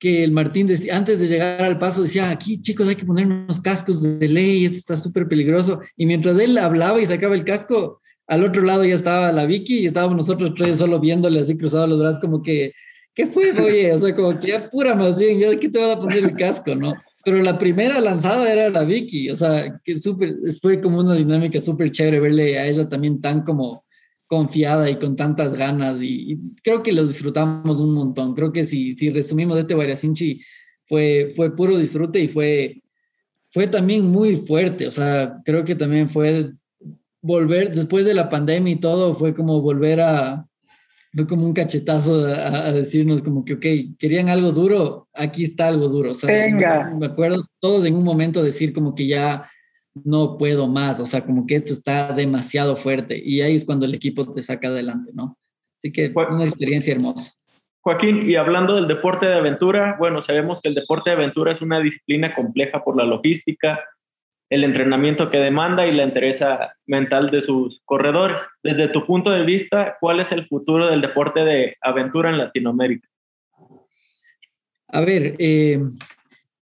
que 0.00 0.24
el 0.24 0.32
Martín 0.32 0.66
decía, 0.66 0.96
antes 0.96 1.20
de 1.20 1.28
llegar 1.28 1.62
al 1.62 1.78
paso 1.78 2.02
decía, 2.02 2.30
aquí 2.30 2.60
chicos 2.60 2.88
hay 2.88 2.96
que 2.96 3.04
poner 3.04 3.26
unos 3.26 3.60
cascos 3.60 4.02
de 4.02 4.26
ley, 4.26 4.64
esto 4.64 4.78
está 4.78 4.96
súper 4.96 5.28
peligroso. 5.28 5.80
Y 5.96 6.06
mientras 6.06 6.38
él 6.40 6.58
hablaba 6.58 7.00
y 7.00 7.06
sacaba 7.06 7.34
el 7.34 7.44
casco, 7.44 8.00
al 8.26 8.44
otro 8.44 8.62
lado 8.62 8.84
ya 8.84 8.94
estaba 8.94 9.30
la 9.30 9.44
Vicky 9.44 9.80
y 9.80 9.86
estábamos 9.86 10.16
nosotros 10.16 10.54
tres 10.56 10.78
solo 10.78 10.98
viéndole 10.98 11.40
así 11.40 11.56
cruzados 11.56 11.88
los 11.88 11.98
brazos 11.98 12.20
como 12.20 12.42
que 12.42 12.72
¿qué 13.14 13.26
fue, 13.26 13.52
oye? 13.52 13.92
O 13.92 13.98
sea, 13.98 14.14
como 14.14 14.38
que 14.38 14.48
ya 14.48 14.68
pura 14.68 14.94
más 14.94 15.18
bien, 15.18 15.38
ya 15.38 15.58
que 15.58 15.68
te 15.68 15.78
vas 15.78 15.96
a 15.96 16.00
poner 16.00 16.18
el 16.18 16.34
casco, 16.34 16.74
¿no? 16.74 16.94
Pero 17.24 17.42
la 17.42 17.58
primera 17.58 18.00
lanzada 18.00 18.50
era 18.50 18.70
la 18.70 18.84
Vicky, 18.84 19.30
o 19.30 19.36
sea, 19.36 19.80
que 19.84 19.98
súper, 19.98 20.36
fue 20.60 20.80
como 20.80 21.00
una 21.00 21.14
dinámica 21.14 21.60
súper 21.60 21.92
chévere 21.92 22.20
verle 22.20 22.58
a 22.58 22.66
ella 22.66 22.88
también 22.88 23.20
tan 23.20 23.42
como 23.42 23.84
confiada 24.26 24.88
y 24.88 24.96
con 24.96 25.16
tantas 25.16 25.54
ganas 25.54 25.98
y, 26.00 26.38
creo 26.62 26.82
que 26.82 26.92
lo 26.92 27.06
disfrutamos 27.06 27.80
un 27.80 27.94
montón. 27.94 28.34
Creo 28.34 28.52
que 28.52 28.64
si, 28.64 28.96
si 28.96 29.10
resumimos 29.10 29.58
este 29.58 29.74
Guaracinchi, 29.74 30.40
fue, 30.86 31.32
fue 31.36 31.54
puro 31.54 31.76
disfrute 31.76 32.20
y 32.20 32.28
fue, 32.28 32.82
fue 33.50 33.66
también 33.66 34.06
muy 34.06 34.36
fuerte, 34.36 34.86
o 34.86 34.90
sea, 34.90 35.36
creo 35.44 35.64
que 35.64 35.74
también 35.74 36.08
fue 36.08 36.52
volver, 37.22 37.74
después 37.74 38.04
de 38.04 38.14
la 38.14 38.30
pandemia 38.30 38.72
y 38.72 38.80
todo, 38.80 39.14
fue 39.14 39.34
como 39.34 39.60
volver 39.60 40.00
a, 40.00 40.46
fue 41.12 41.26
como 41.26 41.44
un 41.44 41.52
cachetazo 41.52 42.24
a, 42.24 42.72
decirnos 42.72 43.22
como 43.22 43.44
que, 43.44 43.54
ok, 43.54 43.96
querían 43.98 44.28
algo 44.28 44.52
duro, 44.52 45.08
aquí 45.12 45.44
está 45.44 45.68
algo 45.68 45.88
duro. 45.88 46.10
O 46.10 46.14
sea, 46.14 46.32
Venga. 46.32 46.94
Me, 46.98 47.06
acuerdo 47.06 47.44
todos 47.58 47.84
en 47.84 47.96
un 47.96 48.04
momento 48.04 48.42
decir 48.42 48.72
como 48.72 48.94
que 48.94 49.06
ya 49.06 49.50
no 50.04 50.38
puedo 50.38 50.68
más, 50.68 51.00
o 51.00 51.06
sea, 51.06 51.22
como 51.22 51.46
que 51.46 51.56
esto 51.56 51.72
está 51.72 52.12
demasiado 52.12 52.76
fuerte 52.76 53.20
y 53.22 53.40
ahí 53.40 53.56
es 53.56 53.64
cuando 53.64 53.86
el 53.86 53.94
equipo 53.94 54.30
te 54.32 54.40
saca 54.40 54.68
adelante, 54.68 55.10
¿no? 55.12 55.36
Así 55.78 55.90
que 55.92 56.12
una 56.14 56.44
experiencia 56.44 56.94
hermosa. 56.94 57.32
Joaquín, 57.82 58.28
y 58.28 58.36
hablando 58.36 58.76
del 58.76 58.86
deporte 58.86 59.26
de 59.26 59.34
aventura, 59.34 59.96
bueno, 59.98 60.20
sabemos 60.20 60.60
que 60.60 60.68
el 60.68 60.74
deporte 60.74 61.10
de 61.10 61.16
aventura 61.16 61.52
es 61.52 61.62
una 61.62 61.80
disciplina 61.80 62.34
compleja 62.34 62.84
por 62.84 62.96
la 62.96 63.04
logística, 63.04 63.80
el 64.50 64.64
entrenamiento 64.64 65.30
que 65.30 65.38
demanda 65.38 65.86
y 65.86 65.94
la 65.94 66.02
entereza 66.02 66.74
mental 66.86 67.30
de 67.30 67.40
sus 67.40 67.80
corredores. 67.84 68.42
Desde 68.64 68.88
tu 68.88 69.06
punto 69.06 69.30
de 69.30 69.44
vista, 69.44 69.96
¿cuál 70.00 70.18
es 70.18 70.32
el 70.32 70.46
futuro 70.48 70.88
del 70.88 71.00
deporte 71.00 71.40
de 71.40 71.76
aventura 71.80 72.30
en 72.30 72.38
Latinoamérica? 72.38 73.08
A 74.88 75.00
ver, 75.02 75.36
eh, 75.38 75.80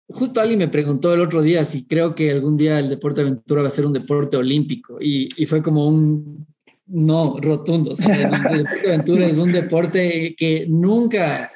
justo 0.08 0.40
alguien 0.40 0.60
me 0.60 0.70
preguntó 0.70 1.14
el 1.14 1.20
otro 1.20 1.42
día 1.42 1.66
si 1.66 1.86
creo 1.86 2.16
que 2.16 2.32
algún 2.32 2.56
día 2.56 2.80
el 2.80 2.88
deporte 2.88 3.22
de 3.22 3.28
aventura 3.28 3.62
va 3.64 3.68
a 3.68 3.72
ser 3.72 3.86
un 3.86 3.94
deporte 3.94 4.38
olímpico 4.38 4.98
y, 5.02 5.28
fue 5.46 5.62
como 5.62 5.86
un 5.86 6.48
no 6.88 7.36
rotundo. 7.42 7.92
O 7.92 7.96
sea, 7.96 8.16
el, 8.16 8.24
el 8.24 8.64
deporte 8.64 8.82
de 8.82 8.94
aventura 8.94 9.26
es 9.26 9.38
un 9.38 9.52
deporte 9.52 10.36
que 10.38 10.66
nunca, 10.70 11.52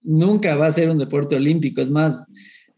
nunca 0.00 0.56
va 0.56 0.68
a 0.68 0.72
ser 0.72 0.88
un 0.88 0.96
deporte 0.96 1.36
olímpico. 1.36 1.82
Es 1.82 1.90
más, 1.90 2.26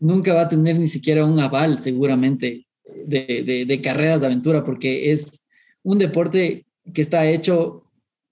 nunca 0.01 0.35
va 0.35 0.43
a 0.43 0.49
tener 0.49 0.77
ni 0.77 0.89
siquiera 0.89 1.25
un 1.25 1.39
aval 1.39 1.81
seguramente 1.81 2.67
de, 3.07 3.81
carreras 3.83 4.21
de 4.21 4.27
aventura, 4.27 4.65
porque 4.65 5.13
es 5.13 5.41
un 5.83 5.99
deporte 5.99 6.67
que 6.93 7.01
está 7.01 7.27
hecho 7.27 7.85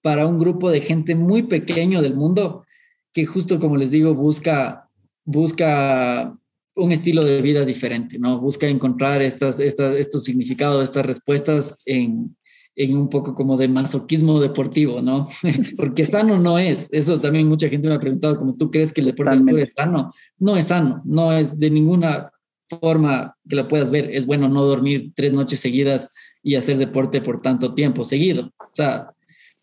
para 0.03 0.27
un 0.27 0.39
grupo 0.39 0.71
de 0.71 0.81
gente 0.81 1.15
muy 1.15 1.43
pequeño 1.43 2.03
del 2.03 2.15
mundo 2.15 2.65
que 3.13 3.27
justo 3.27 3.59
como 3.59 3.77
les 3.77 3.91
digo 3.91 4.15
busca 4.15 4.89
busca 5.25 6.39
un 6.75 6.93
estilo 6.93 7.25
de 7.25 7.43
vida 7.43 7.65
diferente, 7.65 8.19
¿no? 8.19 8.41
Busca 8.41 8.69
encontrar 8.69 9.21
estas, 9.21 9.59
estas, 9.59 9.97
estos 9.97 10.25
significados, 10.25 10.85
estas 10.85 11.05
respuestas 11.05 11.83
en, 11.85 12.37
en 12.77 12.97
un 12.97 13.09
poco 13.09 13.35
como 13.35 13.57
de 13.57 13.67
masoquismo 13.69 14.41
deportivo, 14.41 15.03
¿no? 15.03 15.29
Porque 15.77 16.05
sano 16.05 16.39
no 16.39 16.59
es. 16.59 16.89
Eso 16.93 17.21
también 17.21 17.49
mucha 17.49 17.69
gente 17.69 17.89
me 17.89 17.95
ha 17.95 18.01
preguntado, 18.01 18.39
como 18.39 18.55
tú 18.55 18.71
crees 18.71 18.93
que 18.93 19.01
el 19.01 19.09
deporte 19.09 19.37
de 19.37 19.63
es 19.63 19.71
sano. 19.77 20.15
No 20.39 20.57
es 20.57 20.67
sano, 20.67 21.03
no 21.05 21.33
es 21.33 21.59
de 21.59 21.71
ninguna 21.71 22.31
forma 22.69 23.37
que 23.49 23.57
lo 23.57 23.69
puedas 23.69 23.91
ver. 23.91 24.11
Es 24.13 24.27
bueno 24.27 24.49
no 24.49 24.65
dormir 24.65 25.13
tres 25.15 25.33
noches 25.33 25.61
seguidas 25.61 26.09
y 26.43 26.55
hacer 26.55 26.79
deporte 26.79 27.21
por 27.21 27.43
tanto 27.43 27.75
tiempo 27.75 28.05
seguido. 28.05 28.53
O 28.59 28.71
sea, 28.73 29.11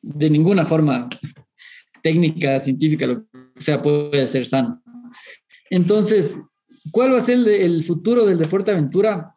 de 0.02 0.30
ninguna 0.30 0.66
forma 0.66 1.10
técnica, 2.02 2.60
científica, 2.60 3.08
lo 3.08 3.24
que 3.24 3.62
sea, 3.62 3.82
puede 3.82 4.28
ser 4.28 4.46
sano. 4.46 4.82
Entonces, 5.70 6.40
¿cuál 6.92 7.14
va 7.14 7.18
a 7.18 7.26
ser 7.26 7.48
el, 7.48 7.84
futuro 7.84 8.26
del 8.26 8.38
deporte 8.38 8.72
aventura? 8.72 9.34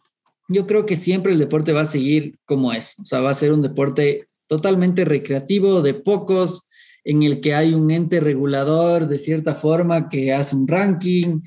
Yo 0.49 0.67
creo 0.67 0.85
que 0.85 0.97
siempre 0.97 1.33
el 1.33 1.39
deporte 1.39 1.73
va 1.73 1.83
a 1.83 1.87
seguir 1.87 2.37
como 2.45 2.73
es, 2.73 2.97
o 3.01 3.05
sea, 3.05 3.21
va 3.21 3.31
a 3.31 3.35
ser 3.35 3.53
un 3.53 3.63
deporte 3.63 4.29
totalmente 4.47 5.05
recreativo, 5.05 5.83
de 5.83 5.95
pocos, 5.95 6.69
en 7.05 7.23
el 7.23 7.41
que 7.41 7.55
hay 7.55 7.73
un 7.73 7.91
ente 7.91 8.21
regulador 8.21 9.09
de 9.09 9.19
cierta 9.19 9.55
forma 9.55 10.11
que 10.11 10.33
hace 10.35 10.55
un 10.55 10.69
ranking 10.69 11.41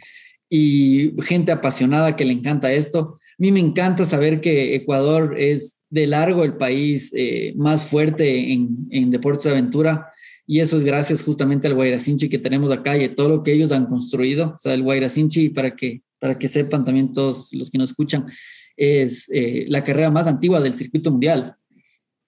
y 0.52 1.14
gente 1.24 1.52
apasionada 1.52 2.16
que 2.16 2.26
le 2.26 2.34
encanta 2.34 2.72
esto. 2.74 3.18
A 3.24 3.36
mí 3.40 3.52
me 3.52 3.62
encanta 3.62 4.06
saber 4.06 4.42
que 4.42 4.76
Ecuador 4.76 5.36
es 5.40 5.78
de 5.90 6.06
largo 6.06 6.44
el 6.44 6.58
país 6.58 7.12
eh, 7.16 7.54
más 7.56 7.88
fuerte 7.88 8.54
en, 8.54 8.76
en 8.92 9.10
deportes 9.10 9.46
de 9.46 9.52
aventura 9.52 10.12
y 10.52 10.60
eso 10.60 10.76
es 10.76 10.84
gracias 10.84 11.24
justamente 11.24 11.68
al 11.68 11.76
Guairacinchi 11.76 12.28
que 12.28 12.38
tenemos 12.38 12.70
acá 12.72 12.98
y 12.98 13.08
todo 13.08 13.30
lo 13.30 13.44
que 13.44 13.54
ellos 13.54 13.72
han 13.72 13.86
construido. 13.86 14.54
O 14.56 14.60
sea, 14.60 14.74
el 14.74 14.84
Guairacinchi, 14.84 15.48
para 15.50 15.78
que, 15.78 16.02
para 16.20 16.38
que 16.38 16.50
sepan 16.50 16.84
también 16.84 17.14
todos 17.14 17.54
los 17.54 17.70
que 17.70 17.78
nos 17.78 17.92
escuchan, 17.92 18.28
es 18.76 19.30
eh, 19.32 19.66
la 19.70 19.82
carrera 19.82 20.10
más 20.10 20.28
antigua 20.28 20.60
del 20.60 20.74
circuito 20.74 21.10
mundial. 21.10 21.56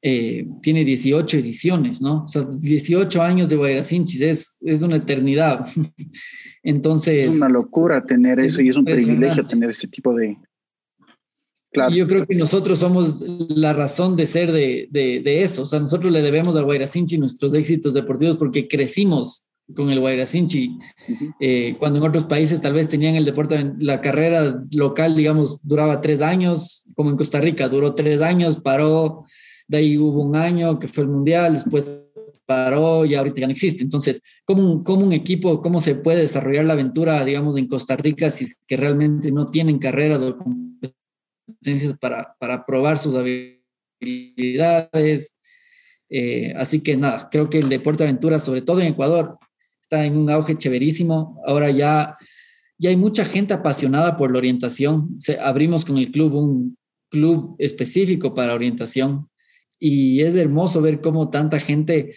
Eh, 0.05 0.45
tiene 0.61 0.83
18 0.83 1.37
ediciones, 1.37 2.01
¿no? 2.01 2.25
O 2.25 2.27
sea, 2.27 2.43
18 2.43 3.21
años 3.21 3.47
de 3.47 3.55
Guairacinchi, 3.55 4.21
es, 4.23 4.57
es 4.61 4.81
una 4.81 4.97
eternidad. 4.97 5.65
Entonces... 6.63 7.29
Es 7.29 7.37
una 7.37 7.47
locura 7.47 8.05
tener 8.05 8.41
eso 8.41 8.61
y 8.61 8.67
es 8.67 8.75
un 8.75 8.83
privilegio 8.83 9.47
tener 9.47 9.69
ese 9.69 9.87
tipo 9.87 10.13
de, 10.13 10.37
y 11.89 11.95
yo 11.95 12.07
creo 12.07 12.25
que 12.25 12.35
nosotros 12.35 12.79
somos 12.79 13.23
la 13.49 13.73
razón 13.73 14.15
de 14.15 14.27
ser 14.27 14.51
de, 14.51 14.87
de, 14.91 15.41
eso. 15.41 15.63
O 15.63 15.65
sea, 15.65 15.79
nosotros 15.79 16.11
le 16.11 16.21
debemos 16.21 16.55
al 16.55 16.65
Guairacinchi 16.65 17.17
nuestros 17.17 17.53
éxitos 17.53 17.93
deportivos 17.93 18.37
porque 18.37 18.67
crecimos 18.67 19.47
con 19.75 19.89
el 19.89 19.99
Guairacinchi. 19.99 20.77
Eh, 21.39 21.75
cuando 21.79 21.99
en 21.99 22.05
otros 22.05 22.25
países 22.25 22.61
tal 22.61 22.73
vez 22.73 22.89
tenían 22.89 23.15
el 23.15 23.25
deporte, 23.25 23.73
la 23.79 24.01
carrera 24.01 24.63
local, 24.71 25.15
digamos, 25.15 25.59
duraba 25.63 26.01
tres 26.01 26.21
años, 26.21 26.83
como 26.95 27.09
en 27.09 27.17
Costa 27.17 27.41
Rica, 27.41 27.69
duró 27.69 27.95
tres 27.95 28.21
años, 28.21 28.57
paró, 28.57 29.25
de 29.73 29.79
ahí 29.79 29.97
hubo 29.97 30.21
un 30.21 30.35
año 30.35 30.77
que 30.77 30.87
fue 30.87 31.03
el 31.03 31.09
Mundial, 31.09 31.55
después 31.55 31.89
paró 32.45 33.05
y 33.05 33.15
ahorita 33.15 33.41
ya 33.41 33.47
no 33.47 33.53
existe. 33.53 33.81
Entonces, 33.81 34.21
¿cómo 34.45 34.61
un, 34.71 34.83
cómo 34.83 35.03
un 35.03 35.13
equipo, 35.13 35.63
cómo 35.63 35.79
se 35.79 35.95
puede 35.95 36.21
desarrollar 36.21 36.65
la 36.65 36.73
aventura, 36.73 37.25
digamos, 37.25 37.57
en 37.57 37.67
Costa 37.67 37.95
Rica 37.95 38.29
si 38.29 38.43
es 38.43 38.55
que 38.67 38.77
realmente 38.77 39.31
no 39.31 39.49
tienen 39.49 39.79
carreras 39.79 40.21
o 40.21 40.37
para, 41.99 42.35
para 42.39 42.63
probar 42.67 42.99
sus 42.99 43.15
habilidades. 43.99 45.35
Eh, 46.07 46.53
así 46.55 46.81
que 46.81 46.95
nada, 46.95 47.29
creo 47.31 47.49
que 47.49 47.57
el 47.57 47.67
deporte 47.67 48.03
aventura, 48.03 48.37
sobre 48.37 48.61
todo 48.61 48.79
en 48.79 48.89
Ecuador, 48.89 49.39
está 49.81 50.05
en 50.05 50.17
un 50.17 50.29
auge 50.29 50.55
chéverísimo. 50.55 51.41
Ahora 51.47 51.71
ya, 51.71 52.15
ya 52.77 52.91
hay 52.91 52.95
mucha 52.95 53.25
gente 53.25 53.55
apasionada 53.55 54.17
por 54.17 54.31
la 54.31 54.37
orientación. 54.37 55.15
abrimos 55.41 55.83
con 55.83 55.97
el 55.97 56.11
club 56.11 56.35
un 56.35 56.77
club 57.09 57.55
específico 57.57 58.35
para 58.35 58.53
orientación 58.53 59.32
y 59.85 60.21
es 60.21 60.33
hermoso 60.35 60.81
ver 60.81 61.01
cómo 61.01 61.29
tanta 61.29 61.59
gente 61.59 62.15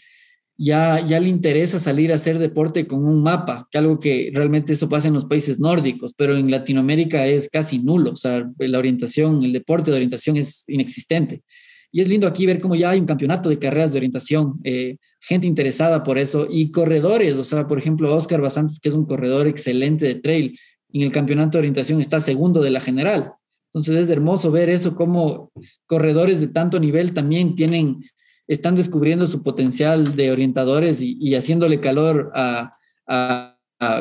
ya, 0.57 1.01
le 1.01 1.29
interesa 1.29 1.81
salir 1.81 2.13
a 2.13 2.15
hacer 2.15 2.39
deporte 2.39 2.87
con 2.87 3.05
un 3.05 3.25
mapa, 3.25 3.67
que 3.73 3.79
algo 3.79 3.99
que 3.99 4.31
realmente 4.33 4.73
eso 4.73 4.89
pasa 4.89 5.09
en 5.09 5.15
los 5.15 5.25
países 5.25 5.59
nórdicos, 5.59 6.15
pero 6.17 6.37
en 6.37 6.49
Latinoamérica 6.49 7.27
es 7.27 7.51
casi 7.51 7.81
nulo, 7.81 8.13
o 8.13 8.17
sea, 8.17 8.49
la 8.59 8.79
orientación, 8.79 9.43
el 9.43 9.53
deporte 9.53 9.91
de 9.91 9.97
orientación 9.97 10.37
es 10.37 10.65
inexistente. 10.69 11.43
Y 11.91 12.03
es 12.03 12.09
lindo 12.09 12.29
aquí 12.29 12.47
ver 12.47 12.61
cómo 12.61 12.77
ya 12.77 12.91
hay 12.91 13.01
un 13.01 13.07
campeonato 13.07 13.49
de 13.49 13.59
carreras 13.59 13.93
de 13.93 13.99
orientación, 13.99 14.61
eh, 14.63 14.97
gente 15.21 15.49
interesada 15.49 16.05
por 16.05 16.19
eso 16.19 16.47
y 16.49 16.71
corredores, 16.71 17.35
o 17.35 17.43
sea, 17.43 17.67
por 17.67 17.81
ejemplo, 17.81 18.15
Oscar 18.15 18.41
Basantes, 18.41 18.79
que 18.79 18.91
es 18.91 18.95
un 18.95 19.07
corredor 19.07 19.49
excelente 19.49 20.07
de 20.07 20.15
trail, 20.15 20.57
en 20.93 21.03
el 21.03 21.11
campeonato 21.11 21.59
de 21.59 21.63
orientación 21.63 22.01
está 22.01 22.21
segundo 22.21 22.63
de 22.63 22.71
la 22.71 22.81
general. 22.81 23.33
Entonces 23.77 24.07
es 24.07 24.11
hermoso 24.11 24.51
ver 24.51 24.71
eso, 24.71 24.97
cómo 24.97 25.53
corredores 25.85 26.41
de 26.41 26.49
tanto 26.49 26.81
nivel 26.81 27.13
también 27.13 27.55
tienen 27.55 28.03
están 28.47 28.75
descubriendo 28.75 29.27
su 29.27 29.43
potencial 29.43 30.17
de 30.17 30.33
orientadores 30.33 31.03
y, 31.03 31.35
haciéndole 31.35 31.79
calor 31.79 32.33
a, 32.35 33.59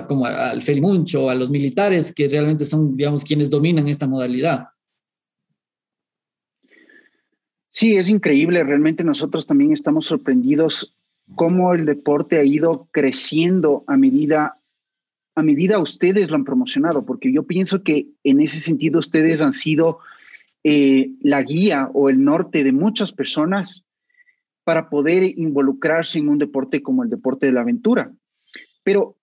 como 0.08 0.28
al 0.28 0.62
Felimuncho, 0.62 1.30
a 1.30 1.36
los 1.36 1.50
militares, 1.50 2.16
que 2.16 2.30
realmente 2.30 2.64
son, 2.64 2.96
digamos, 2.96 3.26
quienes 3.26 3.50
dominan 3.50 3.90
esta 3.90 4.08
modalidad. 4.08 4.68
Sí, 7.70 7.98
es 7.98 8.08
increíble. 8.08 8.64
Realmente 8.64 9.04
nosotros 9.04 9.46
también 9.46 9.74
estamos 9.74 10.06
sorprendidos 10.06 10.96
cómo 11.36 11.74
el 11.74 11.86
deporte 11.86 12.40
ha 12.40 12.46
ido 12.46 12.88
creciendo 12.94 13.84
a 13.88 13.98
medida 13.98 14.58
a 15.36 15.44
medida 15.44 15.80
ustedes 15.80 16.30
lo 16.30 16.36
han 16.36 16.46
promocionado, 16.46 17.06
porque 17.06 17.32
yo 17.32 17.44
pienso 17.44 17.84
que 17.84 18.08
en 18.24 18.40
ese 18.40 18.58
sentido 18.60 19.00
ustedes 19.00 19.42
han 19.42 19.52
sido 19.52 20.00
eh, 20.64 21.12
la 21.22 21.44
guía 21.44 21.90
o 21.94 22.10
el 22.10 22.24
norte 22.24 22.64
de 22.64 22.72
muchas 22.72 23.12
personas 23.12 23.84
para 24.64 24.90
poder 24.90 25.24
involucrarse 25.24 26.20
en 26.20 26.30
un 26.30 26.38
deporte 26.38 26.82
como 26.82 27.04
el 27.04 27.10
deporte 27.10 27.46
de 27.46 27.52
la 27.52 27.62
aventura. 27.62 28.12
Pero, 28.84 29.18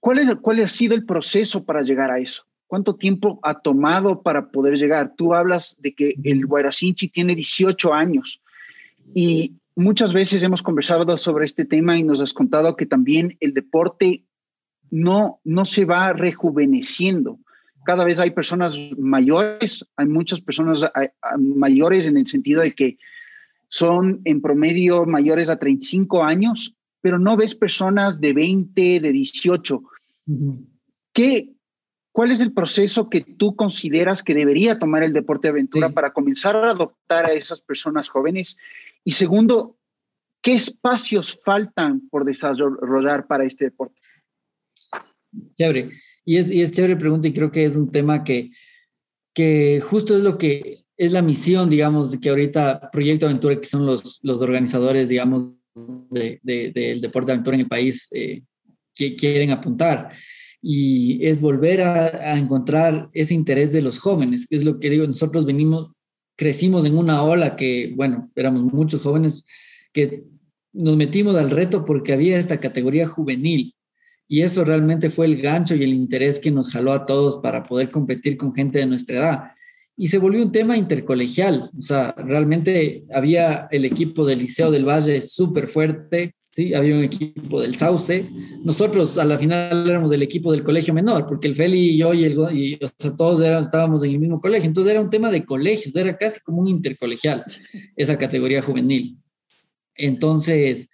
¿cuál, 0.00 0.20
es, 0.20 0.34
cuál 0.36 0.60
ha 0.60 0.68
sido 0.68 0.94
el 0.94 1.04
proceso 1.04 1.64
para 1.64 1.82
llegar 1.82 2.10
a 2.10 2.20
eso? 2.20 2.44
¿Cuánto 2.66 2.94
tiempo 2.94 3.40
ha 3.42 3.60
tomado 3.60 4.22
para 4.22 4.50
poder 4.50 4.78
llegar? 4.78 5.14
Tú 5.16 5.34
hablas 5.34 5.76
de 5.78 5.94
que 5.94 6.14
el 6.22 6.46
Guaracinchi 6.46 7.08
tiene 7.08 7.34
18 7.34 7.92
años 7.92 8.40
y 9.14 9.56
muchas 9.74 10.12
veces 10.12 10.42
hemos 10.42 10.62
conversado 10.62 11.18
sobre 11.18 11.44
este 11.44 11.64
tema 11.64 11.98
y 11.98 12.02
nos 12.02 12.20
has 12.20 12.32
contado 12.32 12.76
que 12.76 12.86
también 12.86 13.36
el 13.40 13.52
deporte 13.52 14.24
no, 14.90 15.40
no 15.44 15.64
se 15.64 15.84
va 15.84 16.12
rejuveneciendo. 16.12 17.38
Cada 17.84 18.04
vez 18.04 18.18
hay 18.18 18.30
personas 18.30 18.76
mayores, 18.98 19.86
hay 19.96 20.06
muchas 20.06 20.40
personas 20.40 20.80
mayores 21.38 22.06
en 22.06 22.16
el 22.16 22.26
sentido 22.26 22.62
de 22.62 22.74
que 22.74 22.98
son 23.68 24.20
en 24.24 24.40
promedio 24.40 25.06
mayores 25.06 25.48
a 25.48 25.58
35 25.58 26.24
años, 26.24 26.74
pero 27.00 27.18
no 27.18 27.36
ves 27.36 27.54
personas 27.54 28.20
de 28.20 28.32
20, 28.32 29.00
de 29.00 29.12
18. 29.12 29.82
¿Qué, 31.12 31.56
¿Cuál 32.16 32.30
es 32.30 32.40
el 32.40 32.54
proceso 32.54 33.10
que 33.10 33.20
tú 33.20 33.54
consideras 33.56 34.22
que 34.22 34.34
debería 34.34 34.78
tomar 34.78 35.02
el 35.02 35.12
deporte 35.12 35.48
de 35.48 35.50
aventura 35.50 35.90
para 35.90 36.14
comenzar 36.14 36.56
a 36.56 36.70
adoptar 36.70 37.26
a 37.26 37.34
esas 37.34 37.60
personas 37.60 38.08
jóvenes? 38.08 38.56
Y 39.04 39.12
segundo, 39.12 39.76
¿qué 40.40 40.54
espacios 40.54 41.38
faltan 41.44 42.08
por 42.08 42.24
desarrollar 42.24 43.26
para 43.26 43.44
este 43.44 43.66
deporte? 43.66 43.95
Chévere. 45.56 45.90
Y 46.24 46.36
es, 46.36 46.50
y 46.50 46.62
es 46.62 46.72
chévere 46.72 46.96
pregunta 46.96 47.28
y 47.28 47.32
creo 47.32 47.50
que 47.52 47.64
es 47.64 47.76
un 47.76 47.90
tema 47.90 48.24
que, 48.24 48.50
que 49.34 49.80
justo 49.82 50.16
es 50.16 50.22
lo 50.22 50.38
que 50.38 50.84
es 50.96 51.12
la 51.12 51.22
misión, 51.22 51.68
digamos, 51.68 52.10
de 52.10 52.20
que 52.20 52.30
ahorita 52.30 52.90
Proyecto 52.90 53.26
Aventura, 53.26 53.60
que 53.60 53.66
son 53.66 53.86
los, 53.86 54.20
los 54.22 54.40
organizadores, 54.40 55.08
digamos, 55.08 55.52
del 56.10 57.00
deporte 57.00 57.26
de 57.26 57.32
aventura 57.32 57.54
en 57.56 57.60
el 57.60 57.68
país, 57.68 58.08
eh, 58.12 58.42
que 58.94 59.14
quieren 59.14 59.50
apuntar. 59.50 60.10
Y 60.62 61.24
es 61.24 61.40
volver 61.40 61.82
a, 61.82 62.36
encontrar 62.38 63.10
ese 63.12 63.34
interés 63.34 63.72
de 63.72 63.82
los 63.82 63.98
jóvenes, 63.98 64.46
que 64.46 64.56
es 64.56 64.64
lo 64.64 64.80
que 64.80 64.90
digo, 64.90 65.06
nosotros 65.06 65.44
venimos, 65.44 65.94
crecimos 66.36 66.84
en 66.86 66.96
una 66.96 67.22
ola 67.22 67.56
que, 67.56 67.92
bueno, 67.94 68.30
éramos 68.34 68.62
muchos 68.72 69.02
jóvenes 69.02 69.44
que 69.92 70.24
nos 70.72 70.96
metimos 70.96 71.36
al 71.36 71.50
reto 71.50 71.84
porque 71.84 72.12
había 72.12 72.38
esta 72.38 72.58
categoría 72.58 73.06
juvenil. 73.06 73.74
Y 74.28 74.42
eso 74.42 74.64
realmente 74.64 75.10
fue 75.10 75.26
el 75.26 75.40
gancho 75.40 75.74
y 75.74 75.82
el 75.82 75.94
interés 75.94 76.38
que 76.38 76.50
nos 76.50 76.72
jaló 76.72 76.92
a 76.92 77.06
todos 77.06 77.36
para 77.36 77.62
poder 77.62 77.90
competir 77.90 78.36
con 78.36 78.52
gente 78.54 78.78
de 78.78 78.86
nuestra 78.86 79.18
edad 79.18 79.50
y 79.96 80.08
se 80.08 80.18
volvió 80.18 80.42
un 80.44 80.52
tema 80.52 80.76
intercolegial. 80.76 81.70
O 81.76 81.82
sea, 81.82 82.14
realmente 82.18 83.04
había 83.12 83.66
el 83.70 83.84
equipo 83.84 84.26
del 84.26 84.40
Liceo 84.40 84.70
del 84.70 84.86
Valle 84.86 85.22
súper 85.22 85.68
fuerte, 85.68 86.34
¿sí? 86.50 86.74
había 86.74 86.96
un 86.96 87.04
equipo 87.04 87.62
del 87.62 87.76
Sauce. 87.76 88.28
Nosotros 88.62 89.16
a 89.16 89.24
la 89.24 89.38
final 89.38 89.88
éramos 89.88 90.10
del 90.10 90.22
equipo 90.22 90.52
del 90.52 90.62
colegio 90.62 90.92
menor, 90.92 91.26
porque 91.26 91.48
el 91.48 91.54
Feli 91.54 91.90
y 91.90 91.96
yo 91.96 92.12
y, 92.12 92.24
el, 92.24 92.38
o 92.38 92.48
sea, 92.98 93.16
todos 93.16 93.40
estábamos 93.40 94.04
en 94.04 94.10
el 94.10 94.18
mismo 94.18 94.38
colegio. 94.38 94.66
Entonces 94.66 94.92
era 94.92 95.00
un 95.00 95.10
tema 95.10 95.30
de 95.30 95.44
colegios, 95.44 95.96
era 95.96 96.16
casi 96.16 96.40
como 96.40 96.60
un 96.60 96.68
intercolegial, 96.68 97.42
esa 97.96 98.18
categoría 98.18 98.60
juvenil. 98.60 99.16
Entonces, 99.94 100.90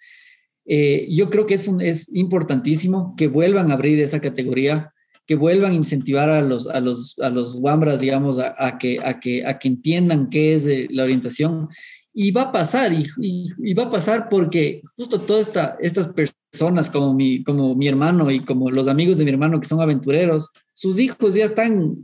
eh, 0.65 1.07
yo 1.09 1.29
creo 1.29 1.45
que 1.45 1.55
es, 1.55 1.69
es 1.81 2.13
importantísimo 2.13 3.15
que 3.17 3.27
vuelvan 3.27 3.71
a 3.71 3.73
abrir 3.73 3.99
esa 3.99 4.21
categoría 4.21 4.93
que 5.25 5.35
vuelvan 5.35 5.71
a 5.71 5.75
incentivar 5.75 6.29
a 6.29 6.41
los, 6.41 6.67
a 6.67 6.79
los, 6.81 7.17
a 7.19 7.29
los 7.29 7.55
Wambras, 7.55 7.99
digamos, 7.99 8.39
a, 8.39 8.77
que, 8.77 8.97
a, 9.03 9.19
que, 9.19 9.45
a 9.45 9.57
que 9.57 9.67
entiendan 9.69 10.29
qué 10.29 10.55
es 10.55 10.65
la 10.91 11.03
orientación 11.03 11.69
Y 12.13 12.31
va 12.31 12.43
a 12.43 12.51
pasar, 12.51 12.93
y, 12.93 13.07
y, 13.17 13.73
va 13.73 13.83
a 13.83 13.89
pasar 13.89 14.27
porque 14.29 14.81
justo 14.97 15.21
todas 15.21 15.47
esta, 15.47 15.77
estas 15.79 16.07
personas 16.07 16.89
como 16.89 17.13
mi, 17.13 17.43
como 17.43 17.73
mi 17.75 17.87
hermano 17.87 18.29
y 18.31 18.41
como 18.41 18.69
los 18.69 18.87
amigos 18.87 19.17
de 19.17 19.23
mi 19.23 19.31
hermano 19.31 19.59
que 19.59 19.67
son 19.67 19.81
aventureros, 19.81 20.49
sus 20.73 20.99
hijos 20.99 21.33
ya 21.33 21.45
están 21.45 21.95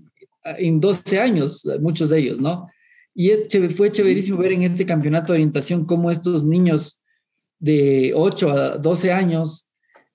en 0.58 0.80
12 0.80 1.20
años, 1.20 1.68
muchos 1.82 2.10
de 2.10 2.20
ellos, 2.20 2.40
¿no? 2.40 2.68
Y 3.14 3.32
es, 3.32 3.48
fue 3.76 3.92
chéverísimo 3.92 4.38
ver 4.38 4.54
en 4.54 4.64
este 4.64 4.86
campeonato 4.86 5.34
de 5.34 5.40
orientación 5.40 5.86
cómo 5.86 6.10
estos 6.10 6.44
niños 6.44 6.99
de 7.60 8.14
8 8.16 8.50
a 8.50 8.78
12 8.78 9.12
años, 9.12 9.70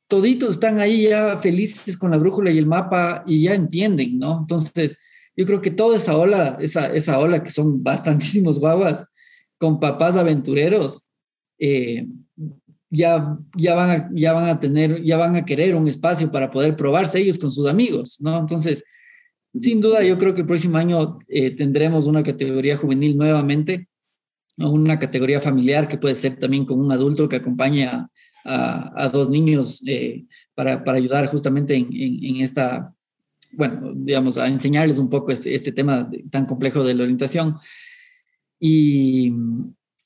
toditos 0.09 0.51
están 0.51 0.81
ahí 0.81 1.09
ya 1.09 1.39
felices 1.39 1.97
con 1.97 2.11
la 2.11 2.17
brújula 2.17 2.51
y 2.51 2.59
el 2.59 2.67
mapa 2.67 3.23
y 3.27 3.43
ya 3.43 3.55
entienden, 3.55 4.19
¿no? 4.19 4.41
Entonces, 4.41 4.97
yo 5.37 5.47
creo 5.47 5.61
que 5.61 5.71
toda 5.71 5.97
esa 5.97 6.17
ola, 6.17 6.59
esa, 6.61 6.93
esa 6.93 7.19
ola 7.19 7.43
que 7.43 7.51
son 7.51 7.83
bastantísimos 7.83 8.59
guaguas, 8.59 9.07
con 9.59 9.81
papás 9.81 10.17
aventureros, 10.17 11.07
eh, 11.59 12.07
ya, 12.91 13.39
ya, 13.57 13.75
van 13.75 13.91
a, 13.91 14.11
ya 14.13 14.33
van 14.33 14.49
a 14.49 14.61
tener, 14.61 15.03
ya 15.03 15.17
van 15.17 15.37
a 15.37 15.45
querer 15.45 15.75
un 15.75 15.89
espacio 15.89 16.31
para 16.31 16.51
poder 16.51 16.77
probarse 16.77 17.19
ellos 17.19 17.39
con 17.39 17.51
sus 17.51 17.67
amigos, 17.67 18.21
¿no? 18.21 18.39
Entonces, 18.39 18.85
sin 19.61 19.81
duda, 19.81 20.03
yo 20.03 20.19
creo 20.19 20.35
que 20.35 20.43
el 20.43 20.47
próximo 20.47 20.79
año 20.79 21.19
eh, 21.29 21.51
tendremos 21.55 22.07
una 22.07 22.23
categoría 22.23 22.77
juvenil 22.77 23.17
nuevamente, 23.17 23.89
o 24.59 24.71
una 24.71 24.99
categoría 24.99 25.41
familiar 25.41 25.89
que 25.89 25.99
puede 25.99 26.15
ser 26.15 26.39
también 26.39 26.65
con 26.65 26.81
un 26.81 26.93
adulto 26.93 27.29
que 27.29 27.37
acompañe 27.37 27.87
a, 27.87 28.09
a, 28.45 29.09
dos 29.09 29.31
niños 29.31 29.83
eh, 29.87 30.25
para, 30.55 30.85
para, 30.85 30.99
ayudar 30.99 31.27
justamente 31.27 31.75
en, 31.75 31.89
en, 31.93 32.43
esta, 32.43 32.95
bueno, 33.53 33.93
digamos, 33.95 34.37
a 34.37 34.47
enseñarles 34.47 34.99
un 34.99 35.11
poco 35.11 35.33
este, 35.33 35.55
este 35.55 35.73
tema 35.73 36.09
tan 36.31 36.47
complejo 36.47 36.85
de 36.85 36.95
la 36.95 37.03
orientación. 37.03 37.57
Y 38.61 39.33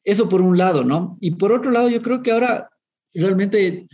eso 0.05 0.29
por 0.29 0.41
un 0.41 0.57
lado, 0.57 0.85
¿no? 0.85 1.19
Y 1.21 1.33
por 1.33 1.53
otro 1.53 1.71
lado, 1.71 1.89
yo 1.89 2.01
creo 2.01 2.23
que 2.23 2.31
ahora 2.31 2.71
realmente 3.13 3.89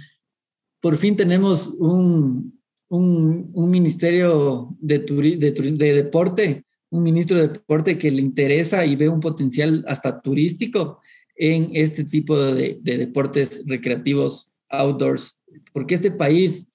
por 0.81 0.97
fin 0.97 1.17
tenemos 1.17 1.69
un, 1.79 2.61
un, 2.89 3.51
un 3.55 3.71
ministerio 3.71 4.69
de, 4.79 4.99
de, 4.99 5.51
de, 5.51 5.95
deporte, 5.95 6.67
un 6.95 7.03
ministro 7.03 7.39
de 7.41 7.49
deporte 7.49 7.99
que 7.99 8.11
le 8.11 8.23
interesa 8.23 8.87
y 8.87 8.95
ve 8.95 9.09
un 9.09 9.19
potencial 9.19 9.85
hasta 9.89 10.21
turístico 10.21 11.01
en 11.35 11.71
este 11.73 12.05
tipo 12.05 12.39
de, 12.39 12.79
de 12.81 12.99
deportes 12.99 13.65
recreativos 13.67 14.53
outdoors, 14.69 15.41
porque 15.73 15.97
este 15.97 16.13
país, 16.13 16.69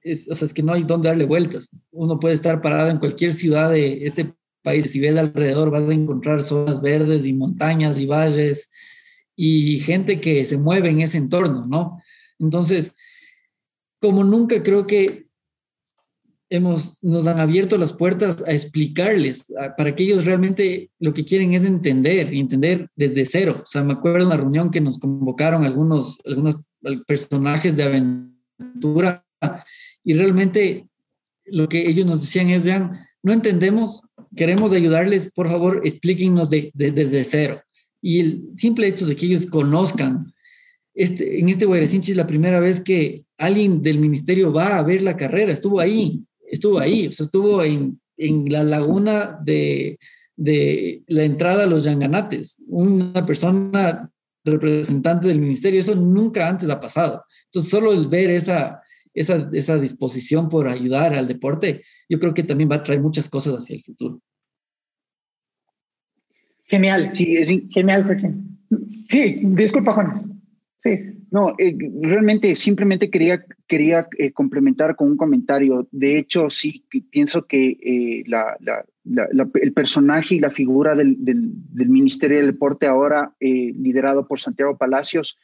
es, 0.00 0.26
o 0.30 0.34
sea, 0.34 0.46
es 0.46 0.54
que 0.54 0.62
no 0.62 0.72
hay 0.72 0.84
dónde 0.84 1.08
darle 1.10 1.26
vueltas. 1.26 1.68
Uno 1.90 2.18
puede 2.18 2.34
estar 2.34 2.62
parado 2.62 2.88
en 2.88 2.98
cualquier 2.98 3.34
ciudad 3.34 3.70
de 3.70 4.06
este 4.06 4.34
país, 4.62 4.90
si 4.90 4.98
ves 4.98 5.16
alrededor 5.16 5.70
vas 5.70 5.86
a 5.86 5.92
encontrar 5.92 6.42
zonas 6.42 6.80
verdes 6.80 7.26
y 7.26 7.34
montañas 7.34 7.98
y 7.98 8.06
valles 8.06 8.70
y 9.36 9.80
gente 9.80 10.22
que 10.22 10.46
se 10.46 10.56
mueve 10.56 10.88
en 10.88 11.02
ese 11.02 11.18
entorno, 11.18 11.66
¿no? 11.66 12.00
Entonces, 12.38 12.94
como 14.00 14.24
nunca 14.24 14.62
creo 14.62 14.86
que 14.86 15.26
hemos, 16.50 16.98
nos 17.00 17.26
han 17.26 17.38
abierto 17.38 17.78
las 17.78 17.92
puertas 17.92 18.42
a 18.46 18.52
explicarles, 18.52 19.44
para 19.78 19.94
que 19.94 20.02
ellos 20.02 20.24
realmente 20.24 20.90
lo 20.98 21.14
que 21.14 21.24
quieren 21.24 21.54
es 21.54 21.62
entender, 21.62 22.34
entender 22.34 22.88
desde 22.96 23.24
cero. 23.24 23.60
O 23.62 23.66
sea, 23.66 23.82
me 23.84 23.94
acuerdo 23.94 24.18
de 24.18 24.26
una 24.26 24.36
reunión 24.36 24.70
que 24.70 24.80
nos 24.80 24.98
convocaron 24.98 25.64
algunos, 25.64 26.18
algunos 26.26 26.56
personajes 27.06 27.76
de 27.76 27.84
aventura 27.84 29.24
y 30.04 30.14
realmente 30.14 30.88
lo 31.46 31.68
que 31.68 31.88
ellos 31.88 32.04
nos 32.06 32.20
decían 32.20 32.50
es, 32.50 32.64
vean, 32.64 32.98
no 33.22 33.32
entendemos, 33.32 34.06
queremos 34.36 34.72
ayudarles, 34.72 35.30
por 35.32 35.48
favor, 35.48 35.82
explíquenos 35.84 36.50
de, 36.50 36.70
desde 36.74 37.24
cero. 37.24 37.62
Y 38.02 38.20
el 38.20 38.42
simple 38.54 38.88
hecho 38.88 39.06
de 39.06 39.14
que 39.14 39.26
ellos 39.26 39.46
conozcan, 39.46 40.32
este, 40.94 41.38
en 41.38 41.48
este 41.48 41.66
Guayrecinchi 41.66 42.12
es 42.12 42.16
la 42.16 42.26
primera 42.26 42.60
vez 42.60 42.80
que 42.80 43.24
alguien 43.38 43.82
del 43.82 43.98
ministerio 43.98 44.52
va 44.52 44.78
a 44.78 44.82
ver 44.82 45.02
la 45.02 45.16
carrera, 45.16 45.52
estuvo 45.52 45.80
ahí, 45.80 46.24
estuvo 46.50 46.78
ahí, 46.78 47.06
o 47.06 47.10
estuvo 47.10 47.62
en, 47.62 48.00
en 48.16 48.44
la 48.50 48.62
laguna 48.64 49.38
de, 49.44 49.98
de 50.36 51.02
la 51.08 51.24
entrada 51.24 51.64
a 51.64 51.66
los 51.66 51.84
Yanganates, 51.84 52.56
una 52.66 53.24
persona 53.24 54.10
representante 54.44 55.28
del 55.28 55.40
ministerio, 55.40 55.80
eso 55.80 55.94
nunca 55.94 56.48
antes 56.48 56.68
ha 56.68 56.80
pasado. 56.80 57.24
Entonces, 57.46 57.70
solo 57.70 57.92
el 57.92 58.08
ver 58.08 58.30
esa, 58.30 58.80
esa, 59.12 59.48
esa 59.52 59.78
disposición 59.78 60.48
por 60.48 60.68
ayudar 60.68 61.14
al 61.14 61.28
deporte, 61.28 61.82
yo 62.08 62.18
creo 62.18 62.32
que 62.32 62.42
también 62.42 62.70
va 62.70 62.76
a 62.76 62.82
traer 62.82 63.00
muchas 63.00 63.28
cosas 63.28 63.54
hacia 63.54 63.76
el 63.76 63.82
futuro. 63.82 64.20
Genial, 66.64 67.10
sí, 67.14 67.36
es 67.36 67.50
genial, 67.70 68.04
Joaquín. 68.04 68.58
Sí, 69.08 69.40
disculpa, 69.42 69.92
Juan. 69.92 70.40
Sí. 70.82 71.09
No, 71.30 71.54
eh, 71.58 71.76
realmente 72.02 72.56
simplemente 72.56 73.08
quería, 73.08 73.44
quería 73.68 74.08
eh, 74.18 74.32
complementar 74.32 74.96
con 74.96 75.12
un 75.12 75.16
comentario. 75.16 75.86
De 75.92 76.18
hecho, 76.18 76.50
sí, 76.50 76.84
pienso 77.10 77.46
que 77.46 77.78
eh, 77.80 78.24
la, 78.26 78.56
la, 78.60 78.84
el 79.54 79.72
personaje 79.72 80.34
y 80.34 80.40
la 80.40 80.50
figura 80.50 80.96
del, 80.96 81.24
del, 81.24 81.50
del 81.72 81.88
Ministerio 81.88 82.38
del 82.38 82.48
Deporte 82.48 82.86
ahora, 82.86 83.32
liderado 83.38 84.26
por 84.26 84.40
Santiago 84.40 84.76
Palacios, 84.76 85.38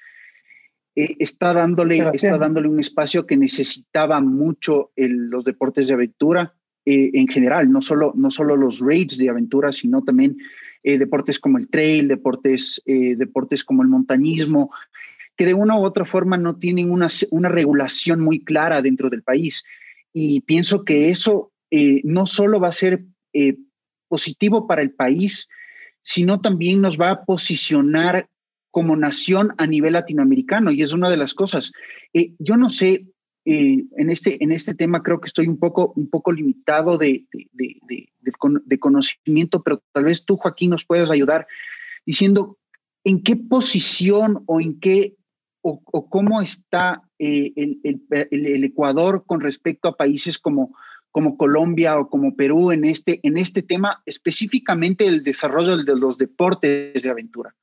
está, 0.94 1.52
dándole, 1.52 2.04
está 2.12 2.36
dándole 2.36 2.68
un 2.68 2.80
espacio 2.80 3.26
que 3.26 3.36
necesitaba 3.36 4.20
mucho 4.20 4.90
el, 4.96 5.28
los 5.28 5.44
deportes 5.44 5.86
de 5.86 5.94
aventura 5.94 6.54
en 6.84 7.26
general, 7.26 7.70
no 7.70 7.80
solo, 7.80 8.12
no 8.16 8.30
solo 8.30 8.56
los 8.56 8.78
raids 8.78 9.18
de 9.18 9.28
aventura, 9.28 9.72
sino 9.72 10.02
también 10.02 10.36
deportes 10.84 11.40
como 11.40 11.58
el 11.58 11.68
trail, 11.68 12.06
deportes, 12.06 12.80
deportes 12.86 13.64
como 13.64 13.82
el 13.82 13.88
montañismo 13.88 14.70
que 15.36 15.46
de 15.46 15.54
una 15.54 15.78
u 15.78 15.84
otra 15.84 16.04
forma 16.04 16.36
no 16.36 16.56
tienen 16.56 16.90
una, 16.90 17.08
una 17.30 17.48
regulación 17.48 18.20
muy 18.20 18.42
clara 18.42 18.82
dentro 18.82 19.10
del 19.10 19.22
país. 19.22 19.64
Y 20.12 20.40
pienso 20.42 20.84
que 20.84 21.10
eso 21.10 21.52
eh, 21.70 22.00
no 22.04 22.26
solo 22.26 22.58
va 22.58 22.68
a 22.68 22.72
ser 22.72 23.04
eh, 23.32 23.56
positivo 24.08 24.66
para 24.66 24.82
el 24.82 24.92
país, 24.92 25.48
sino 26.02 26.40
también 26.40 26.80
nos 26.80 26.98
va 26.98 27.10
a 27.10 27.24
posicionar 27.24 28.28
como 28.70 28.96
nación 28.96 29.52
a 29.58 29.66
nivel 29.66 29.92
latinoamericano. 29.92 30.70
Y 30.70 30.82
es 30.82 30.92
una 30.92 31.10
de 31.10 31.16
las 31.16 31.34
cosas. 31.34 31.72
Eh, 32.14 32.32
yo 32.38 32.56
no 32.56 32.70
sé, 32.70 33.06
en, 33.44 34.10
este, 34.10 34.42
en 34.42 34.52
este 34.52 34.74
tema 34.74 35.02
creo 35.02 35.20
que 35.20 35.28
estoy 35.28 35.46
un 35.46 35.58
poco, 35.58 35.92
un 35.96 36.08
poco 36.08 36.32
limitado 36.32 36.98
de, 36.98 37.26
de, 37.32 37.78
de, 37.86 38.08
de 38.20 38.78
conocimiento, 38.78 39.62
pero 39.62 39.82
tal 39.92 40.04
vez 40.04 40.24
tú, 40.24 40.36
Joaquín, 40.36 40.70
nos 40.70 40.84
puedas 40.84 41.10
ayudar 41.10 41.46
diciendo 42.04 42.58
en 43.04 43.22
qué 43.22 43.36
posición 43.36 44.42
o 44.46 44.60
en 44.60 44.80
qué 44.80 45.14
o, 45.66 46.08
cómo 46.08 46.42
está 46.42 47.02
eh, 47.18 47.52
el, 47.56 48.64
Ecuador 48.64 49.24
con 49.26 49.40
respecto 49.40 49.88
a 49.88 49.96
países 49.96 50.38
como, 50.38 50.76
como 51.10 51.36
Colombia 51.36 51.98
o 51.98 52.08
como 52.08 52.36
Perú 52.36 52.70
en 52.70 52.84
este, 52.84 53.20
en 53.22 53.36
este 53.36 53.62
tema, 53.62 54.02
específicamente 54.06 55.06
el 55.06 55.24
desarrollo 55.24 55.76
de 55.76 55.96
los 55.96 56.18
deportes 56.18 57.02
de 57.02 57.10
aventura. 57.10 57.54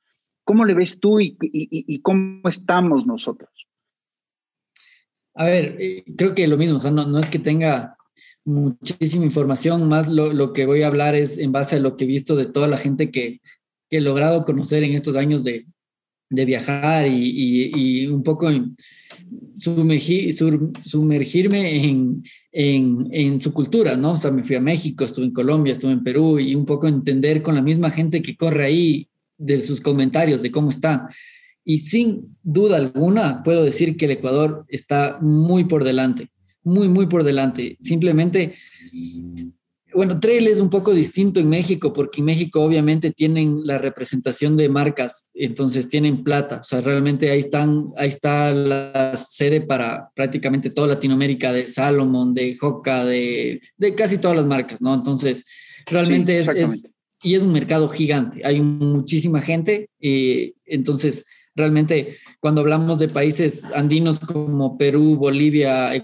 ¿Cómo 0.44 0.66
le 0.66 0.74
ves 0.74 1.00
tú 1.00 1.20
y, 1.20 2.00
cómo 2.02 2.46
estamos 2.48 3.06
nosotros? 3.06 3.50
A 5.34 5.46
ver, 5.46 5.76
eh, 5.80 6.04
creo 6.16 6.34
que 6.34 6.46
lo 6.46 6.58
mismo, 6.58 6.78
no, 6.90 7.18
es 7.18 7.26
que 7.26 7.38
tenga 7.38 7.96
muchísima 8.44 9.24
información, 9.24 9.88
más 9.88 10.08
lo, 10.08 10.52
que 10.52 10.66
voy 10.66 10.82
a 10.82 10.88
hablar 10.88 11.14
es 11.14 11.38
en 11.38 11.50
base 11.50 11.76
a 11.76 11.80
lo 11.80 11.96
que 11.96 12.04
he 12.04 12.06
visto 12.06 12.36
de 12.36 12.46
toda 12.46 12.68
la 12.68 12.76
gente 12.76 13.10
que, 13.10 13.40
que 13.88 13.96
he 13.96 14.00
logrado 14.02 14.44
conocer 14.44 14.84
en 14.84 14.92
estos 14.92 15.16
años 15.16 15.42
de, 15.42 15.66
de 16.30 16.44
viajar 16.44 17.06
y, 17.08 18.06
un 18.06 18.22
poco 18.22 18.50
sumergirme 19.56 21.84
en, 21.84 22.22
en, 22.52 23.40
su 23.40 23.52
cultura, 23.52 23.96
¿no? 23.96 24.12
O 24.12 24.16
sea, 24.16 24.30
me 24.30 24.44
fui 24.44 24.56
a 24.56 24.60
México, 24.60 25.04
estuve 25.04 25.26
en 25.26 25.32
Colombia, 25.32 25.72
estuve 25.72 25.92
en 25.92 26.02
Perú 26.02 26.38
y 26.38 26.54
un 26.54 26.66
poco 26.66 26.88
entender 26.88 27.42
con 27.42 27.54
la 27.54 27.62
misma 27.62 27.90
gente 27.90 28.22
que 28.22 28.36
corre 28.36 28.64
ahí 28.64 29.08
de 29.38 29.60
sus 29.60 29.80
comentarios, 29.80 30.42
de 30.42 30.50
cómo 30.50 30.70
está. 30.70 31.08
Y 31.64 31.80
sin 31.80 32.36
duda 32.42 32.76
alguna 32.76 33.42
puedo 33.42 33.64
decir 33.64 33.96
que 33.96 34.04
el 34.04 34.12
Ecuador 34.12 34.64
está 34.68 35.18
muy 35.20 35.64
por 35.64 35.84
delante, 35.84 36.30
muy, 36.62 36.88
muy 36.88 37.06
por 37.06 37.24
delante. 37.24 37.76
Simplemente 37.80 38.54
bueno, 39.94 40.18
trail 40.18 40.46
es 40.48 40.60
un 40.60 40.70
poco 40.70 40.92
distinto 40.92 41.40
en 41.40 41.48
México 41.48 41.92
porque 41.92 42.20
en 42.20 42.26
México 42.26 42.60
obviamente 42.60 43.12
tienen 43.12 43.66
la 43.66 43.78
representación 43.78 44.56
de 44.56 44.68
marcas, 44.68 45.30
entonces 45.34 45.88
tienen 45.88 46.24
plata, 46.24 46.60
o 46.60 46.64
sea, 46.64 46.80
realmente 46.80 47.30
ahí 47.30 47.40
están, 47.40 47.86
ahí 47.96 48.08
está 48.08 48.50
la 48.52 49.16
sede 49.16 49.60
para 49.60 50.10
prácticamente 50.14 50.70
toda 50.70 50.88
Latinoamérica 50.88 51.52
de 51.52 51.66
Salomon, 51.66 52.34
de 52.34 52.56
Hoka, 52.60 53.04
de, 53.04 53.60
de 53.76 53.94
casi 53.94 54.18
todas 54.18 54.36
las 54.36 54.46
marcas, 54.46 54.80
¿no? 54.80 54.94
Entonces, 54.94 55.44
realmente 55.86 56.40
es, 56.40 56.86
y 57.22 57.34
es 57.34 57.42
un 57.42 57.52
mercado 57.52 57.88
gigante, 57.88 58.42
hay 58.44 58.60
muchísima 58.60 59.40
gente, 59.40 59.88
y 60.00 60.54
entonces 60.66 61.24
realmente 61.54 62.16
cuando 62.40 62.60
hablamos 62.60 62.98
de 62.98 63.08
países 63.08 63.64
andinos 63.74 64.20
como 64.20 64.76
Perú, 64.76 65.16
Bolivia, 65.16 65.94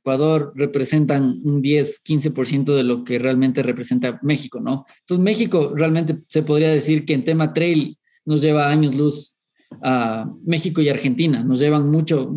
Ecuador 0.00 0.52
representan 0.54 1.40
un 1.44 1.60
10, 1.60 2.02
15% 2.04 2.74
de 2.74 2.82
lo 2.82 3.04
que 3.04 3.18
realmente 3.18 3.62
representa 3.62 4.18
México, 4.22 4.60
¿no? 4.60 4.86
Entonces 5.00 5.22
México 5.22 5.72
realmente 5.74 6.18
se 6.28 6.42
podría 6.42 6.70
decir 6.70 7.04
que 7.04 7.14
en 7.14 7.24
tema 7.24 7.52
trail 7.52 7.98
nos 8.24 8.40
lleva 8.40 8.70
años 8.70 8.94
luz 8.94 9.36
a 9.82 10.30
México 10.44 10.80
y 10.80 10.88
Argentina, 10.88 11.44
nos 11.44 11.60
llevan 11.60 11.90
mucho, 11.90 12.32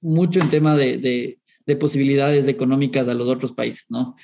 mucho 0.00 0.40
en 0.40 0.50
tema 0.50 0.76
de, 0.76 1.38
de 1.66 1.76
posibilidades 1.76 2.48
económicas 2.48 3.06
a 3.08 3.14
los 3.14 3.28
otros 3.28 3.52
países, 3.52 3.84
¿no? 3.90 4.16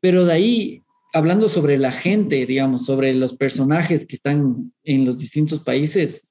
Pero 0.00 0.24
de 0.24 0.32
ahí, 0.32 0.82
hablando 1.12 1.48
sobre 1.48 1.78
la 1.78 1.92
gente, 1.92 2.46
digamos, 2.46 2.86
sobre 2.86 3.14
los 3.14 3.34
personajes 3.34 4.06
que 4.06 4.16
están 4.16 4.72
en 4.84 5.04
los 5.04 5.18
distintos 5.18 5.60
países, 5.60 6.26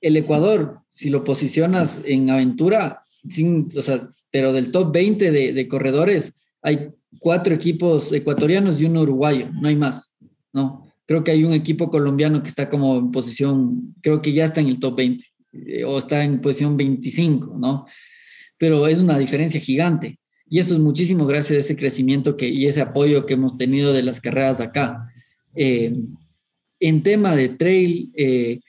el 0.00 0.16
Ecuador, 0.16 0.80
si 0.88 1.10
lo 1.10 1.24
posicionas 1.24 2.00
en 2.04 2.30
aventura, 2.30 3.00
sin, 3.24 3.66
o 3.76 3.82
sea, 3.82 4.06
pero 4.36 4.52
del 4.52 4.70
top 4.70 4.92
20 4.92 5.30
de, 5.30 5.66
corredores, 5.66 6.46
hay 6.60 6.90
cuatro 7.18 7.54
equipos 7.54 8.12
ecuatorianos 8.12 8.78
y 8.78 8.84
uno 8.84 9.00
uruguayo, 9.00 9.48
no 9.62 9.66
hay 9.66 9.76
más, 9.76 10.12
¿no? 10.52 10.86
Creo 11.06 11.24
que 11.24 11.30
hay 11.30 11.42
un 11.42 11.54
equipo 11.54 11.90
colombiano 11.90 12.42
que 12.42 12.50
está 12.50 12.68
como 12.68 12.98
en 12.98 13.10
posición, 13.12 13.94
creo 14.02 14.20
que 14.20 14.34
ya 14.34 14.44
está 14.44 14.60
en 14.60 14.66
el 14.66 14.78
top 14.78 14.96
20 14.96 15.24
eh, 15.54 15.84
o 15.84 15.98
está 15.98 16.22
en 16.22 16.42
posición 16.42 16.76
25, 16.76 17.56
¿no? 17.58 17.86
Pero 18.58 18.86
es 18.88 18.98
una 18.98 19.18
diferencia 19.18 19.58
gigante. 19.58 20.18
Y 20.50 20.58
eso 20.58 20.74
es 20.74 20.80
muchísimo 20.80 21.24
gracias 21.24 21.56
a 21.56 21.60
ese 21.60 21.76
crecimiento 21.76 22.36
que, 22.36 22.46
y 22.46 22.66
ese 22.66 22.82
apoyo 22.82 23.24
que 23.24 23.32
hemos 23.32 23.56
tenido 23.56 23.94
de 23.94 24.02
las 24.02 24.20
carreras 24.20 24.60
acá. 24.60 25.10
Eh, 25.54 25.96
en 26.78 27.02
tema 27.02 27.34
de 27.34 27.48
trail, 27.48 28.12
eh, 28.14 28.60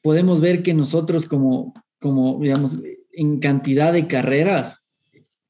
podemos 0.00 0.40
ver 0.40 0.62
que 0.62 0.72
nosotros 0.72 1.26
como, 1.26 1.74
como, 2.00 2.40
digamos, 2.40 2.78
en 3.12 3.40
cantidad 3.40 3.92
de 3.92 4.06
carreras, 4.06 4.81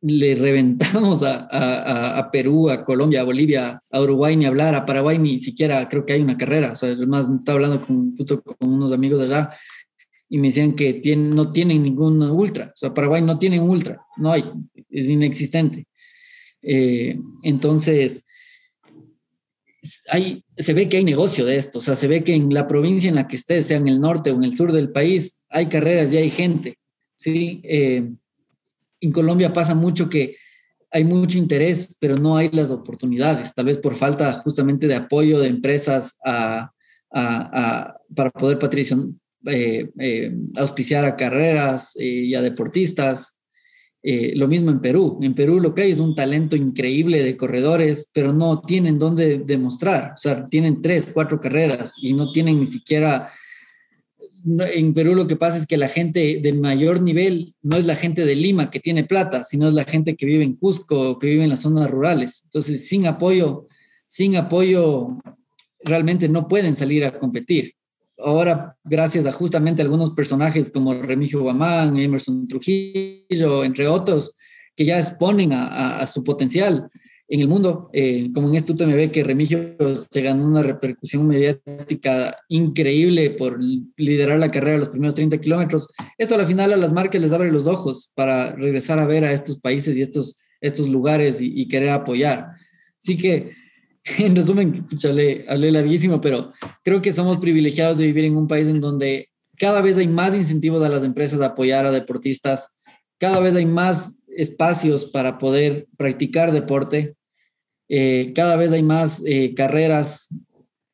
le 0.03 0.34
reventamos 0.34 1.22
a, 1.22 2.18
a, 2.18 2.30
Perú, 2.30 2.68
a 2.68 2.84
Colombia, 2.84 3.20
a 3.20 3.24
Bolivia, 3.24 3.80
a 3.90 4.00
Uruguay 4.00 4.36
ni 4.36 4.44
hablar, 4.44 4.74
a 4.74 4.84
Paraguay 4.84 5.18
ni 5.18 5.40
siquiera 5.40 5.88
creo 5.88 6.05
que 6.05 6.12
hay 6.14 6.22
una 6.22 6.36
carrera. 6.36 6.72
O 6.72 6.76
sea, 6.76 6.90
además 6.90 7.28
estaba 7.28 7.57
hablando 7.57 7.86
con, 7.86 8.16
con 8.16 8.68
unos 8.68 8.92
amigos 8.92 9.20
de 9.20 9.26
allá 9.26 9.50
y 10.28 10.38
me 10.38 10.48
decían 10.48 10.74
que 10.74 11.00
no 11.16 11.53
tienen 11.53 11.82
ningún 11.82 12.20
ultra. 12.22 12.72
O 12.74 12.76
sea, 12.76 12.92
Paraguay 12.92 13.22
no 13.22 13.38
tiene 13.38 13.61
un 13.61 13.70
ultra, 13.70 14.00
no 14.16 14.32
hay, 14.32 14.44
es 14.90 15.07
inexistente. 15.07 15.86
Eh, 16.62 17.18
entonces, 17.42 18.24
hay, 20.09 20.44
se 20.57 20.72
ve 20.72 20.88
que 20.88 20.96
hay 20.96 21.05
negocio 21.05 21.44
de 21.44 21.57
esto, 21.57 21.78
o 21.78 21.82
sea, 21.82 21.96
se 21.96 22.07
ve 22.07 22.24
que 22.24 22.34
en 22.34 22.55
la 22.55 22.66
provincia 22.66 23.09
en 23.09 23.16
la 23.16 23.28
que 23.28 23.36
estés, 23.36 23.66
sea 23.66 23.76
en 23.76 23.88
el 23.88 24.00
norte 24.00 24.30
o 24.30 24.36
en 24.36 24.44
el 24.44 24.57
sur 24.57 24.72
del 24.72 24.90
país, 24.90 25.42
hay 25.48 25.66
carreras 25.66 26.12
y 26.12 26.16
hay 26.16 26.30
gente, 26.30 26.78
¿sí? 27.16 27.61
Eh, 27.64 28.09
en 29.03 29.12
Colombia 29.12 29.53
pasa 29.53 29.74
mucho 29.74 30.09
que 30.09 30.36
hay 30.90 31.05
mucho 31.05 31.38
interés, 31.38 31.96
pero 31.98 32.16
no 32.16 32.36
hay 32.36 32.50
las 32.50 32.70
oportunidades, 32.70 33.55
tal 33.55 33.66
vez 33.66 33.78
por 33.78 33.94
falta 33.94 34.32
justamente 34.34 34.86
de 34.86 34.94
apoyo 34.94 35.40
de 35.40 35.48
empresas 35.48 36.16
para 36.22 36.70
poder 38.38 38.59
eh, 39.46 39.90
eh, 39.98 40.32
auspiciar 40.57 41.05
a 41.05 41.16
carreras 41.16 41.96
y 41.96 42.34
a 42.34 42.42
deportistas. 42.42 43.38
Eh, 44.05 44.32
lo 44.34 44.48
mismo 44.48 44.70
en 44.70 44.80
Perú. 44.80 45.20
En 45.22 45.34
Perú 45.34 45.61
lo 45.61 45.74
que 45.74 45.82
hay 45.82 45.92
es 45.92 46.00
un 46.00 46.14
talento 46.14 46.57
increíble 46.57 47.22
de 47.22 47.36
corredores, 47.36 48.11
pero 48.12 48.32
no 48.32 48.61
tienen 48.61 48.98
dónde 48.98 49.38
demostrar. 49.38 50.12
O 50.14 50.16
sea, 50.16 50.44
tienen 50.46 50.82
tres, 50.82 51.11
cuatro 51.14 51.40
carreras 51.40 51.94
y 52.00 52.12
no 52.12 52.30
tienen 52.30 52.61
ni 52.61 52.66
siquiera... 52.66 53.30
En 54.45 54.95
Perú 54.95 55.14
lo 55.14 55.26
que 55.26 55.36
pasa 55.36 55.59
es 55.59 55.66
que 55.66 55.76
la 55.76 55.88
gente 55.88 56.40
de 56.43 56.53
mayor 56.53 57.01
nivel 57.01 57.55
no 57.62 57.76
es 57.76 57.86
la 57.86 57.97
gente 57.97 58.24
de 58.24 58.34
Lima 58.34 58.70
que 58.70 58.80
tiene 58.80 59.05
plata, 59.05 59.45
sino 59.45 59.68
es 59.68 59.74
la 59.74 59.84
gente 59.84 60.16
que 60.16 60.26
vive 60.26 60.45
en 60.45 60.57
Cusco, 60.57 61.18
que 61.18 61.28
vive 61.28 61.45
en 61.45 61.51
las 61.51 61.61
zonas 61.61 61.90
rurales. 61.90 62.43
Entonces, 62.45 62.88
sin 62.88 63.07
apoyo, 63.07 63.68
sin 64.07 64.36
apoyo, 64.36 65.16
realmente 65.84 66.28
no 66.28 66.49
pueden 66.49 66.74
salir 66.74 67.05
a 67.05 67.18
competir 67.18 67.74
ahora 68.24 68.76
gracias 68.84 69.26
a 69.26 69.32
justamente 69.32 69.82
algunos 69.82 70.11
personajes 70.11 70.70
como 70.70 70.95
Remigio 70.95 71.43
Guamán, 71.43 71.97
Emerson 71.99 72.47
Trujillo, 72.49 73.64
entre 73.64 73.88
otros, 73.88 74.34
que 74.74 74.84
ya 74.84 74.99
exponen 74.99 75.53
a, 75.53 76.07
su 76.07 76.24
potencial 76.24 76.88
en 77.33 77.41
el 77.41 77.49
mundo, 77.49 77.89
eh, 77.95 78.28
como 78.35 78.51
en 78.51 78.57
este 78.57 78.72
UTMB 78.72 79.11
que 79.11 79.24
Remigio 79.24 79.74
se 80.11 80.20
ganó 80.20 80.47
una 80.47 80.62
repercusión 80.62 81.26
mediática 81.26 82.37
increíble 82.49 83.30
por 83.30 83.59
liderar 83.97 84.39
la 84.39 84.51
carrera 84.51 84.76
los 84.76 84.91
primeros 84.91 85.14
30 85.14 85.39
kilómetros, 85.39 85.89
eso 86.18 86.35
al 86.35 86.45
final 86.45 86.74
a 86.74 86.76
las 86.76 86.93
marcas 86.93 87.22
les 87.22 87.33
abre 87.33 87.51
los 87.51 87.66
ojos 87.66 88.12
para 88.14 88.55
regresar 88.55 88.99
a 88.99 89.07
ver 89.07 89.24
a 89.24 89.33
estos 89.33 89.59
países 89.59 89.97
y 89.97 90.03
estos, 90.03 90.43
estos 90.61 90.91
lugares 90.91 91.41
y, 91.41 91.59
y 91.59 91.68
querer 91.68 91.89
apoyar. 91.89 92.49
Así 92.99 93.16
que 93.16 93.53
en 94.18 94.37
resumen, 94.37 94.87
hablé 95.49 95.72
larguísimo, 95.72 96.20
pero 96.20 96.53
creo 96.85 97.01
que 97.01 97.14
somos 97.14 97.41
privilegiados 97.41 97.97
de 97.97 98.05
vivir 98.05 98.26
en 98.26 98.37
un 98.37 98.47
país 98.47 98.68
en 98.68 98.78
donde 98.78 99.30
cada 99.57 99.80
vez 99.80 99.97
hay 99.97 100.07
más 100.07 100.35
incentivos 100.35 100.83
a 100.83 100.91
las 100.91 101.03
empresas 101.03 101.39
de 101.39 101.47
apoyar 101.47 101.87
a 101.87 101.93
deportistas, 101.93 102.74
cada 103.18 103.41
vez 103.41 103.55
hay 103.55 103.64
más 103.64 104.18
espacios 104.37 105.07
para 105.07 105.39
poder 105.39 105.87
practicar 105.97 106.53
deporte, 106.53 107.16
eh, 107.95 108.32
cada 108.34 108.57
vez 108.57 108.72
hay 108.72 108.82
más 108.82 109.22
eh, 109.26 109.53
carreras 109.55 110.30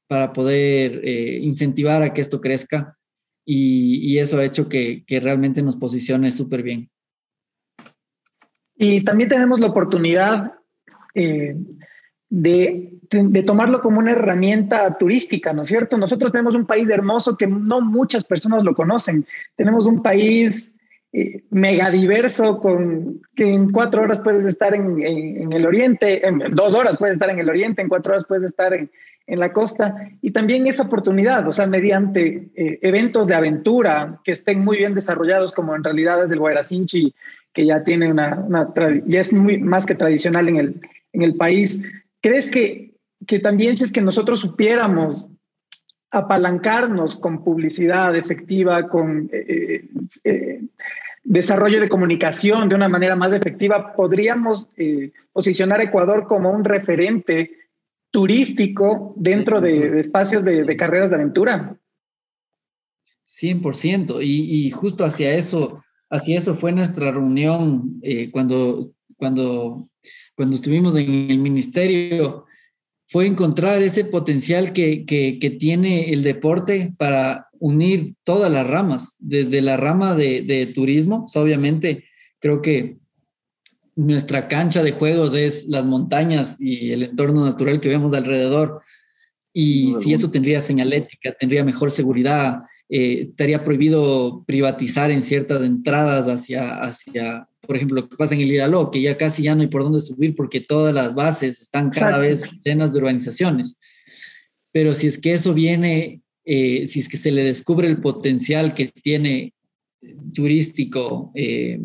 para 0.09 0.33
poder 0.33 1.01
eh, 1.05 1.39
incentivar 1.41 2.03
a 2.03 2.13
que 2.13 2.21
esto 2.21 2.41
crezca 2.41 2.99
y, 3.47 4.19
eso 4.19 4.39
ha 4.39 4.45
hecho 4.45 4.69
que, 4.69 5.05
que 5.07 5.21
realmente 5.21 5.63
nos 5.63 5.77
posicione 5.77 6.33
súper 6.33 6.65
bien. 6.65 6.91
Y 8.75 9.05
también 9.05 9.29
tenemos 9.29 9.61
la 9.61 9.69
oportunidad 9.69 10.55
de, 11.15 12.99
tomarlo 13.47 13.81
como 13.81 14.01
una 14.01 14.11
herramienta 14.11 14.99
turística, 14.99 15.53
¿no 15.53 15.63
es 15.63 15.69
cierto? 15.69 15.97
Nosotros 15.99 16.33
tenemos 16.33 16.57
un 16.57 16.67
país 16.67 16.91
hermoso 16.91 17.37
que 17.37 17.47
no 17.47 17.81
muchas 17.81 18.25
personas 18.25 18.65
lo 18.65 18.75
conocen. 18.75 19.25
Tenemos 19.55 19.87
un 19.87 20.03
país 20.03 20.73
eh, 21.13 21.43
mega 21.51 21.91
diverso 21.91 22.59
con 22.59 23.23
que 23.35 23.53
en 23.53 23.71
cuatro 23.71 24.03
horas 24.03 24.21
puedes 24.21 24.45
estar 24.47 24.75
en, 24.75 25.53
el 25.53 25.67
oriente, 25.67 26.27
en 26.27 26.39
dos 26.55 26.75
horas 26.75 26.97
puedes 26.99 27.15
estar 27.15 27.31
en 27.31 27.39
el 27.39 27.49
oriente, 27.49 27.83
en 27.83 27.89
cuatro 27.89 28.13
horas 28.13 28.25
puedes 28.29 28.45
estar 28.45 28.75
en, 28.75 28.91
la 29.27 29.53
costa. 29.53 30.11
Y 30.23 30.31
también 30.31 30.67
esa 30.67 30.85
oportunidad, 30.85 31.47
o 31.47 31.53
sea, 31.53 31.67
mediante 31.67 32.49
eh, 32.57 32.79
eventos 32.81 33.27
de 33.27 33.35
aventura 33.35 34.21
que 34.25 34.33
estén 34.33 34.61
muy 34.61 34.79
bien 34.79 34.95
desarrollados, 34.95 35.53
como 35.53 35.77
en 35.77 35.85
realidad 35.85 36.25
es 36.25 36.33
el 36.33 36.39
Guayracinchi, 36.39 37.15
que 37.53 37.67
ya 37.67 37.85
tiene 37.85 38.11
una, 38.11 38.43
una 38.47 38.73
ya 39.05 39.21
es 39.21 39.33
muy 39.33 39.59
más 39.59 39.85
que 39.85 39.95
tradicional 39.95 40.49
en 40.49 40.57
el, 40.57 40.81
en 41.13 41.23
el 41.23 41.35
país, 41.37 41.83
¿Crees 42.21 42.51
que, 42.51 42.95
que 43.27 43.39
también 43.39 43.77
si 43.77 43.85
es 43.85 43.93
que 43.93 44.01
nosotros 44.01 44.41
supiéramos 44.41 45.29
apalancarnos 46.11 47.17
con 47.17 47.45
publicidad 47.45 48.17
efectiva, 48.17 48.89
con 48.89 49.29
eh, 49.33 49.45
eh, 49.49 49.85
eh, 50.25 50.63
desarrollo 51.23 51.81
de 51.81 51.89
comunicación 51.89 52.69
de 52.69 52.75
una 52.75 52.89
manera 52.89 53.17
más 53.17 53.33
efectiva, 53.33 53.95
podríamos 53.95 54.71
posicionar 55.33 55.81
a 55.81 55.85
Ecuador 55.85 56.27
como 56.27 56.51
un 56.51 56.65
referente 56.65 57.51
turístico 58.11 59.15
dentro 59.17 59.61
de, 59.61 60.01
espacios 60.01 60.43
de, 60.45 60.77
carreras 60.77 61.11
de 61.11 61.17
aventura. 61.17 61.77
100%, 63.29 64.23
y, 64.23 64.67
y, 64.67 64.71
justo 64.71 65.05
hacia 65.05 65.35
eso, 65.35 65.85
hacia 66.09 66.39
eso 66.39 66.55
fue 66.55 66.73
nuestra 66.73 67.13
reunión 67.13 68.01
cuando, 68.33 68.93
cuando 69.17 69.89
cuando 70.39 70.55
estuvimos 70.55 70.95
en 70.95 71.33
el 71.33 71.39
ministerio, 71.39 72.47
fue 73.09 73.27
encontrar 73.27 73.83
ese 73.83 74.05
potencial 74.05 74.73
que, 74.73 75.07
que, 75.07 75.51
tiene 75.59 76.13
el 76.13 76.23
deporte 76.23 76.93
para 76.99 77.49
unir 77.59 78.15
todas 78.23 78.53
las 78.53 78.67
ramas, 78.67 79.17
desde 79.19 79.63
la 79.63 79.79
rama 79.79 80.15
de, 80.15 80.43
de 80.43 80.67
turismo, 80.67 81.27
obviamente 81.35 82.05
creo 82.39 82.61
que 82.61 82.99
nuestra 83.97 84.47
cancha 84.47 84.83
de 84.83 84.93
juegos 84.93 85.35
es 85.35 85.67
las 85.67 85.85
montañas 85.85 86.61
y 86.61 86.93
el 86.93 87.03
entorno 87.03 87.45
natural 87.45 87.81
que 87.81 87.89
vemos 87.89 88.15
alrededor. 88.15 88.83
Y 89.53 89.95
si 90.01 90.13
eso 90.13 90.31
tendría 90.31 90.61
señalética, 90.61 91.33
tendría 91.33 91.65
mejor 91.65 91.91
seguridad, 91.91 92.61
eh, 92.91 93.29
estaría 93.29 93.65
prohibido 93.65 94.45
privatizar 94.47 95.11
en 95.11 95.23
ciertas 95.23 95.63
entradas 95.63 96.27
hacia, 96.27 96.81
hacia, 96.81 97.49
por 97.61 97.77
ejemplo, 97.77 98.01
lo 98.01 98.09
que 98.09 98.17
pasa 98.17 98.35
en 98.35 98.41
el 98.41 98.53
Iraló, 98.53 98.91
que 98.91 99.03
ya 99.03 99.17
casi 99.17 99.43
ya 99.43 99.55
no 99.55 99.63
hay 99.63 99.69
por 99.69 99.83
dónde 99.83 100.01
subir 100.01 100.35
porque 100.35 100.61
todas 100.61 100.95
las 100.95 101.15
bases 101.15 101.61
están 101.61 101.91
cada 101.91 102.19
vez 102.19 102.59
llenas 102.65 102.93
de 102.93 102.99
urbanizaciones. 103.01 103.79
Pero 104.73 104.95
si 104.95 105.07
es 105.07 105.19
que 105.19 105.35
eso 105.35 105.53
viene, 105.53 106.23
eh, 106.45 106.87
si 106.87 107.01
es 107.01 107.09
que 107.09 107.17
se 107.17 107.31
le 107.31 107.45
descubre 107.45 107.87
el 107.87 108.01
potencial 108.01 108.75
que 108.75 108.87
tiene 108.87 109.53
turístico, 110.33 111.33
eh, 111.35 111.81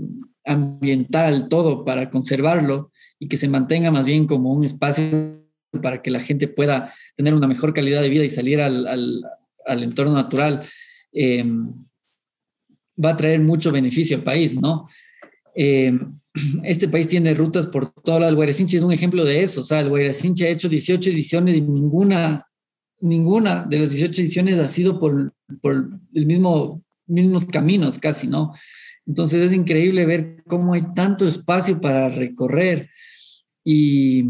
ambiental, 0.46 1.48
todo 1.50 1.86
para 1.86 2.10
conservarlo 2.10 2.92
y 3.20 3.28
que 3.28 3.38
se 3.38 3.48
mantenga 3.48 3.92
más 3.92 4.06
bien 4.06 4.28
como 4.28 4.52
un 4.54 4.66
espacio 4.66 5.42
para 5.82 6.02
que 6.02 6.12
la 6.12 6.20
gente 6.20 6.48
pueda 6.48 6.94
tener 7.16 7.34
una 7.34 7.48
mejor 7.48 7.74
calidad 7.74 8.02
de 8.02 8.10
vida 8.10 8.24
y 8.24 8.30
salir 8.30 8.62
al, 8.62 8.86
al, 8.88 9.22
al 9.66 9.84
entorno 9.84 10.14
natural, 10.14 10.68
Em, 11.14 11.74
va 13.04 13.12
a 13.12 13.18
traer 13.18 13.40
mucho 13.40 13.72
beneficio 13.72 14.18
al 14.18 14.24
país, 14.24 14.54
¿no? 14.54 14.88
Em, 15.56 16.20
este 16.64 16.88
país 16.88 17.08
tiene 17.08 17.34
rutas 17.34 17.68
por 17.68 17.92
todo 17.92 18.20
lado. 18.20 18.30
El 18.30 18.36
Guayracinche 18.36 18.78
es 18.78 18.84
un 18.84 18.92
ejemplo 18.92 19.24
de 19.24 19.42
eso. 19.42 19.62
O 19.62 19.64
sea, 19.64 19.80
el 19.80 19.90
Guayracinche 19.90 20.46
ha 20.46 20.50
hecho 20.50 20.70
18 20.70 21.10
ediciones 21.10 21.58
y 21.58 21.62
ninguna 21.62 22.46
ninguna 23.04 23.66
de 23.66 23.80
las 23.80 23.92
18 23.92 24.22
ediciones 24.22 24.60
ha 24.60 24.68
sido 24.70 24.98
por, 24.98 25.34
por 25.62 25.90
el 26.14 26.26
mismo, 26.26 26.82
mismos 27.06 27.44
caminos 27.44 28.00
casi, 28.00 28.28
¿no? 28.28 28.54
Entonces 29.06 29.42
es 29.42 29.52
increíble 29.52 30.06
ver 30.06 30.42
cómo 30.48 30.74
hay 30.74 30.84
tanto 30.96 31.28
espacio 31.28 31.82
para 31.82 32.08
recorrer 32.08 32.90
y, 33.62 34.24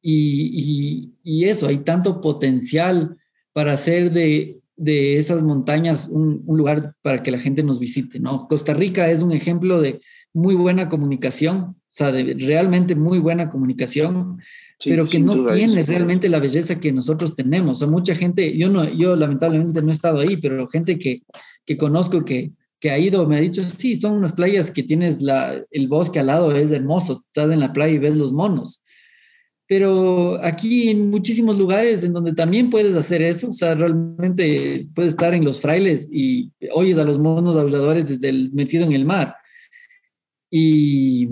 y, 0.00 1.12
y, 1.24 1.44
eso, 1.46 1.66
hay 1.66 1.78
tanto 1.78 2.20
potencial 2.20 3.16
para 3.52 3.72
hacer 3.72 4.12
de, 4.12 4.59
de 4.80 5.18
esas 5.18 5.42
montañas 5.42 6.08
un, 6.10 6.42
un, 6.46 6.56
lugar 6.56 6.94
para 7.02 7.22
que 7.22 7.30
la 7.30 7.38
gente 7.38 7.62
nos 7.62 7.78
visite, 7.78 8.18
¿no? 8.18 8.48
Costa 8.48 8.72
Rica 8.72 9.10
es 9.10 9.22
un 9.22 9.32
ejemplo 9.32 9.78
de 9.78 10.00
muy 10.32 10.54
buena 10.54 10.88
comunicación, 10.88 11.58
o 11.60 11.76
sea, 11.90 12.10
de 12.10 12.34
realmente 12.34 12.94
muy 12.94 13.18
buena 13.18 13.50
comunicación, 13.50 14.38
pero 14.82 15.06
que 15.06 15.20
no 15.20 15.52
tiene 15.52 15.82
realmente 15.82 16.30
la 16.30 16.40
belleza 16.40 16.80
que 16.80 16.92
nosotros 16.92 17.34
tenemos. 17.34 17.72
O 17.72 17.74
sea, 17.74 17.88
mucha 17.88 18.14
gente, 18.14 18.56
yo 18.56 18.70
no, 18.70 18.88
yo 18.88 19.16
lamentablemente 19.16 19.82
no 19.82 19.88
he 19.88 19.92
estado 19.92 20.20
ahí, 20.20 20.38
pero 20.38 20.66
gente 20.66 20.98
que, 20.98 21.24
que 21.66 21.76
conozco 21.76 22.24
que, 22.24 22.52
que 22.78 22.90
ha 22.90 22.98
ido 22.98 23.26
me 23.26 23.36
ha 23.36 23.40
dicho, 23.40 23.62
sí, 23.62 24.00
son 24.00 24.14
unas 24.14 24.32
playas 24.32 24.70
que 24.70 24.82
tienes 24.82 25.20
la, 25.20 25.60
el 25.70 25.88
bosque 25.88 26.20
al 26.20 26.28
lado, 26.28 26.56
es 26.56 26.70
hermoso, 26.70 27.22
estás 27.26 27.52
en 27.52 27.60
la 27.60 27.74
playa 27.74 27.94
y 27.94 27.98
ves 27.98 28.16
los 28.16 28.32
monos. 28.32 28.82
Pero 29.70 30.42
aquí 30.44 30.88
en 30.90 31.10
muchísimos 31.10 31.56
lugares 31.56 32.02
en 32.02 32.12
donde 32.12 32.32
también 32.32 32.70
puedes 32.70 32.92
hacer 32.96 33.22
eso, 33.22 33.50
o 33.50 33.52
sea, 33.52 33.76
realmente 33.76 34.88
puedes 34.96 35.12
estar 35.12 35.32
en 35.32 35.44
los 35.44 35.60
frailes 35.60 36.08
y 36.12 36.50
oyes 36.74 36.98
a 36.98 37.04
los 37.04 37.20
monos 37.20 37.56
aulladores 37.56 38.08
desde 38.08 38.30
el 38.30 38.50
metido 38.52 38.84
en 38.84 38.94
el 38.94 39.04
mar. 39.04 39.36
Y, 40.50 41.28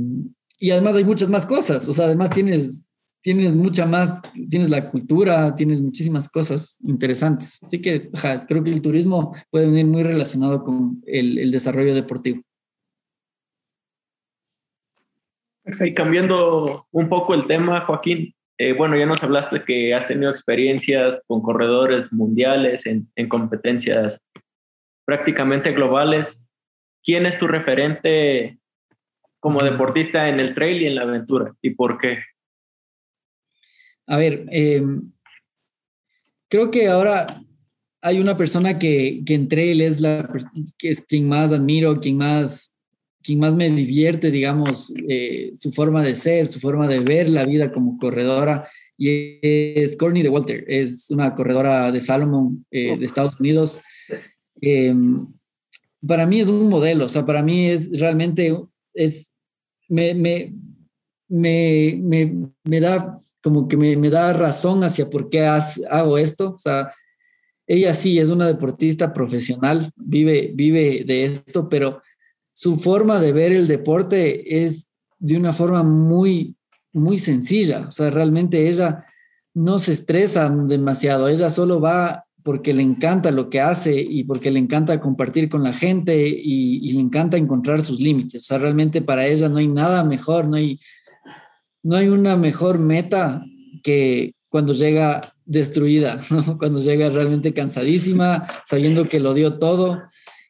y 0.61 0.71
además 0.71 0.95
hay 0.95 1.03
muchas 1.03 1.29
más 1.29 1.47
cosas, 1.47 1.89
o 1.89 1.93
sea, 1.93 2.05
además 2.05 2.31
tienes 2.31 2.87
tienes 3.23 3.55
mucha 3.55 3.87
más, 3.87 4.23
tienes 4.49 4.71
la 4.71 4.89
cultura, 4.89 5.57
tienes 5.57 5.83
muchísimas 5.83 6.29
cosas 6.29 6.79
interesantes. 6.85 7.59
Así 7.61 7.83
que 7.83 8.09
creo 8.47 8.63
que 8.63 8.71
el 8.71 8.81
turismo 8.81 9.35
puede 9.51 9.67
venir 9.67 9.87
muy 9.87 10.05
relacionado 10.05 10.63
con 10.63 11.03
el, 11.07 11.51
desarrollo 11.51 11.93
deportivo. 11.93 12.41
Y 15.81 15.95
cambiando 15.95 16.87
un 16.91 17.09
poco 17.09 17.35
el 17.35 17.47
tema, 17.47 17.83
Joaquín, 17.83 18.35
eh, 18.59 18.73
bueno, 18.73 18.97
ya 18.97 19.07
nos 19.07 19.23
hablaste 19.23 19.63
que 19.65 19.95
has 19.95 20.09
tenido 20.09 20.31
experiencias 20.31 21.21
con 21.27 21.43
corredores 21.43 22.13
mundiales 22.13 22.85
en, 22.87 23.09
en 23.15 23.29
competencias 23.29 24.21
prácticamente 25.05 25.73
globales. 25.73 26.37
¿Quién 27.05 27.27
es 27.27 27.39
tu 27.39 27.47
referente 27.47 28.59
como 29.41 29.63
deportista 29.63 30.29
en 30.29 30.41
el 30.41 30.55
trail 30.55 30.83
y 30.83 30.87
en 30.87 30.97
la 30.97 31.03
aventura 31.03 31.55
y 31.63 31.71
por 31.71 31.99
qué? 31.99 32.19
A 34.07 34.17
ver, 34.17 34.47
em, 34.51 35.13
creo 36.49 36.71
que 36.71 36.89
ahora 36.89 37.27
hay 38.03 38.21
una 38.21 38.37
persona 38.37 38.79
que, 38.79 39.23
que 39.25 39.35
entre 39.35 39.71
él 39.71 39.81
es 39.81 40.01
la 40.01 40.29
que 40.79 40.91
es 40.91 41.01
quien 41.03 41.29
más 41.29 41.53
admiro, 41.53 42.01
quien 42.01 42.17
más, 42.17 42.75
quien 43.23 43.41
más 43.41 43.57
me 43.57 43.69
divierte, 43.71 44.31
digamos, 44.31 44.93
eh, 45.09 45.53
su 45.55 45.73
forma 45.73 46.03
de 46.03 46.15
ser, 46.15 46.49
su 46.49 46.61
forma 46.61 46.87
de 46.87 47.01
ver 47.01 47.29
la 47.29 47.45
vida 47.45 47.73
como 47.73 47.99
corredora. 47.99 48.69
Y 48.97 49.39
es 49.43 49.97
Courtney 49.97 50.23
de 50.23 50.29
Walter, 50.29 50.65
es 50.67 51.11
una 51.11 51.35
corredora 51.35 51.93
de 51.93 52.01
Salomon 52.01 52.67
eh, 52.71 52.97
de 52.99 53.05
Estados 53.07 53.39
Unidos. 53.39 53.79
Em, 54.61 55.27
para 56.07 56.27
mí 56.27 56.41
es 56.41 56.49
un 56.49 56.69
modelo, 56.69 57.05
o 57.05 57.09
sea, 57.09 57.25
para 57.25 57.43
mí 57.43 57.67
es 57.67 57.91
realmente, 57.99 58.57
es, 58.95 59.31
me, 59.89 60.15
me, 60.15 60.53
me, 61.29 61.99
me, 62.01 62.51
me 62.65 62.81
da 62.81 63.19
como 63.43 63.69
que 63.69 63.77
me, 63.77 63.97
me 63.97 64.11
da 64.11 64.33
razón 64.33 64.83
hacia 64.85 65.09
por 65.09 65.31
qué 65.31 65.47
hago 65.47 66.19
esto. 66.19 66.55
O 66.55 66.59
sea, 66.59 66.93
ella 67.67 67.95
sí 67.95 68.19
es 68.19 68.31
una 68.31 68.47
deportista 68.47 69.13
profesional, 69.13 69.93
vive, 69.97 70.53
vive 70.55 71.05
de 71.07 71.25
esto, 71.25 71.69
pero 71.69 72.03
su 72.59 72.77
forma 72.77 73.21
de 73.21 73.31
ver 73.31 73.53
el 73.53 73.69
deporte 73.69 74.65
es 74.65 74.89
de 75.21 75.37
una 75.37 75.53
forma 75.53 75.85
muy, 75.85 76.57
muy 76.93 77.21
sencilla. 77.21 77.87
O 77.87 77.93
sea, 77.93 78.11
realmente 78.11 78.69
ella 78.69 79.07
no 79.55 79.79
se 79.79 79.93
estresa 79.93 80.51
demasiado, 80.51 81.29
ella 81.29 81.51
solo 81.51 81.81
va 81.81 82.25
porque 82.43 82.75
le 82.75 82.83
encanta 82.83 83.31
lo 83.31 83.49
que 83.49 83.61
hace 83.61 84.01
y 84.01 84.25
porque 84.25 84.51
le 84.51 84.59
encanta 84.59 84.99
compartir 84.99 85.49
con 85.49 85.63
la 85.63 85.73
gente 85.73 86.29
y, 86.29 86.93
le 86.93 87.01
encanta 87.01 87.37
encontrar 87.37 87.81
sus 87.83 88.01
límites. 88.01 88.43
O 88.43 88.45
sea, 88.47 88.59
realmente 88.59 89.03
para 89.03 89.25
ella 89.29 89.49
no 89.49 89.59
hay 89.59 89.69
nada 89.69 90.03
mejor, 90.03 90.49
no 90.49 90.57
hay, 90.57 90.81
no 91.85 91.95
hay 91.95 92.09
una 92.09 92.37
mejor 92.37 92.81
meta 92.81 93.41
que 93.85 94.35
cuando 94.49 94.73
llega 94.73 95.33
destruida, 95.45 96.19
cuando 96.59 96.81
llega 96.81 97.09
realmente 97.09 97.55
cansadísima, 97.55 98.49
sabiendo 98.67 99.05
que 99.05 99.21
lo 99.21 99.33
dio 99.33 99.61
todo. 99.61 100.03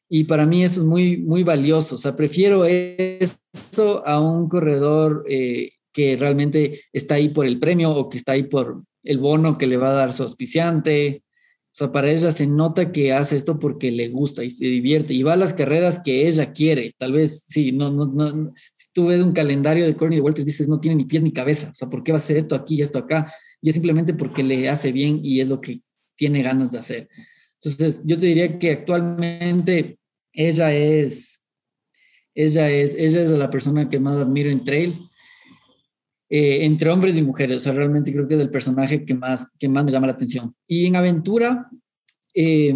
Y 0.08 0.24
para 0.24 0.46
mí 0.46 0.64
eso 0.64 0.80
es 0.80 0.86
muy, 0.86 1.18
muy 1.18 1.42
valioso. 1.42 1.96
O 1.96 1.98
sea, 1.98 2.16
prefiero 2.16 2.64
eso 2.64 4.06
a 4.06 4.20
un 4.20 4.48
corredor 4.48 5.24
eh, 5.28 5.72
que 5.92 6.16
realmente 6.16 6.80
está 6.92 7.16
ahí 7.16 7.28
por 7.28 7.46
el 7.46 7.58
premio 7.58 7.90
o 7.90 8.08
que 8.08 8.18
está 8.18 8.32
ahí 8.32 8.44
por 8.44 8.82
el 9.02 9.18
bono 9.18 9.58
que 9.58 9.66
le 9.66 9.76
va 9.76 9.90
a 9.90 9.94
dar 9.94 10.12
su 10.12 10.22
auspiciante. 10.22 11.22
O 11.70 11.74
sea, 11.78 11.92
para 11.92 12.10
ella 12.10 12.30
se 12.30 12.46
nota 12.46 12.90
que 12.90 13.12
hace 13.12 13.36
esto 13.36 13.58
porque 13.58 13.92
le 13.92 14.08
gusta 14.08 14.42
y 14.42 14.50
se 14.50 14.64
divierte 14.64 15.12
y 15.12 15.22
va 15.22 15.34
a 15.34 15.36
las 15.36 15.52
carreras 15.52 16.00
que 16.02 16.26
ella 16.26 16.52
quiere. 16.52 16.94
Tal 16.98 17.12
vez 17.12 17.44
sí, 17.46 17.72
no, 17.72 17.90
no, 17.90 18.06
no, 18.06 18.52
tú 18.92 19.06
ves 19.06 19.22
un 19.22 19.32
calendario 19.32 19.86
de 19.86 19.94
Courtney 19.94 20.20
de 20.20 20.42
y 20.42 20.44
dices, 20.44 20.66
no 20.66 20.80
tiene 20.80 20.96
ni 20.96 21.04
pies 21.04 21.22
ni 21.22 21.32
cabeza, 21.32 21.68
o 21.70 21.74
sea, 21.74 21.88
¿por 21.88 22.02
qué 22.02 22.10
va 22.10 22.16
a 22.16 22.20
hacer 22.20 22.36
esto 22.36 22.56
aquí 22.56 22.76
y 22.76 22.82
esto 22.82 22.98
acá? 22.98 23.32
Y 23.60 23.68
es 23.68 23.74
simplemente 23.74 24.12
porque 24.14 24.42
le 24.42 24.68
hace 24.68 24.90
bien 24.90 25.20
y 25.22 25.40
es 25.40 25.48
lo 25.48 25.60
que 25.60 25.78
tiene 26.16 26.42
ganas 26.42 26.72
de 26.72 26.78
hacer. 26.78 27.08
Entonces, 27.62 28.00
yo 28.04 28.18
te 28.18 28.26
diría 28.26 28.58
que 28.58 28.72
actualmente 28.72 29.97
ella 30.38 30.72
es, 30.72 31.40
ella 32.32 32.70
es, 32.70 32.94
ella 32.94 33.22
es 33.24 33.30
la 33.32 33.50
persona 33.50 33.90
que 33.90 33.98
más 33.98 34.16
admiro 34.16 34.50
en 34.50 34.62
trail, 34.62 34.94
eh, 36.30 36.64
entre 36.64 36.90
hombres 36.90 37.16
y 37.16 37.22
mujeres, 37.22 37.56
o 37.56 37.60
sea, 37.60 37.72
realmente 37.72 38.12
creo 38.12 38.28
que 38.28 38.36
es 38.36 38.40
el 38.40 38.50
personaje 38.50 39.04
que 39.04 39.14
más, 39.14 39.50
que 39.58 39.68
más 39.68 39.84
me 39.84 39.90
llama 39.90 40.06
la 40.06 40.12
atención. 40.12 40.54
Y 40.68 40.86
en 40.86 40.94
aventura, 40.94 41.68
eh, 42.34 42.72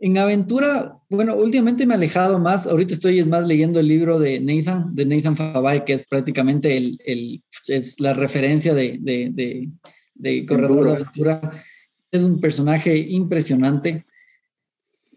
en 0.00 0.18
aventura, 0.18 0.98
bueno, 1.08 1.36
últimamente 1.36 1.86
me 1.86 1.94
he 1.94 1.96
alejado 1.96 2.40
más, 2.40 2.66
ahorita 2.66 2.94
estoy 2.94 3.20
es 3.20 3.28
más 3.28 3.46
leyendo 3.46 3.78
el 3.78 3.86
libro 3.86 4.18
de 4.18 4.40
Nathan, 4.40 4.94
de 4.96 5.04
Nathan 5.04 5.36
Fabay, 5.36 5.84
que 5.84 5.92
es 5.92 6.06
prácticamente 6.08 6.76
el, 6.76 6.98
el 7.04 7.44
es 7.68 8.00
la 8.00 8.14
referencia 8.14 8.74
de, 8.74 8.98
de, 9.00 9.30
de, 9.32 9.68
de 10.14 10.44
corredor 10.44 10.86
de 10.86 10.92
aventura. 10.96 11.64
Es 12.10 12.24
un 12.24 12.40
personaje 12.40 12.96
impresionante, 12.96 14.06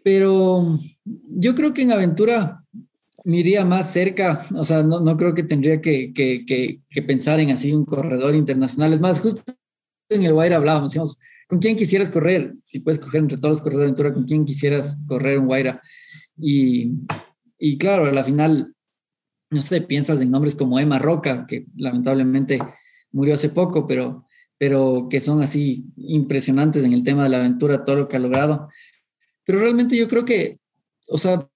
pero 0.02 0.78
yo 1.04 1.54
creo 1.54 1.72
que 1.72 1.82
en 1.82 1.92
aventura 1.92 2.64
me 3.24 3.38
iría 3.38 3.64
más 3.64 3.92
cerca, 3.92 4.46
o 4.54 4.64
sea, 4.64 4.82
no, 4.82 5.00
no 5.00 5.16
creo 5.16 5.34
que 5.34 5.44
tendría 5.44 5.80
que, 5.80 6.12
que, 6.12 6.44
que, 6.44 6.80
que, 6.88 7.02
pensar 7.02 7.38
en 7.40 7.50
así 7.50 7.72
un 7.72 7.84
corredor 7.84 8.34
internacional. 8.34 8.92
Es 8.92 9.00
más, 9.00 9.20
justo 9.20 9.42
en 10.08 10.24
el 10.24 10.32
Wire 10.32 10.56
hablábamos, 10.56 10.90
decíamos, 10.90 11.18
¿Con 11.52 11.58
quién 11.58 11.76
quisieras 11.76 12.08
correr? 12.08 12.54
Si 12.62 12.80
puedes 12.80 12.98
coger 12.98 13.20
entre 13.20 13.36
todos 13.36 13.58
los 13.58 13.60
corredores 13.60 13.80
de 13.80 13.88
aventura, 13.88 14.14
¿con 14.14 14.24
quién 14.24 14.46
quisieras 14.46 14.96
correr 15.06 15.38
un 15.38 15.44
Guaira? 15.44 15.82
Y, 16.38 16.94
y 17.58 17.76
claro, 17.76 18.06
a 18.06 18.10
la 18.10 18.24
final, 18.24 18.74
no 19.50 19.60
sé, 19.60 19.82
piensas 19.82 20.18
en 20.22 20.30
nombres 20.30 20.54
como 20.54 20.80
Emma 20.80 20.98
Roca, 20.98 21.44
que 21.46 21.66
lamentablemente 21.76 22.58
murió 23.10 23.34
hace 23.34 23.50
poco, 23.50 23.86
pero, 23.86 24.24
pero 24.56 25.08
que 25.10 25.20
son 25.20 25.42
así 25.42 25.84
impresionantes 25.94 26.82
en 26.84 26.94
el 26.94 27.04
tema 27.04 27.24
de 27.24 27.28
la 27.28 27.36
aventura, 27.36 27.84
todo 27.84 27.96
lo 27.96 28.08
que 28.08 28.16
ha 28.16 28.20
logrado. 28.20 28.70
Pero 29.44 29.60
realmente 29.60 29.96
yo 29.96 30.08
creo 30.08 30.24
que, 30.24 30.58
o 31.08 31.18
sea, 31.18 31.48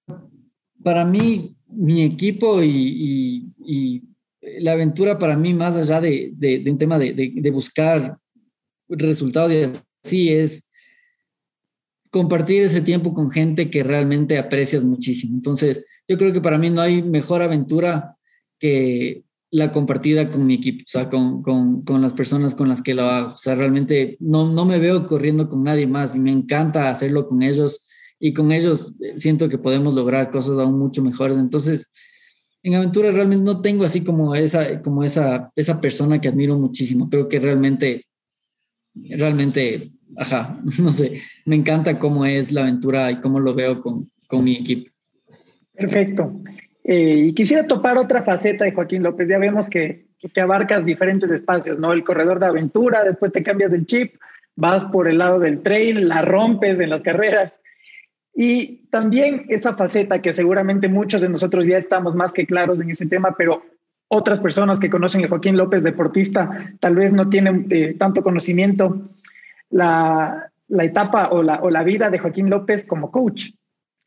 para 0.83 1.05
mí, 1.05 1.55
mi 1.67 2.03
equipo 2.03 2.61
y, 2.63 3.43
la 4.59 4.71
aventura 4.71 5.19
para 5.19 5.35
mí, 5.35 5.53
más 5.53 5.75
allá 5.75 5.99
de, 5.99 6.63
un 6.65 6.77
tema 6.77 6.97
de, 6.97 7.13
de, 7.13 7.51
buscar 7.51 8.17
resultados 8.87 9.51
y 9.51 9.65
sí 10.03 10.29
es 10.29 10.63
compartir 12.09 12.63
ese 12.63 12.81
tiempo 12.81 13.13
con 13.13 13.29
gente 13.29 13.69
que 13.69 13.83
realmente 13.83 14.37
aprecias 14.37 14.83
muchísimo. 14.83 15.35
Entonces, 15.35 15.85
yo 16.07 16.17
creo 16.17 16.31
que 16.31 16.41
para 16.41 16.57
mí 16.57 16.69
no 16.69 16.81
hay 16.81 17.01
mejor 17.03 17.41
aventura 17.41 18.15
que 18.59 19.23
la 19.49 19.71
compartida 19.71 20.29
con 20.29 20.45
mi 20.45 20.55
equipo, 20.55 20.83
o 20.83 20.89
sea, 20.89 21.09
con, 21.09 21.41
con, 21.41 21.83
con, 21.83 22.01
las 22.01 22.13
personas 22.13 22.53
con 22.53 22.67
las 22.67 22.81
que 22.81 22.93
lo 22.93 23.03
hago. 23.03 23.33
O 23.33 23.37
sea, 23.37 23.55
realmente 23.55 24.17
no, 24.19 24.51
no 24.51 24.65
me 24.65 24.79
veo 24.79 25.07
corriendo 25.07 25.49
con 25.49 25.63
nadie 25.63 25.87
más 25.87 26.15
y 26.15 26.19
me 26.19 26.31
encanta 26.31 26.89
hacerlo 26.89 27.27
con 27.27 27.41
ellos 27.41 27.87
y 28.19 28.33
con 28.33 28.51
ellos 28.51 28.95
siento 29.15 29.47
que 29.47 29.57
podemos 29.57 29.93
lograr 29.93 30.31
cosas 30.31 30.57
aún 30.59 30.77
mucho 30.77 31.01
mejores. 31.01 31.37
Entonces, 31.37 31.91
en 32.63 32.75
aventura 32.75 33.11
realmente 33.11 33.45
no 33.45 33.61
tengo 33.61 33.83
así 33.85 34.01
como 34.01 34.35
esa, 34.35 34.81
como 34.81 35.03
esa, 35.03 35.51
esa 35.55 35.79
persona 35.79 36.19
que 36.19 36.27
admiro 36.27 36.57
muchísimo. 36.57 37.09
Creo 37.09 37.29
que 37.29 37.39
realmente, 37.39 38.05
realmente 38.93 39.91
ajá, 40.15 40.59
no 40.79 40.91
sé, 40.91 41.21
me 41.45 41.55
encanta 41.55 41.99
cómo 41.99 42.25
es 42.25 42.51
la 42.51 42.61
aventura 42.61 43.11
y 43.11 43.21
cómo 43.21 43.39
lo 43.39 43.53
veo 43.53 43.81
con, 43.81 44.07
con 44.27 44.43
mi 44.43 44.55
equipo. 44.55 44.91
Perfecto. 45.73 46.41
Eh, 46.87 47.25
y 47.27 47.33
quisiera 47.33 47.67
topar 47.67 47.97
otra 47.97 48.23
faceta 48.23 48.63
de 48.63 48.71
Joaquín 48.71 49.03
López. 49.03 49.27
Ya 49.27 49.37
vemos 49.37 49.69
que, 49.69 50.07
que, 50.19 50.41
abarcas 50.41 50.85
diferentes 50.85 51.29
espacios, 51.29 51.77
¿no? 51.77 51.91
El 51.91 52.05
corredor 52.05 52.39
de 52.39 52.45
aventura, 52.45 53.03
después 53.03 53.33
te 53.33 53.43
cambias 53.43 53.73
el 53.73 53.85
chip, 53.85 54.15
vas 54.55 54.85
por 54.85 55.09
el 55.09 55.17
lado 55.17 55.39
del 55.39 55.61
trail, 55.61 56.07
la 56.07 56.21
rompes 56.21 56.79
en 56.79 56.89
las 56.89 57.03
carreras. 57.03 57.59
Y 58.33 58.87
también 58.89 59.45
esa 59.49 59.73
faceta 59.73 60.21
que 60.21 60.31
seguramente 60.31 60.87
muchos 60.87 61.19
de 61.19 61.27
nosotros 61.27 61.67
ya 61.67 61.77
estamos 61.77 62.15
más 62.15 62.31
que 62.31 62.45
claros 62.45 62.79
en 62.79 62.89
ese 62.89 63.05
tema, 63.05 63.35
pero 63.37 63.63
otras 64.07 64.39
personas 64.39 64.79
que 64.79 64.89
conocen 64.89 65.25
a 65.25 65.27
Joaquín 65.27 65.57
López, 65.57 65.83
deportista, 65.83 66.73
tal 66.79 66.95
vez 66.95 67.11
no 67.11 67.29
tienen 67.29 67.67
eh, 67.69 67.95
tanto 67.99 68.23
conocimiento, 68.23 69.09
la, 69.69 70.49
la 70.69 70.83
etapa 70.85 71.29
o 71.31 71.43
la, 71.43 71.55
o 71.61 71.69
la, 71.69 71.83
vida 71.83 72.09
de 72.09 72.19
Joaquín 72.19 72.49
López 72.49 72.87
como 72.87 73.11
coach. 73.11 73.49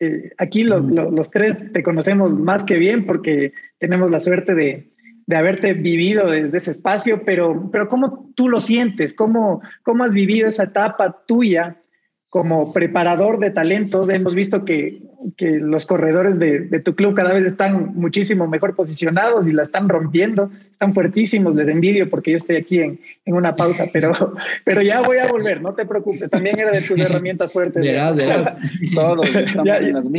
Eh, 0.00 0.30
aquí 0.38 0.64
los, 0.64 0.82
los, 0.84 1.30
tres 1.30 1.72
te 1.72 1.82
conocemos 1.82 2.32
más 2.32 2.64
que 2.64 2.78
bien 2.78 3.04
porque 3.04 3.52
tenemos 3.78 4.10
la 4.10 4.18
suerte 4.18 4.54
de, 4.54 4.90
de 5.26 5.36
haberte 5.36 5.74
vivido 5.74 6.28
desde 6.28 6.56
ese 6.56 6.70
espacio, 6.70 7.22
pero, 7.24 7.68
pero 7.70 7.86
¿cómo 7.86 8.32
tú 8.34 8.48
lo 8.48 8.60
sientes? 8.60 9.14
¿Cómo, 9.14 9.60
¿Cómo 9.82 10.02
has 10.02 10.12
vivido 10.12 10.48
esa 10.48 10.64
etapa 10.64 11.22
tuya 11.26 11.82
como 12.30 12.72
preparador 12.72 13.38
de 13.38 13.50
talentos? 13.50 14.08
Hemos 14.08 14.34
visto 14.34 14.64
que, 14.64 15.02
que 15.36 15.50
los 15.58 15.86
corredores 15.86 16.38
de, 16.38 16.60
de, 16.60 16.80
tu 16.80 16.94
club 16.94 17.14
cada 17.14 17.32
vez 17.32 17.44
están 17.44 17.92
muchísimo 17.94 18.46
mejor 18.46 18.74
posicionados 18.74 19.46
y 19.46 19.52
la 19.52 19.62
están 19.62 19.88
rompiendo, 19.88 20.50
están 20.70 20.94
fuertísimos, 20.94 21.54
les 21.54 21.68
envidio 21.68 22.08
porque 22.08 22.30
yo 22.30 22.36
estoy 22.38 22.56
aquí 22.56 22.80
en, 22.80 23.00
en 23.24 23.34
una 23.34 23.54
pausa, 23.54 23.86
pero, 23.92 24.12
pero 24.64 24.82
ya 24.82 25.02
voy 25.02 25.18
a 25.18 25.26
volver, 25.26 25.60
no 25.60 25.74
te 25.74 25.84
preocupes, 25.84 26.30
también 26.30 26.58
era 26.58 26.72
de 26.72 26.82
tus 26.82 26.98
herramientas 27.00 27.52
fuertes. 27.52 27.82
Verás, 27.84 28.16
verás. 28.16 28.56
Todos 28.94 29.28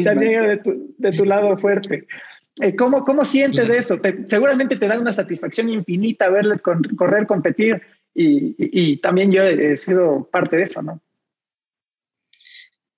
También 0.03 0.31
era 0.31 0.47
de 0.47 0.57
tu, 0.57 0.93
de 0.97 1.11
tu 1.11 1.25
lado 1.25 1.57
fuerte. 1.57 2.05
Eh, 2.59 2.75
¿Cómo, 2.75 3.05
¿Cómo 3.05 3.23
sientes 3.25 3.69
eso? 3.69 3.99
seguramente 4.27 4.75
te 4.75 4.87
da 4.87 4.99
una 4.99 5.13
satisfacción 5.13 5.69
infinita 5.69 6.29
verles 6.29 6.61
correr, 6.61 7.25
competir 7.25 7.81
y, 8.13 8.55
y, 8.57 8.97
también 8.97 9.31
yo 9.31 9.43
he, 9.43 9.77
sido 9.77 10.27
parte 10.29 10.57
de 10.57 10.63
eso, 10.63 10.81
¿no? 10.81 10.99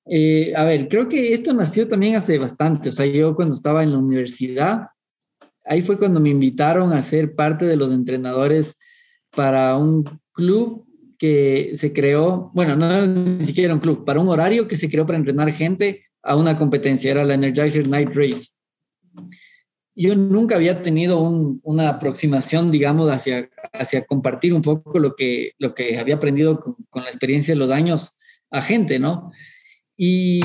Eh, 0.05 0.53
a 0.55 0.63
ver, 0.65 0.87
creo 0.87 1.07
que 1.07 1.33
esto 1.33 1.53
nació 1.53 1.87
también 1.87 2.15
hace 2.15 2.37
bastante. 2.37 2.89
O 2.89 2.91
sea, 2.91 3.05
yo 3.05 3.35
cuando 3.35 3.53
estaba 3.53 3.83
en 3.83 3.91
la 3.91 3.97
universidad, 3.97 4.87
ahí 5.65 5.81
fue 5.81 5.97
cuando 5.97 6.19
me 6.19 6.29
invitaron 6.29 6.93
a 6.93 7.01
ser 7.01 7.35
parte 7.35 7.65
de 7.65 7.75
los 7.75 7.93
entrenadores 7.93 8.73
para 9.35 9.77
un 9.77 10.03
club 10.31 10.85
que 11.17 11.73
se 11.75 11.93
creó, 11.93 12.51
bueno, 12.53 12.75
no 12.75 13.05
ni 13.07 13.45
siquiera 13.45 13.73
un 13.73 13.79
club, 13.79 14.03
para 14.03 14.19
un 14.19 14.27
horario 14.27 14.67
que 14.67 14.75
se 14.75 14.89
creó 14.89 15.05
para 15.05 15.17
entrenar 15.17 15.51
gente 15.53 16.05
a 16.21 16.35
una 16.35 16.57
competencia, 16.57 17.11
era 17.11 17.23
la 17.23 17.35
Energizer 17.35 17.87
Night 17.87 18.09
Race 18.13 18.47
yo 19.95 20.15
nunca 20.15 20.55
había 20.55 20.81
tenido 20.81 21.19
una 21.21 21.89
aproximación, 21.89 22.71
digamos, 22.71 23.11
hacia, 23.11 23.49
hacia 23.73 24.05
compartir 24.05 24.53
un 24.53 24.61
poco 24.61 24.97
lo 24.97 25.15
que, 25.15 25.51
lo 25.59 25.75
que 25.75 25.99
había 25.99 26.15
aprendido 26.15 26.59
con, 26.59 27.03
la 27.03 27.09
experiencia 27.09 27.53
de 27.53 27.59
los 27.59 27.71
años 27.71 28.17
a 28.49 28.61
gente, 28.61 28.97
¿no? 28.97 29.31
Y, 30.05 30.41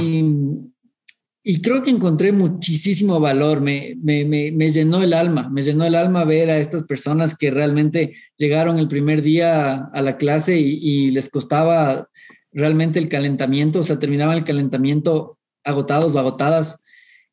y 1.43 1.61
creo 1.63 1.83
que 1.83 1.91
encontré 1.91 2.31
muchísimo 2.31 3.19
valor, 3.19 3.61
me, 3.61 3.97
me, 4.01 4.25
me, 4.25 4.71
llenó 4.71 5.03
el 5.03 5.13
alma, 5.13 5.49
me 5.49 5.63
llenó 5.63 5.85
el 5.85 5.97
alma 5.97 6.23
ver 6.23 6.49
a 6.49 6.59
estas 6.59 6.85
personas 6.85 7.37
que 7.37 7.51
realmente 7.51 8.15
llegaron 8.37 8.79
el 8.79 8.87
primer 8.87 9.21
día 9.21 9.87
a 9.93 10.01
la 10.01 10.17
clase 10.17 10.61
y, 10.61 10.79
y 10.81 11.11
les 11.11 11.29
costaba 11.29 12.09
realmente 12.53 13.01
el 13.01 13.09
calentamiento, 13.09 13.81
o 13.81 13.83
sea, 13.83 13.99
terminaban 13.99 14.39
el 14.39 14.45
calentamiento 14.45 15.39
agotados 15.65 16.15
o 16.15 16.21
agotadas 16.21 16.79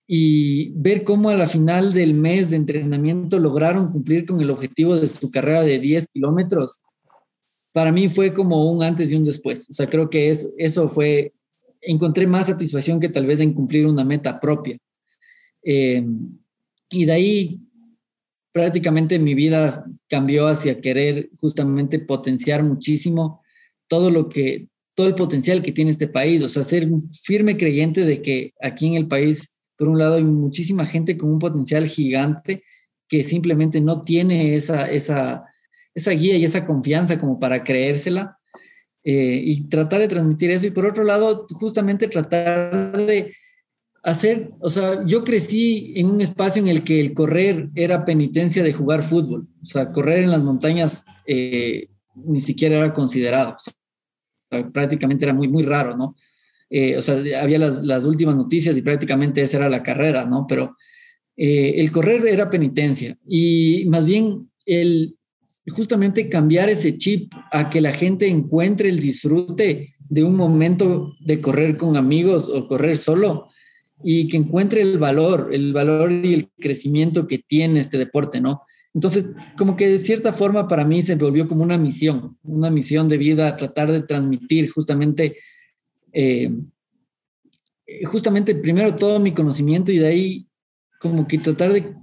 y 0.08 0.72
ver 0.72 1.04
cómo 1.04 1.30
a 1.30 1.36
la 1.36 1.46
final 1.46 1.94
del 1.94 2.16
mes 2.16 2.50
de 2.50 2.56
entrenamiento 2.56 3.38
lograron 3.38 3.92
cumplir 3.92 4.26
con 4.26 4.42
el 4.42 4.50
objetivo 4.50 4.96
de 4.96 5.10
su 5.10 5.30
carrera 5.30 5.62
de 5.62 5.78
10 5.78 6.08
kilómetros, 6.12 6.82
para 7.72 7.92
mí 7.92 8.10
fue 8.10 8.34
como 8.34 8.72
un 8.72 8.82
antes 8.82 9.12
y 9.12 9.16
un 9.16 9.26
después. 9.26 9.70
O 9.70 9.74
sea, 9.74 9.88
creo 9.88 10.10
que 10.10 10.32
es, 10.32 10.52
eso 10.58 10.88
fue, 10.88 11.34
encontré 11.86 12.28
más 12.28 12.48
satisfacción 12.48 13.00
que 13.00 13.10
tal 13.10 13.26
vez 13.26 13.40
en 13.40 13.54
cumplir 13.54 13.86
una 13.86 14.04
meta 14.04 14.40
propia. 14.40 14.78
Eh, 15.64 16.06
y 16.90 17.06
de 17.06 17.12
ahí 17.12 17.60
prácticamente 18.52 19.20
mi 19.20 19.34
vida 19.34 19.86
cambió 20.08 20.48
hacia 20.48 20.80
querer 20.80 21.30
justamente 21.40 22.00
potenciar 22.00 22.64
muchísimo 22.64 23.42
todo 23.88 24.10
lo 24.10 24.30
que, 24.30 24.68
todo 24.96 25.08
el 25.08 25.16
potencial 25.16 25.62
que 25.62 25.72
tiene 25.72 25.92
este 25.92 26.08
país, 26.08 26.42
o 26.42 26.50
sea, 26.50 26.64
ser 26.64 26.92
un 26.92 27.02
firme 27.02 27.58
creyente 27.58 28.06
de 28.06 28.22
que 28.22 28.54
aquí 28.62 28.88
en 28.88 28.94
el 28.94 29.08
país 29.08 29.56
por 29.78 29.88
un 29.90 30.00
lado, 30.00 30.16
hay 30.16 30.24
muchísima 30.24 30.86
gente 30.86 31.18
con 31.18 31.30
un 31.30 31.40
potencial 31.40 31.88
gigante 31.88 32.64
que 33.08 33.24
simplemente 33.24 33.82
no 33.82 34.02
tiene 34.02 34.56
esa, 34.56 34.90
esa, 34.90 35.46
esa 35.94 36.12
guía 36.12 36.38
y 36.38 36.46
esa 36.46 36.66
confianza 36.66 37.20
como 37.20 37.40
para 37.40 37.64
creérsela 37.64 38.35
eh, 39.08 39.42
y 39.44 39.70
tratar 39.70 40.02
de 40.02 40.08
transmitir 40.08 40.52
eso. 40.52 40.66
Y 40.66 40.72
por 40.72 40.86
otro 40.86 41.04
lado, 41.04 41.46
justamente 41.54 42.08
tratar 42.08 42.98
de 42.98 43.34
hacer, 44.04 44.52
o 44.60 44.68
sea, 44.68 45.06
yo 45.06 45.24
crecí 45.24 45.94
en 45.96 46.08
un 46.08 46.22
espacio 46.22 46.62
en 46.62 46.68
el 46.68 46.84
que 46.84 47.00
el 47.00 47.14
correr 47.14 47.70
era 47.76 48.04
penitencia 48.04 48.64
de 48.64 48.74
jugar 48.74 49.04
fútbol. 49.04 49.48
O 49.62 49.66
sea, 49.66 49.92
correr 49.92 50.20
en 50.20 50.32
las 50.32 50.44
montañas 50.44 51.06
eh, 51.28 51.88
ni 52.16 52.42
siquiera 52.42 52.78
era 52.78 52.94
considerado. 52.94 53.56
prácticamente 54.74 55.26
era 55.26 55.34
muy, 55.34 55.48
muy 55.48 55.64
raro, 55.64 55.96
¿no? 55.96 56.16
Eh, 56.70 56.98
o 56.98 57.02
sea, 57.02 57.16
había 57.42 57.60
las, 57.60 58.06
últimas 58.06 58.36
noticias 58.36 58.76
y 58.76 58.82
prácticamente 58.82 59.42
esa 59.42 59.58
era 59.58 59.70
la 59.70 59.84
carrera, 59.84 60.26
¿no? 60.26 60.46
Pero 60.48 60.76
eh, 61.38 61.76
el 61.78 61.92
correr 61.92 62.26
era 62.26 62.50
penitencia 62.50 63.18
y 63.28 63.86
más 63.88 64.06
bien 64.06 64.50
el 64.66 65.18
justamente 65.72 66.30
cambiar 66.30 66.70
ese 66.70 66.98
chip 66.98 67.34
a 67.52 67.70
que 67.70 67.82
la 67.82 67.92
gente 67.92 68.28
encuentre 68.28 68.90
el 68.90 69.00
disfrute 69.00 69.96
de 70.00 70.24
un 70.24 70.36
momento 70.36 71.16
de 71.20 71.42
correr 71.42 71.78
con 71.78 71.98
amigos 71.98 72.50
o 72.50 72.68
correr 72.68 72.98
solo 72.98 73.50
y 74.04 74.28
que 74.28 74.38
encuentre 74.38 74.82
el 74.82 74.98
valor, 74.98 75.50
el 75.52 75.74
valor 75.74 76.12
y 76.12 76.34
el 76.34 76.50
crecimiento 76.60 77.28
que 77.28 77.40
tiene 77.40 77.80
este 77.80 77.98
deporte, 77.98 78.40
¿no? 78.40 78.62
Entonces, 78.94 79.26
como 79.58 79.76
que 79.76 79.90
de 79.90 80.00
cierta 80.00 80.32
forma 80.32 80.68
para 80.68 80.86
mí 80.86 81.02
se 81.02 81.16
volvió 81.16 81.48
como 81.48 81.64
una 81.64 81.78
misión, 81.78 82.38
una 82.44 82.70
misión 82.70 83.10
de 83.10 83.18
vida, 83.18 83.58
tratar 83.58 83.92
de 83.92 84.04
transmitir 84.04 84.70
justamente 84.70 85.38
eh, 86.14 86.50
justamente 88.06 88.56
primero 88.56 88.96
todo 88.96 89.20
mi 89.20 89.34
conocimiento 89.34 89.92
y 89.92 90.00
de 90.00 90.08
ahí 90.08 90.48
como 91.00 91.28
que 91.28 91.38
tratar 91.38 91.74
de 91.74 91.94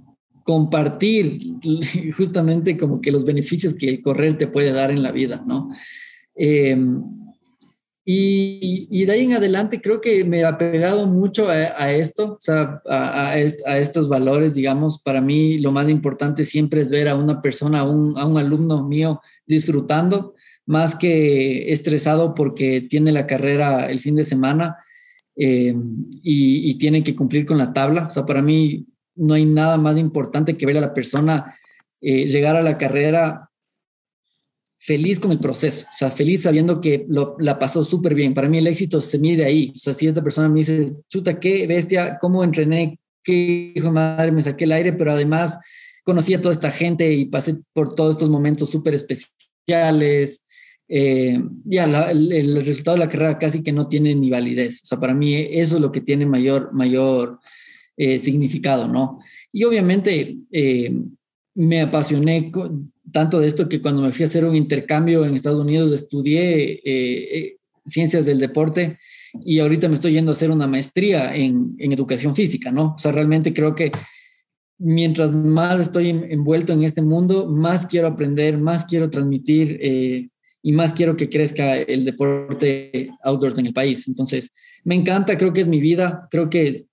compartir 0.43 1.39
justamente 2.17 2.77
como 2.77 3.01
que 3.01 3.11
los 3.11 3.25
beneficios 3.25 3.73
que 3.73 3.89
el 3.89 4.01
correr 4.01 4.37
te 4.37 4.47
puede 4.47 4.71
dar 4.71 4.91
en 4.91 5.03
la 5.03 5.11
vida, 5.11 5.43
¿no? 5.45 5.69
Eh, 6.35 6.77
y, 8.05 8.87
y, 8.91 9.05
de 9.05 9.13
ahí 9.13 9.21
en 9.21 9.33
adelante 9.33 9.79
creo 9.79 10.01
que 10.01 10.25
me 10.25 10.43
ha 10.43 10.57
pegado 10.57 11.07
mucho 11.07 11.47
a, 11.47 11.93
esto, 11.93 12.33
o 12.33 12.37
sea, 12.37 12.81
a, 12.85 13.29
a, 13.29 13.77
estos 13.77 14.09
valores, 14.09 14.53
digamos, 14.53 15.01
para 15.01 15.21
mí 15.21 15.57
lo 15.59 15.71
más 15.71 15.89
importante 15.89 16.43
siempre 16.43 16.81
es 16.81 16.89
ver 16.89 17.07
a 17.07 17.15
una 17.15 17.41
persona, 17.41 17.79
a 17.79 17.89
un, 17.89 18.17
a 18.17 18.25
un 18.25 18.37
alumno 18.37 18.85
mío 18.85 19.21
disfrutando 19.45 20.33
más 20.65 20.95
que 20.95 21.71
estresado 21.71 22.35
porque 22.35 22.81
tiene 22.81 23.13
la 23.13 23.25
carrera 23.25 23.89
el 23.89 23.99
fin 23.99 24.15
de 24.15 24.23
semana 24.23 24.77
eh, 25.35 25.73
y, 26.21 26.77
tiene 26.77 27.03
que 27.03 27.15
cumplir 27.15 27.45
con 27.45 27.57
la 27.57 27.73
tabla. 27.73 28.07
O 28.07 28.09
sea, 28.09 28.25
para 28.25 28.41
mí 28.41 28.85
no 29.15 29.33
hay 29.33 29.45
nada 29.45 29.77
más 29.77 29.97
importante 29.97 30.57
que 30.57 30.65
ver 30.65 30.77
a 30.77 30.81
la 30.81 30.93
persona 30.93 31.55
eh, 32.01 32.27
llegar 32.27 32.55
a 32.55 32.61
la 32.61 32.77
carrera 32.77 33.49
feliz 34.79 35.19
con 35.19 35.31
el 35.31 35.39
proceso, 35.39 35.85
o 35.89 35.93
sea, 35.97 36.11
feliz 36.11 36.41
sabiendo 36.41 36.81
que 36.81 37.05
lo, 37.07 37.37
la 37.39 37.57
pasó 37.57 37.85
súper 37.85 38.13
bien. 38.13 38.33
Para 38.33 38.49
mí 38.49 38.57
el 38.57 38.67
éxito 38.67 38.99
se 38.99 39.17
mide 39.17 39.45
ahí. 39.45 39.71
O 39.75 39.79
sea, 39.79 39.93
si 39.93 40.07
esta 40.07 40.21
persona 40.21 40.49
me 40.49 40.59
dice, 40.59 40.93
chuta, 41.07 41.39
qué 41.39 41.65
bestia, 41.67 42.17
cómo 42.19 42.43
entrené, 42.43 42.99
qué 43.23 43.71
hijo 43.73 43.91
madre, 43.91 44.33
me 44.33 44.41
saqué 44.41 44.65
el 44.65 44.73
aire, 44.73 44.91
pero 44.91 45.13
además 45.13 45.57
conocí 46.03 46.33
a 46.33 46.41
toda 46.41 46.53
esta 46.53 46.69
gente 46.69 47.13
y 47.13 47.25
pasé 47.25 47.55
por 47.71 47.95
todos 47.95 48.15
estos 48.15 48.29
momentos 48.29 48.69
súper 48.69 48.93
especiales, 48.95 50.43
eh, 50.89 51.41
ya 51.63 51.85
el, 52.11 52.65
resultado 52.65 52.97
de 52.97 53.05
la 53.05 53.09
carrera 53.09 53.39
casi 53.39 53.63
que 53.63 53.71
no 53.71 53.87
tiene 53.87 54.13
ni 54.13 54.29
validez. 54.29 54.81
O 54.83 54.85
sea, 54.85 54.99
para 54.99 55.13
mí 55.13 55.33
eso 55.33 55.75
es 55.75 55.81
lo 55.81 55.91
que 55.91 56.01
tiene 56.01 56.25
mayor, 56.25 56.73
mayor 56.73 57.39
eh, 57.97 58.19
significado, 58.19 58.87
¿no? 58.87 59.19
Y 59.51 59.63
obviamente 59.63 60.37
eh, 60.51 60.93
me 61.55 61.81
apasioné 61.81 62.51
tanto 63.11 63.39
de 63.39 63.47
esto 63.47 63.69
que 63.69 63.81
cuando 63.81 64.01
me 64.01 64.11
fui 64.11 64.23
a 64.23 64.27
hacer 64.27 64.45
un 64.45 64.55
intercambio 64.55 65.25
en 65.25 65.35
Estados 65.35 65.63
Unidos 65.63 65.91
estudié 65.91 67.57
ciencias 67.85 68.25
del 68.25 68.39
deporte 68.39 68.97
y 69.45 69.59
ahorita 69.59 69.87
me 69.87 69.95
estoy 69.95 70.13
yendo 70.13 70.31
a 70.31 70.33
hacer 70.33 70.49
una 70.49 70.67
maestría 70.67 71.35
en 71.35 71.75
educación 71.79 72.35
física, 72.35 72.71
¿no? 72.71 72.93
O 72.95 72.99
sea, 72.99 73.11
realmente 73.11 73.53
creo 73.53 73.75
que 73.75 73.91
mientras 74.79 75.33
más 75.33 75.79
estoy 75.79 76.09
envuelto 76.09 76.73
en 76.73 76.83
este 76.83 77.01
mundo, 77.01 77.47
más 77.47 77.85
quiero 77.85 78.07
aprender, 78.07 78.57
más 78.57 78.85
quiero 78.85 79.09
transmitir 79.09 80.29
y 80.63 80.71
más 80.71 80.93
quiero 80.93 81.17
que 81.17 81.29
crezca 81.29 81.75
el 81.75 82.05
deporte 82.05 83.09
outdoors 83.23 83.59
en 83.59 83.67
el 83.67 83.73
país. 83.73 84.07
Entonces, 84.07 84.51
me 84.85 84.95
encanta, 84.95 85.37
creo 85.37 85.51
que 85.51 85.61
es 85.61 85.67
mi 85.67 85.81
vida, 85.81 86.27
creo 86.31 86.49
que 86.49 86.85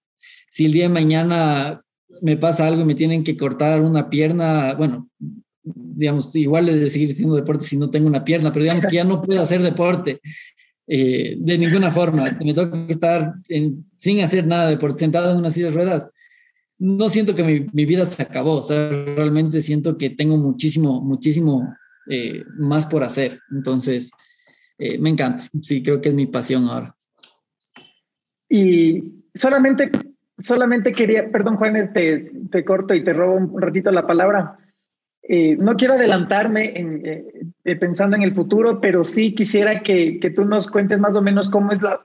si 0.51 0.67
el 0.67 0.73
día 0.73 0.85
de 0.85 0.91
mañana 0.91 1.83
me 2.21 2.37
pasa 2.37 2.67
algo 2.67 2.83
y 2.83 2.85
me 2.85 2.95
tienen 2.95 3.25
que 3.25 3.37
cortar 3.37 3.81
una 3.81 4.11
pierna, 4.11 4.75
bueno, 4.75 5.09
digamos, 5.63 6.35
igual 6.37 6.67
de 6.67 6.91
seguir 6.91 7.13
haciendo 7.13 7.37
deporte 7.37 7.65
si 7.65 7.77
no 7.77 7.91
tengo 7.91 8.09
una 8.09 8.25
pierna, 8.25 8.53
pero 8.53 8.65
digamos 8.65 8.85
que 8.85 8.97
ya 8.97 9.05
no 9.05 9.23
puedo 9.23 9.41
hacer 9.41 9.63
deporte 9.63 10.21
eh, 10.87 11.37
de 11.39 11.59
ninguna 11.59 11.91
forma. 11.91 12.37
Me 12.45 12.53
toca 12.53 12.79
estar 12.89 13.35
sin 13.99 14.21
hacer 14.21 14.47
nada 14.47 14.67
de 14.67 14.73
deporte, 14.73 14.99
sentado 14.99 15.31
en 15.31 15.39
una 15.39 15.51
silla 15.51 15.67
de 15.69 15.75
ruedas. 15.75 16.11
No 16.79 17.09
siento 17.09 17.35
que 17.35 17.43
mi, 17.43 17.67
mi, 17.73 17.85
vida 17.85 18.05
se 18.07 18.23
acabó, 18.23 18.57
o 18.57 18.63
sea, 18.63 18.89
realmente 18.89 19.61
siento 19.61 19.99
que 19.99 20.11
tengo 20.11 20.37
muchísimo, 20.37 21.01
muchísimo 21.03 21.75
eh, 22.09 22.45
más 22.59 22.87
por 22.87 23.05
hacer. 23.05 23.41
Entonces, 23.53 24.11
eh, 24.79 24.99
me 24.99 25.11
encanta, 25.11 25.45
sí, 25.61 25.83
creo 25.83 26.01
que 26.01 26.09
es 26.09 26.15
mi 26.15 26.27
pasión 26.27 26.65
ahora. 26.65 26.97
Y 28.49 29.05
solamente, 29.35 29.91
solamente 30.43 30.93
quería, 30.93 31.31
perdón 31.31 31.57
Juanes, 31.57 31.93
te, 31.93 32.31
te 32.51 32.65
corto 32.65 32.95
y 32.95 33.05
te 33.05 33.13
robo 33.13 33.35
un 33.35 33.61
ratito 33.61 33.91
la 33.91 34.07
palabra. 34.07 34.59
Eh, 35.23 35.57
no 35.57 35.77
quiero 35.77 35.95
adelantarme 35.95 36.73
en, 36.77 37.03
eh, 37.05 37.77
pensando 37.77 38.17
en 38.17 38.23
el 38.23 38.35
futuro, 38.35 38.81
pero 38.81 39.05
sí 39.05 39.35
quisiera 39.35 39.81
que, 39.81 40.19
que, 40.19 40.31
tú 40.31 40.45
nos 40.45 40.69
cuentes 40.69 40.99
más 40.99 41.15
o 41.15 41.23
menos 41.23 41.49
cómo 41.49 41.73
es 41.73 41.83
la, 41.83 42.05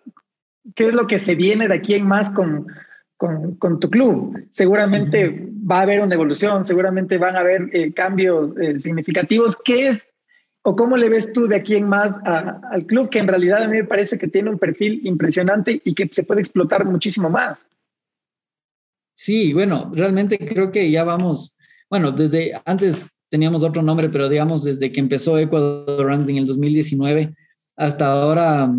qué 0.76 0.88
es 0.88 0.94
lo 0.94 1.08
que 1.08 1.20
se 1.20 1.36
viene 1.36 1.68
de 1.68 1.74
aquí 1.74 1.96
en 1.96 2.06
más 2.06 2.30
con, 2.30 2.68
con, 3.18 3.56
con 3.56 3.80
tu 3.80 3.90
club. 3.90 4.38
Seguramente 4.52 5.50
va 5.70 5.80
a 5.80 5.84
haber 5.84 6.02
una 6.02 6.14
evolución, 6.14 6.66
seguramente 6.66 7.18
van 7.18 7.36
a 7.36 7.40
haber 7.40 7.70
eh, 7.74 7.94
cambios 7.94 8.54
significativos. 8.78 9.58
¿Qué 9.64 9.88
es 9.88 10.06
o 10.68 10.76
cómo 10.76 10.98
le 10.98 11.10
ves 11.10 11.32
tú 11.32 11.48
de 11.48 11.56
aquí 11.56 11.76
en 11.76 11.88
más 11.88 12.16
al 12.26 12.86
club, 12.88 13.10
que 13.10 13.20
en 13.20 13.28
realidad 13.28 13.64
a 13.64 13.68
mí 13.68 13.78
me 13.78 13.84
parece 13.84 14.18
que 14.18 14.28
tiene 14.28 14.50
un 14.50 14.58
perfil 14.58 15.00
impresionante 15.04 15.80
y 15.84 15.94
que 15.94 16.10
se 16.12 16.24
puede 16.24 16.42
explotar 16.42 16.86
muchísimo 16.86 17.30
más? 17.30 17.68
Sí, 19.16 19.54
bueno, 19.54 19.92
realmente 19.94 20.38
creo 20.38 20.72
que 20.72 20.92
ya 20.92 21.04
vamos, 21.04 21.58
bueno, 21.90 22.12
desde 22.12 22.54
antes 22.66 23.12
teníamos 23.30 23.64
otro 23.64 23.82
nombre, 23.82 24.10
pero 24.10 24.30
digamos 24.30 24.64
desde 24.64 24.92
que 24.92 25.00
empezó 25.00 25.38
Ecuador 25.40 26.06
Runs 26.06 26.30
en 26.30 26.38
el 26.38 26.46
2019 26.46 27.34
hasta 27.76 28.08
ahora 28.08 28.72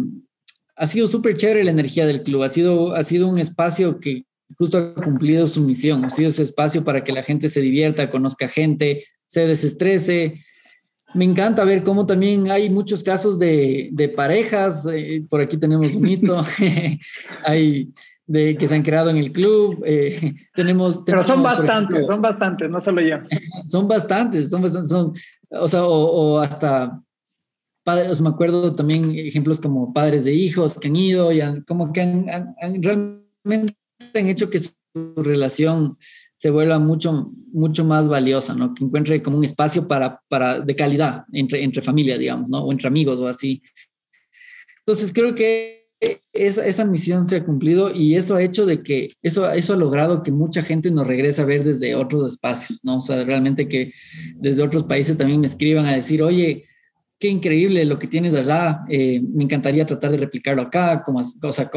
ha 0.76 0.86
sido 0.86 1.06
súper 1.06 1.36
chévere 1.36 1.64
la 1.64 1.70
energía 1.70 2.06
del 2.06 2.22
club, 2.22 2.42
ha 2.42 2.50
sido, 2.50 2.94
ha 2.94 3.02
sido 3.02 3.28
un 3.28 3.38
espacio 3.38 3.98
que 3.98 4.24
justo 4.56 4.78
ha 4.78 4.94
cumplido 4.94 5.46
su 5.46 5.60
misión, 5.62 6.04
ha 6.04 6.10
sido 6.10 6.28
ese 6.28 6.42
espacio 6.42 6.84
para 6.84 7.02
que 7.02 7.12
la 7.12 7.22
gente 7.22 7.48
se 7.48 7.60
divierta, 7.60 8.10
conozca 8.10 8.46
gente, 8.46 9.04
se 9.26 9.46
desestrese. 9.46 10.44
Me 11.14 11.24
encanta 11.24 11.64
ver 11.64 11.82
cómo 11.82 12.06
también 12.06 12.50
hay 12.50 12.68
muchos 12.68 13.02
casos 13.02 13.38
de, 13.38 14.12
parejas, 14.14 14.86
eh, 14.92 15.24
por 15.28 15.40
aquí 15.40 15.56
tenemos 15.56 15.94
un 15.94 16.08
hito, 16.08 16.44
hay 17.44 17.88
de 18.26 18.56
que 18.56 18.66
se 18.66 18.74
han 18.74 18.82
creado 18.82 19.10
en 19.10 19.16
el 19.16 19.32
club. 19.32 19.82
Eh, 19.86 20.34
tenemos, 20.54 21.00
Pero 21.04 21.22
son 21.22 21.42
bastantes, 21.42 22.06
son 22.06 22.20
bastantes, 22.20 22.70
no 22.70 22.80
solo 22.80 23.00
yo. 23.00 23.16
son 23.68 23.88
bastantes, 23.88 24.50
son 24.50 24.62
bastantes, 24.62 24.90
son, 24.90 25.14
o 25.50 25.68
sea, 25.68 25.84
o, 25.84 26.38
hasta 26.38 27.00
padres, 27.84 28.20
me 28.20 28.28
acuerdo 28.28 28.74
también 28.74 29.12
ejemplos 29.14 29.60
como 29.60 29.92
padres 29.92 30.24
de 30.24 30.34
hijos 30.34 30.74
que 30.74 30.88
han 30.88 30.96
ido 30.96 31.30
y 31.30 31.40
han, 31.40 31.62
como 31.62 31.92
que 31.92 32.00
han, 32.00 32.26
realmente 32.82 33.74
han 34.12 34.26
hecho 34.26 34.50
que 34.50 34.58
su 34.58 34.72
relación 35.16 35.96
se 36.36 36.50
vuelva 36.50 36.80
mucho, 36.80 37.32
mucho 37.52 37.84
más 37.84 38.08
valiosa, 38.08 38.54
¿no? 38.54 38.74
Que 38.74 38.84
encuentre 38.84 39.22
como 39.22 39.38
un 39.38 39.44
espacio 39.44 39.86
para, 39.86 40.20
para, 40.28 40.60
de 40.60 40.76
calidad 40.76 41.24
entre, 41.32 41.62
entre 41.62 41.80
familia, 41.80 42.18
digamos, 42.18 42.50
¿no? 42.50 42.58
O 42.58 42.72
entre 42.72 42.88
amigos 42.88 43.20
o 43.20 43.28
así. 43.28 43.62
Entonces 44.80 45.12
creo 45.12 45.34
que 45.34 45.85
esa, 46.32 46.66
esa, 46.66 46.84
misión 46.84 47.26
se 47.26 47.36
ha 47.36 47.44
cumplido 47.44 47.94
y 47.94 48.16
eso 48.16 48.36
ha 48.36 48.42
hecho 48.42 48.66
de 48.66 48.82
que, 48.82 49.12
eso, 49.22 49.50
eso 49.50 49.74
ha 49.74 49.76
logrado 49.76 50.22
que 50.22 50.32
mucha 50.32 50.62
gente 50.62 50.90
nos 50.90 51.06
regrese 51.06 51.42
a 51.42 51.46
ver 51.46 51.64
desde 51.64 51.94
otros 51.94 52.32
espacios, 52.32 52.84
¿no? 52.84 52.98
O 52.98 53.00
sea, 53.00 53.24
realmente 53.24 53.68
que 53.68 53.92
desde 54.36 54.62
otros 54.62 54.84
países 54.84 55.16
también 55.16 55.40
me 55.40 55.46
escriban 55.46 55.86
a 55.86 55.96
decir, 55.96 56.22
oye, 56.22 56.66
qué 57.18 57.28
increíble 57.28 57.84
lo 57.84 57.98
que 57.98 58.06
tienes 58.06 58.34
allá, 58.34 58.80
eh, 58.88 59.22
me 59.22 59.44
encantaría 59.44 59.86
tratar 59.86 60.10
de 60.10 60.18
replicarlo 60.18 60.62
acá, 60.62 61.02
como, 61.04 61.20
o 61.20 61.52
sea, 61.52 61.70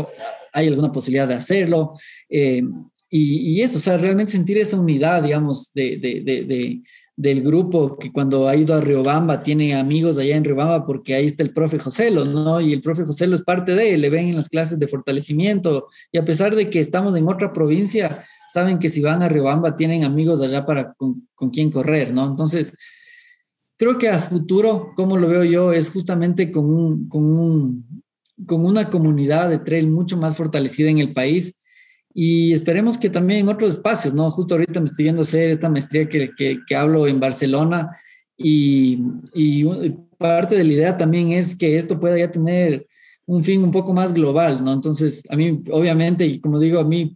hay 0.54 0.68
alguna 0.68 0.92
posibilidad 0.92 1.28
de 1.28 1.36
hacerlo. 1.36 1.98
Eh, 2.30 2.64
y, 3.12 3.62
eso, 3.62 3.78
o 3.78 3.80
sea, 3.80 3.98
realmente 3.98 4.32
sentir 4.32 4.60
esa 4.60 4.80
unidad, 4.80 5.24
digamos, 5.24 5.74
de, 5.74 5.98
de, 5.98 6.82
del 7.20 7.44
grupo 7.44 7.98
que 7.98 8.14
cuando 8.14 8.48
ha 8.48 8.56
ido 8.56 8.74
a 8.74 8.80
Riobamba 8.80 9.44
tiene 9.44 9.76
amigos 9.76 10.18
allá 10.18 10.38
en 10.38 10.46
Riobamba 10.46 10.86
porque 10.86 11.16
ahí 11.16 11.26
está 11.26 11.44
el 11.44 11.52
profe 11.52 11.78
Joselo, 11.78 12.24
¿no? 12.24 12.62
Y 12.62 12.72
el 12.72 12.82
profe 12.82 13.04
Joselo 13.04 13.36
es 13.36 13.42
parte 13.42 13.76
de 13.76 13.94
él, 13.94 14.00
le 14.00 14.10
ven 14.10 14.30
en 14.30 14.38
las 14.38 14.48
clases 14.48 14.80
de 14.80 14.88
fortalecimiento 14.88 15.90
y 16.14 16.18
a 16.18 16.24
pesar 16.24 16.56
de 16.56 16.70
que 16.70 16.80
estamos 16.80 17.18
en 17.18 17.28
otra 17.28 17.52
provincia, 17.52 18.24
saben 18.54 18.80
que 18.80 18.88
si 18.88 19.02
van 19.02 19.22
a 19.22 19.28
Riobamba 19.28 19.76
tienen 19.76 20.06
amigos 20.06 20.40
allá 20.40 20.66
para 20.66 20.94
con, 20.94 21.28
con 21.36 21.50
quien 21.50 21.70
correr, 21.72 22.14
¿no? 22.14 22.26
Entonces, 22.26 22.72
creo 23.76 23.98
que 23.98 24.08
a 24.08 24.20
futuro, 24.20 24.94
como 24.96 25.18
lo 25.18 25.28
veo 25.28 25.44
yo, 25.44 25.74
es 25.74 25.90
justamente 25.90 26.52
con, 26.52 26.74
un, 26.74 27.10
con, 27.10 27.38
un, 27.38 28.04
con 28.46 28.66
una 28.66 28.90
comunidad 28.90 29.50
de 29.50 29.60
trail 29.60 29.90
mucho 29.90 30.16
más 30.16 30.38
fortalecida 30.38 30.90
en 30.90 31.00
el 31.00 31.12
país 31.12 31.60
y 32.22 32.52
esperemos 32.52 32.98
que 32.98 33.10
también 33.10 33.40
en 33.40 33.48
otros 33.48 33.76
espacios, 33.76 34.14
¿no? 34.14 34.30
Justo 34.30 34.56
ahorita 34.56 34.82
me 34.82 34.88
estoy 34.88 35.06
yendo 35.06 35.22
a 35.22 35.24
hacer 35.24 35.52
esta 35.52 35.70
maestría 35.70 36.10
que, 36.10 36.32
que, 36.36 36.60
que 36.68 36.76
hablo 36.76 37.08
en 37.08 37.18
Barcelona 37.18 37.96
y, 38.36 39.02
y, 39.34 39.64
parte 40.18 40.58
de 40.58 40.66
la 40.66 40.74
idea 40.74 40.98
también 40.98 41.32
es 41.32 41.56
que 41.56 41.78
esto 41.78 41.98
pueda 41.98 42.20
ya 42.20 42.30
tener 42.30 42.86
un 43.26 43.42
fin 43.42 43.64
un 43.64 43.72
poco 43.72 43.94
más 43.94 44.14
global, 44.14 44.62
¿no? 44.66 44.74
Entonces, 44.74 45.24
a 45.30 45.38
mí, 45.38 45.64
obviamente, 45.72 46.26
y 46.26 46.42
como 46.42 46.60
digo, 46.60 46.82
a 46.82 46.84
mí, 46.84 47.16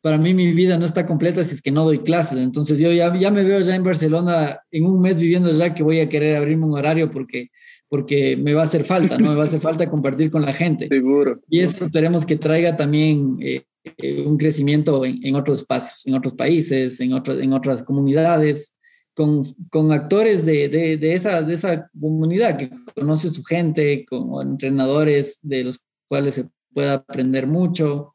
para 0.00 0.18
mí 0.18 0.34
mi 0.34 0.52
vida 0.52 0.76
no 0.76 0.86
está 0.86 1.06
completa 1.06 1.44
si 1.44 1.54
es 1.54 1.62
que 1.62 1.70
no 1.70 1.84
doy 1.84 2.00
clases, 2.00 2.40
entonces 2.40 2.80
yo 2.80 2.90
ya, 2.90 3.16
ya 3.16 3.30
me 3.30 3.44
veo 3.44 3.60
ya 3.60 3.76
en 3.76 3.84
Barcelona 3.84 4.58
en 4.72 4.86
un 4.86 5.00
mes 5.00 5.20
viviendo 5.20 5.52
ya 5.52 5.72
que 5.72 5.84
voy 5.84 6.00
a 6.00 6.08
querer 6.08 6.36
abrirme 6.36 6.66
un 6.66 6.76
horario 6.76 7.10
porque 7.10 7.50
porque 7.88 8.36
me 8.36 8.54
va 8.54 8.62
a 8.62 8.64
hacer 8.64 8.84
falta, 8.84 9.18
¿no? 9.18 9.30
Me 9.30 9.36
va 9.36 9.42
a 9.42 9.46
hacer 9.46 9.60
falta 9.60 9.88
compartir 9.88 10.30
con 10.30 10.42
la 10.42 10.52
gente. 10.52 10.88
Seguro. 10.90 11.40
Y 11.48 11.60
eso 11.60 11.84
esperemos 11.84 12.26
que 12.26 12.36
traiga 12.36 12.76
también 12.76 13.36
eh, 13.40 13.62
eh, 13.98 14.22
un 14.22 14.36
crecimiento 14.36 15.04
en, 15.04 15.34
otros 15.34 15.60
espacios, 15.60 16.06
en 16.06 16.14
otros 16.14 16.34
países, 16.34 16.98
en, 17.00 17.12
en 17.12 17.52
otras 17.52 17.82
comunidades, 17.82 18.74
con, 19.14 19.44
con 19.70 19.92
actores 19.92 20.44
de, 20.44 20.68
de, 20.68 20.96
de, 20.98 21.14
esa, 21.14 21.42
de 21.42 21.54
esa 21.54 21.90
comunidad 21.98 22.58
que 22.58 22.70
conoce 22.94 23.30
su 23.30 23.42
gente, 23.44 24.04
con 24.04 24.46
entrenadores 24.46 25.38
de 25.42 25.64
los 25.64 25.80
cuales 26.08 26.34
se 26.34 26.46
pueda 26.74 26.94
aprender 26.94 27.46
mucho. 27.46 28.14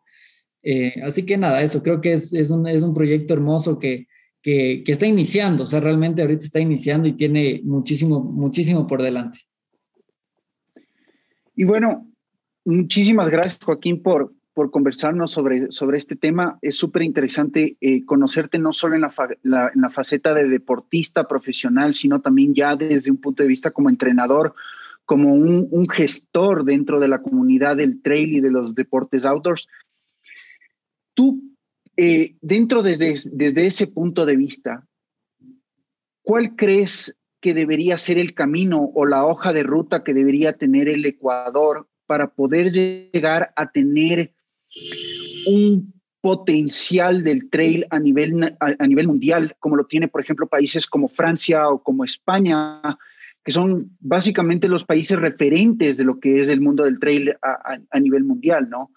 Eh, 0.62 0.94
así 1.04 1.24
que 1.24 1.38
nada, 1.38 1.64
eso 1.64 1.82
creo 1.82 2.02
que 2.02 2.14
es, 2.14 2.32
es, 2.34 2.52
un, 2.52 2.68
es 2.68 2.84
un 2.84 2.94
proyecto 2.94 3.34
hermoso 3.34 3.80
que, 3.80 4.08
que, 4.44 4.84
que, 4.86 4.92
está 4.92 5.08
iniciando, 5.08 5.64
o 5.64 5.66
sea, 5.66 5.80
realmente 5.80 6.22
ahorita 6.22 6.46
está 6.46 6.60
iniciando 6.60 7.08
y 7.08 7.14
tiene 7.14 7.62
muchísimo, 7.64 8.20
muchísimo 8.20 8.86
por 8.86 9.02
delante. 9.02 9.40
Y 11.56 11.64
bueno, 11.64 12.08
muchísimas 12.66 13.30
gracias, 13.30 13.60
Joaquín, 13.64 14.02
por, 14.02 14.34
por 14.54 14.72
conversarnos 14.72 15.32
sobre, 15.32 15.72
sobre 15.72 15.98
este 15.98 16.16
tema. 16.16 16.58
Es 16.62 16.76
súper 16.76 17.04
interesante 17.04 17.78
eh, 17.82 18.06
conocerte 18.06 18.58
no 18.60 18.74
solo 18.74 18.96
en 18.96 19.02
la, 19.02 19.14
en 19.44 19.82
la, 19.82 19.90
faceta 19.90 20.34
de 20.34 20.48
deportista 20.48 21.28
profesional, 21.28 21.94
sino 21.96 22.22
también 22.22 22.54
ya 22.54 22.76
desde 22.76 23.12
un 23.12 23.18
punto 23.18 23.44
de 23.44 23.50
vista 23.50 23.72
como 23.72 23.90
entrenador, 23.90 24.54
como 25.06 25.34
un, 25.34 25.68
un 25.72 25.90
gestor 25.90 26.64
dentro 26.64 27.00
de 27.00 27.08
la 27.08 27.22
comunidad 27.22 27.78
del 27.78 28.02
trail 28.02 28.34
y 28.34 28.42
de 28.42 28.52
los 28.52 28.76
deportes 28.76 29.26
outdoors. 29.26 29.68
Tú, 31.14 31.42
eh, 31.98 32.36
dentro 32.42 32.84
desde, 32.84 33.16
desde 33.32 33.66
ese 33.66 33.88
punto 33.88 34.26
de 34.26 34.36
vista, 34.36 34.88
¿cuál 36.24 36.56
crees 36.56 37.16
que 37.42 37.54
debería 37.54 37.98
ser 37.98 38.18
el 38.20 38.34
camino 38.34 38.92
o 38.94 39.06
la 39.06 39.26
hoja 39.26 39.52
de 39.52 39.64
ruta 39.64 40.04
que 40.04 40.14
debería 40.14 40.54
tener 40.54 40.88
el 40.88 41.06
Ecuador 41.06 41.90
para 42.06 42.28
poder 42.28 42.72
llegar 42.72 43.52
a 43.56 43.72
tener 43.72 44.34
un 45.48 45.94
potencial 46.22 47.24
del 47.24 47.50
trail 47.50 47.88
a 47.90 48.00
nivel, 48.00 48.56
a, 48.60 48.88
nivel 48.88 49.08
mundial, 49.08 49.56
como 49.60 49.76
lo 49.76 49.86
tiene, 49.86 50.08
por 50.08 50.22
ejemplo, 50.22 50.48
países 50.48 50.86
como 50.86 51.08
Francia 51.08 51.68
o 51.68 51.82
como 51.82 52.04
España, 52.04 52.80
que 53.44 53.52
son 53.52 53.98
básicamente 54.00 54.68
los 54.68 54.86
países 54.86 55.18
referentes 55.20 55.98
de 55.98 56.04
lo 56.04 56.20
que 56.20 56.40
es 56.40 56.50
el 56.50 56.62
mundo 56.62 56.84
del 56.84 57.00
trail 57.00 57.36
a, 57.42 58.00
nivel 58.00 58.24
mundial, 58.24 58.70
¿no? 58.70 58.92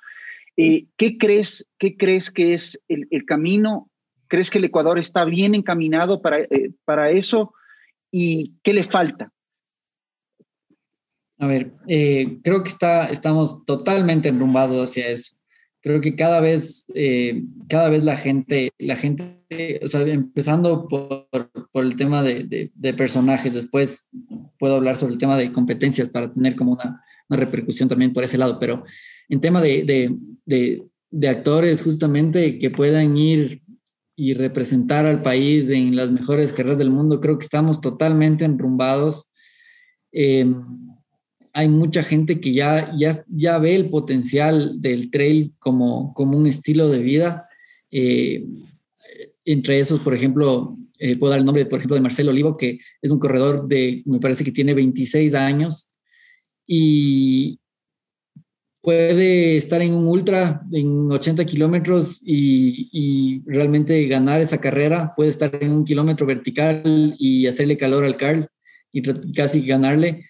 Eh, 0.58 0.86
¿qué, 0.98 1.16
crees, 1.16 1.66
¿Qué 1.78 1.96
crees 1.96 2.30
que 2.30 2.52
es 2.52 2.78
el, 2.88 3.08
el, 3.10 3.24
camino? 3.24 3.90
¿Crees 4.28 4.50
que 4.50 4.58
el 4.58 4.64
Ecuador 4.64 4.98
está 4.98 5.24
bien 5.24 5.54
encaminado 5.54 6.20
para, 6.20 6.40
eh, 6.40 6.72
para 6.84 7.10
eso? 7.10 7.54
¿Y 8.16 8.54
qué 8.62 8.72
le 8.72 8.84
falta? 8.84 9.32
A 11.38 11.48
ver, 11.48 11.72
eh, 11.88 12.38
creo 12.44 12.62
que 12.62 12.68
está, 12.68 13.06
estamos 13.06 13.64
totalmente 13.64 14.28
enrumbados 14.28 14.88
hacia 14.88 15.08
eso 15.08 15.34
creo 15.84 16.00
que 16.00 16.16
cada 16.16 16.40
vez, 16.40 16.86
eh, 16.94 17.42
cada 17.68 17.90
vez 17.90 18.04
la 18.04 18.16
gente, 18.16 18.70
la 18.78 18.96
gente, 18.96 19.38
o 19.82 19.86
sea, 19.86 20.00
empezando 20.00 20.88
por, 20.88 21.28
por 21.70 21.84
el 21.84 21.94
tema 21.94 22.22
de, 22.22 22.70
de, 22.74 22.94
personajes, 22.94 23.52
después 23.52 24.08
puedo 24.58 24.76
hablar 24.76 24.96
sobre 24.96 25.12
el 25.12 25.18
tema 25.18 25.36
de 25.36 25.52
competencias 25.52 26.08
para 26.08 26.32
tener 26.32 26.56
como 26.56 26.72
una, 26.72 27.04
una 27.28 27.38
repercusión 27.38 27.86
también 27.90 28.14
por 28.14 28.24
ese 28.24 28.38
lado, 28.38 28.58
pero 28.58 28.82
en 29.28 29.42
tema 29.42 29.60
de, 29.60 30.16
de 30.46 31.28
actores 31.28 31.82
justamente 31.82 32.58
que 32.58 32.70
puedan 32.70 33.18
ir 33.18 33.60
y 34.16 34.34
representar 34.34 35.06
al 35.06 35.22
país 35.22 35.68
en 35.70 35.96
las 35.96 36.12
mejores 36.12 36.52
carreras 36.52 36.78
del 36.78 36.90
mundo. 36.90 37.20
Creo 37.20 37.38
que 37.38 37.44
estamos 37.44 37.80
totalmente 37.80 38.44
enrumbados. 38.44 39.30
Em, 40.12 40.64
hay 41.52 41.68
mucha 41.68 42.02
gente 42.02 42.40
que 42.40 42.52
ya, 42.52 42.92
ya, 42.96 43.24
ya 43.28 43.58
ve 43.58 43.74
el 43.76 43.90
potencial 43.90 44.80
del 44.80 45.10
trail 45.10 45.54
como, 45.58 46.12
como 46.14 46.36
un 46.36 46.46
estilo 46.46 46.88
de 46.88 46.98
vida. 46.98 47.48
Eh, 47.90 48.44
entre 49.44 49.78
esos, 49.78 50.00
por 50.00 50.14
ejemplo, 50.14 50.76
eh, 50.98 51.16
puedo 51.16 51.30
dar 51.30 51.40
el 51.40 51.44
nombre, 51.44 51.66
por 51.66 51.78
ejemplo, 51.78 51.96
de 51.96 52.02
Marcelo 52.02 52.30
Olivo, 52.30 52.56
que 52.56 52.78
es 53.02 53.10
un 53.10 53.18
corredor 53.18 53.68
de, 53.68 54.02
me 54.06 54.20
parece 54.20 54.44
que 54.44 54.52
tiene 54.52 54.74
26 54.74 55.34
años 55.34 55.90
y 56.66 57.58
puede 58.84 59.56
estar 59.56 59.82
en 59.82 59.94
un 59.94 60.06
ultra 60.06 60.62
en 60.70 61.10
80 61.10 61.44
kilómetros 61.44 62.20
y, 62.22 62.90
y, 62.92 63.42
realmente 63.46 64.06
ganar 64.06 64.40
esa 64.40 64.60
carrera. 64.60 65.14
Puede 65.16 65.30
estar 65.30 65.50
en 65.60 65.72
un 65.72 65.84
kilómetro 65.84 66.26
vertical 66.26 67.16
y 67.18 67.46
hacerle 67.46 67.76
calor 67.76 68.04
al 68.04 68.16
Carl 68.16 68.46
y 68.92 69.02
casi 69.32 69.62
ganarle 69.62 70.24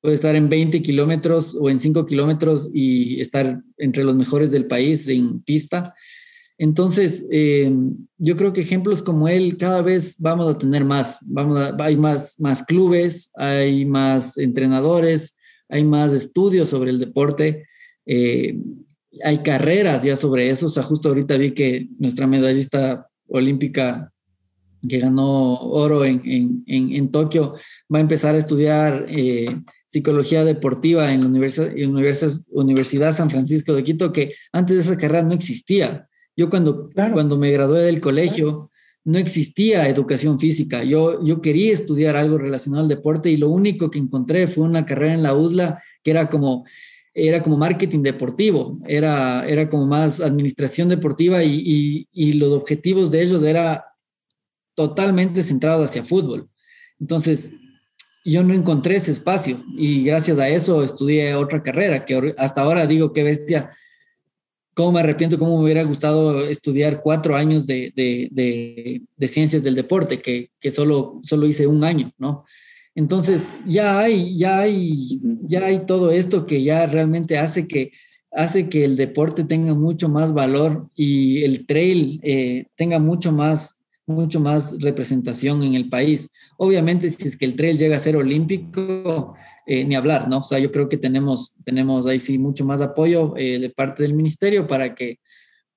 puede 0.00 0.14
estar 0.14 0.36
en 0.36 0.48
20 0.48 0.82
kilómetros 0.82 1.56
o 1.60 1.68
en 1.70 1.80
5 1.80 2.06
kilómetros 2.06 2.70
y 2.72 3.20
estar 3.20 3.60
entre 3.78 4.04
los 4.04 4.14
mejores 4.14 4.50
del 4.50 4.66
país 4.66 5.08
en 5.08 5.42
pista. 5.42 5.94
Entonces, 6.56 7.24
eh, 7.30 7.72
yo 8.16 8.36
creo 8.36 8.52
que 8.52 8.60
ejemplos 8.60 9.02
como 9.02 9.28
él 9.28 9.56
cada 9.58 9.80
vez 9.82 10.16
vamos 10.18 10.48
a 10.48 10.58
tener 10.58 10.84
más. 10.84 11.20
Vamos 11.26 11.58
hay 11.78 11.96
más, 11.96 12.38
más 12.40 12.64
clubes, 12.64 13.30
hay 13.36 13.84
más 13.84 14.36
entrenadores, 14.38 15.36
hay 15.68 15.84
más 15.84 16.12
estudios 16.12 16.68
sobre 16.68 16.90
el 16.90 16.98
deporte, 16.98 17.67
eh, 18.08 18.56
hay 19.22 19.38
carreras 19.38 20.02
ya 20.02 20.16
sobre 20.16 20.50
eso. 20.50 20.66
O 20.66 20.70
sea, 20.70 20.82
justo 20.82 21.10
ahorita 21.10 21.36
vi 21.36 21.52
que 21.52 21.88
nuestra 21.98 22.26
medallista 22.26 23.06
olímpica 23.28 24.12
que 24.88 24.98
ganó 24.98 25.60
oro 25.60 26.04
en, 26.04 26.22
en, 26.24 26.64
en, 26.66 27.10
Tokio 27.10 27.54
va 27.92 27.98
a 27.98 28.02
empezar 28.02 28.34
a 28.34 28.38
estudiar 28.38 29.06
eh, 29.08 29.46
psicología 29.86 30.44
deportiva 30.44 31.12
en 31.12 31.20
la 31.20 31.26
Universidad, 31.26 31.72
Universidad 32.52 33.12
San 33.12 33.28
Francisco 33.28 33.74
de 33.74 33.84
Quito, 33.84 34.12
que 34.12 34.34
antes 34.52 34.76
de 34.76 34.82
esa 34.82 34.96
carrera 34.96 35.24
no 35.24 35.34
existía. 35.34 36.08
Yo 36.36 36.48
cuando, 36.48 36.88
cuando 36.94 37.36
me 37.36 37.50
gradué 37.50 37.80
del 37.82 38.00
colegio, 38.00 38.70
no 39.04 39.18
existía 39.18 39.88
educación 39.88 40.38
física. 40.38 40.84
Yo, 40.84 41.24
yo 41.24 41.40
quería 41.40 41.72
estudiar 41.72 42.14
algo 42.14 42.38
relacionado 42.38 42.84
al 42.84 42.88
deporte 42.88 43.30
y 43.30 43.36
lo 43.36 43.48
único 43.48 43.90
que 43.90 43.98
encontré 43.98 44.46
fue 44.46 44.64
una 44.64 44.86
carrera 44.86 45.14
en 45.14 45.22
la 45.24 45.34
UDLA 45.34 45.82
que 46.04 46.12
era 46.12 46.28
como, 46.28 46.64
era 47.14 47.42
como 47.42 47.56
marketing 47.56 48.02
deportivo, 48.02 48.78
era, 48.86 49.46
era 49.48 49.68
como 49.68 49.86
más 49.86 50.20
administración 50.20 50.88
deportiva 50.88 51.42
y, 51.42 52.06
y, 52.12 52.32
los 52.34 52.52
objetivos 52.52 53.10
de 53.10 53.22
ellos 53.22 53.42
era 53.42 53.84
totalmente 54.74 55.42
centrados 55.42 55.90
hacia 55.90 56.04
fútbol. 56.04 56.48
Entonces, 57.00 57.50
yo 58.24 58.42
no 58.44 58.54
encontré 58.54 58.96
ese 58.96 59.12
espacio 59.12 59.64
y 59.76 60.04
gracias 60.04 60.38
a 60.38 60.48
eso 60.48 60.82
estudié 60.82 61.34
otra 61.34 61.62
carrera 61.62 62.04
que 62.04 62.34
hasta 62.36 62.62
ahora 62.62 62.86
digo 62.86 63.12
qué 63.12 63.22
bestia 63.22 63.70
cómo 64.78 64.92
me 64.92 65.00
arrepiento, 65.00 65.40
cómo 65.40 65.56
me 65.56 65.64
hubiera 65.64 65.82
gustado 65.82 66.46
estudiar 66.46 67.00
cuatro 67.02 67.34
años 67.34 67.66
de, 67.66 67.92
de, 67.96 68.28
de, 69.16 69.28
ciencias 69.28 69.60
del 69.60 69.74
deporte, 69.74 70.22
que, 70.22 70.52
que, 70.60 70.70
solo, 70.70 71.18
solo 71.24 71.48
hice 71.48 71.66
un 71.66 71.82
año, 71.82 72.12
¿no? 72.16 72.44
Entonces, 72.98 73.44
ya 73.64 74.00
hay, 74.00 74.36
ya 74.36 74.58
hay, 74.58 75.20
ya 75.42 75.66
hay 75.66 75.86
todo 75.86 76.10
esto 76.10 76.46
que 76.46 76.64
ya 76.64 76.84
realmente 76.86 77.38
hace 77.38 77.68
que, 77.68 77.92
hace 78.32 78.68
que 78.68 78.84
el 78.84 78.96
deporte 78.96 79.44
tenga 79.44 79.72
mucho 79.72 80.08
más 80.08 80.34
valor 80.34 80.90
y 80.96 81.44
el 81.44 81.64
trail 81.64 82.18
eh, 82.24 82.66
tenga 82.74 82.98
mucho 82.98 83.30
más, 83.30 83.78
mucho 84.04 84.40
más 84.40 84.76
representación 84.80 85.62
en 85.62 85.74
el 85.74 85.88
país. 85.88 86.28
Obviamente, 86.56 87.08
si 87.08 87.28
es 87.28 87.36
que 87.36 87.44
el 87.44 87.54
trail 87.54 87.78
llega 87.78 87.94
a 87.94 88.00
ser 88.00 88.16
olímpico, 88.16 89.36
eh, 89.64 89.84
ni 89.84 89.94
hablar, 89.94 90.28
¿no? 90.28 90.38
O 90.38 90.42
sea, 90.42 90.58
yo 90.58 90.72
creo 90.72 90.88
que 90.88 90.96
tenemos, 90.96 91.54
tenemos 91.64 92.04
ahí 92.04 92.18
sí 92.18 92.36
mucho 92.36 92.64
más 92.64 92.80
apoyo 92.80 93.36
eh, 93.36 93.60
de 93.60 93.70
parte 93.70 94.02
del 94.02 94.14
ministerio 94.14 94.66
para 94.66 94.96
que, 94.96 95.20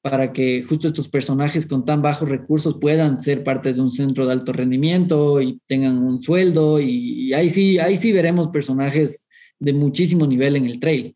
para 0.01 0.33
que 0.33 0.63
justo 0.63 0.87
estos 0.87 1.07
personajes 1.07 1.65
con 1.65 1.85
tan 1.85 2.01
bajos 2.01 2.27
recursos 2.27 2.77
puedan 2.81 3.21
ser 3.21 3.43
parte 3.43 3.73
de 3.73 3.81
un 3.81 3.91
centro 3.91 4.25
de 4.25 4.33
alto 4.33 4.51
rendimiento 4.51 5.41
y 5.41 5.59
tengan 5.67 5.97
un 5.99 6.21
sueldo 6.23 6.79
y, 6.79 7.33
ahí 7.33 7.49
sí, 7.49 7.77
ahí 7.77 7.97
sí 7.97 8.11
veremos 8.11 8.47
personajes 8.47 9.27
de 9.59 9.73
muchísimo 9.73 10.25
nivel 10.25 10.55
en 10.55 10.65
el 10.65 10.79
trail. 10.79 11.15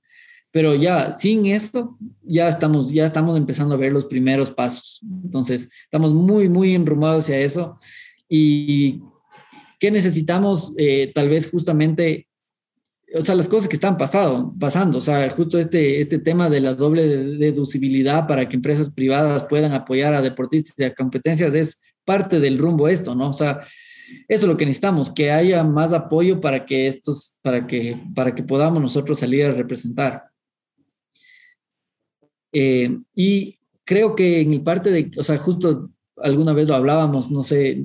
Pero 0.52 0.76
ya 0.76 1.12
sin 1.12 1.48
esto, 1.48 1.98
ya 2.22 2.48
estamos, 2.48 2.92
ya 2.92 3.06
estamos 3.06 3.36
empezando 3.38 3.76
a 3.76 3.78
ver 3.78 3.92
los 3.92 4.06
primeros 4.06 4.52
pasos. 4.52 5.02
Entonces, 5.24 5.68
estamos 5.84 6.14
muy, 6.14 6.48
muy 6.48 6.76
enrumados 6.76 7.26
hacia 7.26 7.40
eso. 7.40 7.80
¿Y 8.30 9.02
qué 9.80 9.92
necesitamos? 9.92 10.74
Eh, 10.78 11.12
tal 11.14 11.28
vez 11.28 11.50
justamente 11.50 12.28
o 13.14 13.22
sea, 13.22 13.36
las 13.36 13.48
cosas 13.48 13.68
que 13.68 13.76
están 13.76 13.98
pasado, 13.98 14.54
pasando, 14.60 14.98
o 14.98 15.02
sea, 15.02 15.30
justo 15.30 15.60
este, 15.60 16.00
este 16.02 16.20
tema 16.20 16.50
de 16.50 16.60
la 16.60 16.74
doble 16.74 17.08
deducibilidad 17.38 18.28
para 18.28 18.50
que 18.50 18.56
empresas 18.56 18.92
privadas 18.92 19.44
puedan 19.44 19.74
apoyar 19.74 20.14
a 20.14 20.22
deportistas 20.22 20.74
y 20.78 20.84
a 20.84 20.94
competencias 20.94 21.54
es 21.54 21.82
parte 22.04 22.40
del 22.40 22.58
rumbo 22.58 22.88
esto, 22.88 23.16
¿no? 23.16 23.30
O 23.30 23.34
sea, 23.34 23.62
eso 24.28 24.46
es 24.46 24.48
lo 24.48 24.58
que 24.58 24.66
necesitamos, 24.66 25.12
que 25.12 25.32
haya 25.32 25.64
más 25.64 25.94
apoyo 25.94 26.42
para 26.42 26.66
que 26.66 26.88
estos, 26.88 27.38
para 27.42 27.68
que, 27.68 27.98
para 28.14 28.34
que 28.34 28.44
podamos 28.44 28.82
nosotros 28.82 29.20
salir 29.20 29.46
a 29.46 29.54
representar. 29.54 30.24
Eh, 32.54 32.98
y 33.14 33.60
creo 33.84 34.16
que 34.16 34.42
en 34.42 34.64
parte 34.64 34.92
de, 34.92 35.12
o 35.18 35.24
sea, 35.24 35.38
justo 35.38 35.90
alguna 36.18 36.54
vez 36.54 36.68
lo 36.68 36.76
hablábamos, 36.76 37.30
no 37.30 37.44
sé, 37.44 37.84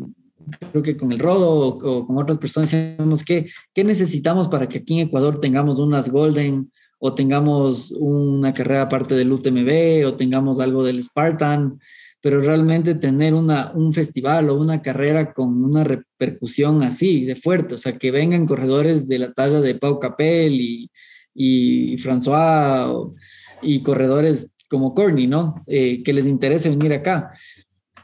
creo 0.71 0.83
que 0.83 0.97
con 0.97 1.13
el 1.13 1.19
Rodo 1.19 1.79
o, 1.79 2.07
con 2.07 2.19
otras 2.19 2.39
personas, 2.39 2.71
decimos 2.71 3.25
que, 3.25 3.51
¿qué 3.75 3.85
necesitamos 3.85 4.49
para 4.49 4.69
que 4.69 4.79
aquí 4.79 4.99
en 4.99 5.09
Ecuador 5.09 5.41
tengamos 5.41 5.79
unas 5.79 6.09
Golden 6.09 6.71
o 6.99 7.15
tengamos 7.15 7.93
una 7.93 8.53
carrera 8.53 8.83
aparte 8.83 9.15
del 9.15 9.33
UTMB 9.33 10.07
o 10.07 10.15
tengamos 10.15 10.61
algo 10.61 10.85
del 10.85 11.03
Spartan? 11.03 11.79
Pero 12.23 12.41
realmente 12.41 12.95
tener 12.95 13.33
una, 13.33 13.73
un 13.73 13.93
festival 13.95 14.51
o 14.51 14.57
una 14.57 14.83
carrera 14.83 15.33
con 15.33 15.65
una 15.65 15.85
repercusión 15.85 16.83
así 16.83 17.25
de 17.25 17.35
fuerte, 17.35 17.77
o 17.77 17.79
sea, 17.79 17.97
que 17.97 18.11
vengan 18.11 18.47
corredores 18.47 19.09
de 19.09 19.19
la 19.19 19.33
talla 19.33 19.61
de 19.63 19.77
Pau 19.77 19.99
Capel 19.99 20.53
y, 20.61 20.91
y 21.35 21.97
François 21.97 23.15
y 23.63 23.83
corredores 23.83 24.51
como 24.71 24.95
Corny, 24.95 25.27
¿no? 25.27 25.63
Eh, 25.67 26.03
que 26.03 26.13
les 26.13 26.27
interese 26.27 26.71
venir 26.71 26.93
acá 26.93 27.33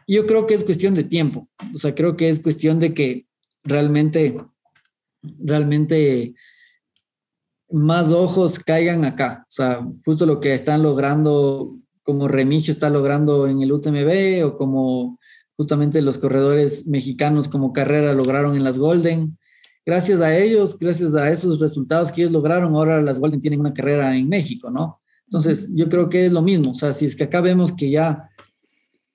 yo 0.07 0.27
creo 0.27 0.47
que 0.47 0.55
es 0.55 0.65
cuestión 0.65 0.95
de 0.95 1.05
tiempo, 1.05 1.49
o 1.75 1.79
sea, 1.79 1.95
creo 1.95 2.17
que 2.17 2.29
es 2.29 2.41
cuestión 2.41 2.79
de 2.79 2.95
que 2.95 3.27
realmente, 3.65 4.37
realmente 5.23 6.35
más 7.71 8.13
ojos 8.13 8.59
caigan 8.59 9.05
acá, 9.05 9.45
o 9.45 9.51
sea, 9.51 9.87
justo 10.05 10.27
lo 10.27 10.41
que 10.41 10.55
están 10.55 10.83
logrando, 10.83 11.77
como 12.03 12.29
Remigio 12.29 12.73
está 12.73 12.89
logrando 12.89 13.49
en 13.49 13.63
el 13.63 13.73
UTMB 13.73 14.47
o 14.47 14.57
como 14.57 15.19
justamente 15.57 16.03
los 16.03 16.19
corredores 16.19 16.87
mexicanos 16.87 17.49
como 17.49 17.73
carrera 17.73 18.13
lograron 18.13 18.57
en 18.57 18.63
las 18.63 18.79
Golden. 18.79 19.39
Gracias 19.85 20.21
a 20.21 20.37
ellos, 20.37 20.79
gracias 20.79 21.15
a 21.15 21.31
esos 21.31 21.59
resultados 21.59 22.13
que 22.13 22.23
ellos 22.23 22.33
lograron, 22.33 22.75
ahora 22.75 23.01
las 23.01 23.19
Golden 23.19 23.41
tienen 23.41 23.61
una 23.61 23.73
carrera 23.73 24.17
en 24.17 24.29
México, 24.29 24.71
¿no? 24.71 25.01
Entonces, 25.27 25.71
yo 25.75 25.89
creo 25.89 26.09
que 26.09 26.27
es 26.27 26.33
lo 26.33 26.43
mismo, 26.43 26.71
o 26.71 26.75
sea, 26.75 26.93
si 26.93 27.07
es 27.07 27.17
que 27.17 27.25
acá 27.25 27.41
vemos 27.41 27.73
que 27.73 27.91
ya 27.91 28.29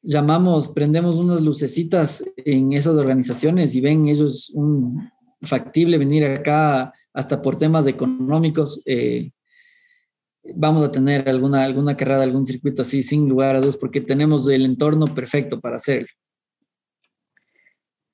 llamamos, 0.01 0.69
prendemos 0.69 1.17
unas 1.17 1.41
lucecitas 1.41 2.23
en 2.37 2.73
esas 2.73 2.95
organizaciones 2.95 3.75
y 3.75 3.81
ven 3.81 4.07
ellos 4.07 4.51
un 4.53 5.09
factible 5.41 5.97
venir 5.97 6.25
acá 6.25 6.93
hasta 7.13 7.41
por 7.41 7.57
temas 7.57 7.87
económicos, 7.87 8.81
eh, 8.85 9.31
vamos 10.55 10.83
a 10.83 10.91
tener 10.91 11.27
alguna, 11.27 11.63
alguna 11.63 11.97
carrera, 11.97 12.23
algún 12.23 12.45
circuito 12.45 12.81
así, 12.81 13.03
sin 13.03 13.27
lugar 13.27 13.55
a 13.55 13.61
dudas, 13.61 13.77
porque 13.77 14.01
tenemos 14.01 14.47
el 14.47 14.65
entorno 14.65 15.05
perfecto 15.05 15.59
para 15.59 15.77
hacerlo. 15.77 16.07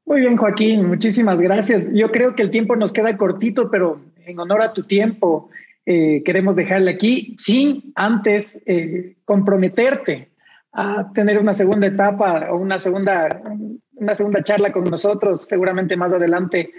Muy 0.06 0.22
bien, 0.22 0.38
Joaquín, 0.38 0.88
muchísimas 0.88 1.40
gracias. 1.40 1.88
Yo 1.94 2.12
creo 2.12 2.34
que 2.34 2.42
el 2.42 2.50
tiempo 2.50 2.76
nos 2.76 2.94
queda 2.94 3.18
cortito, 3.18 3.70
pero 3.70 4.02
en 4.26 4.40
honor 4.40 4.62
a 4.62 4.74
tu 4.74 4.84
tiempo, 4.84 5.50
eh, 5.86 6.24
queremos 6.24 6.56
dejarle 6.56 6.92
aquí 6.92 7.36
sin 7.38 7.92
antes 7.96 8.62
eh, 8.66 9.18
comprometerte 9.26 10.32
a 10.78 11.12
tener 11.12 11.40
una 11.40 11.56
segunda 11.56 11.88
etapa 11.88 12.50
o 12.52 12.58
una 12.58 12.78
segunda, 12.78 13.42
una 13.96 14.14
segunda 14.14 14.44
charla 14.44 14.72
con 14.72 14.84
nosotros. 14.84 15.42
Seguramente 15.42 15.98
más 15.98 16.14
adelante 16.14 16.70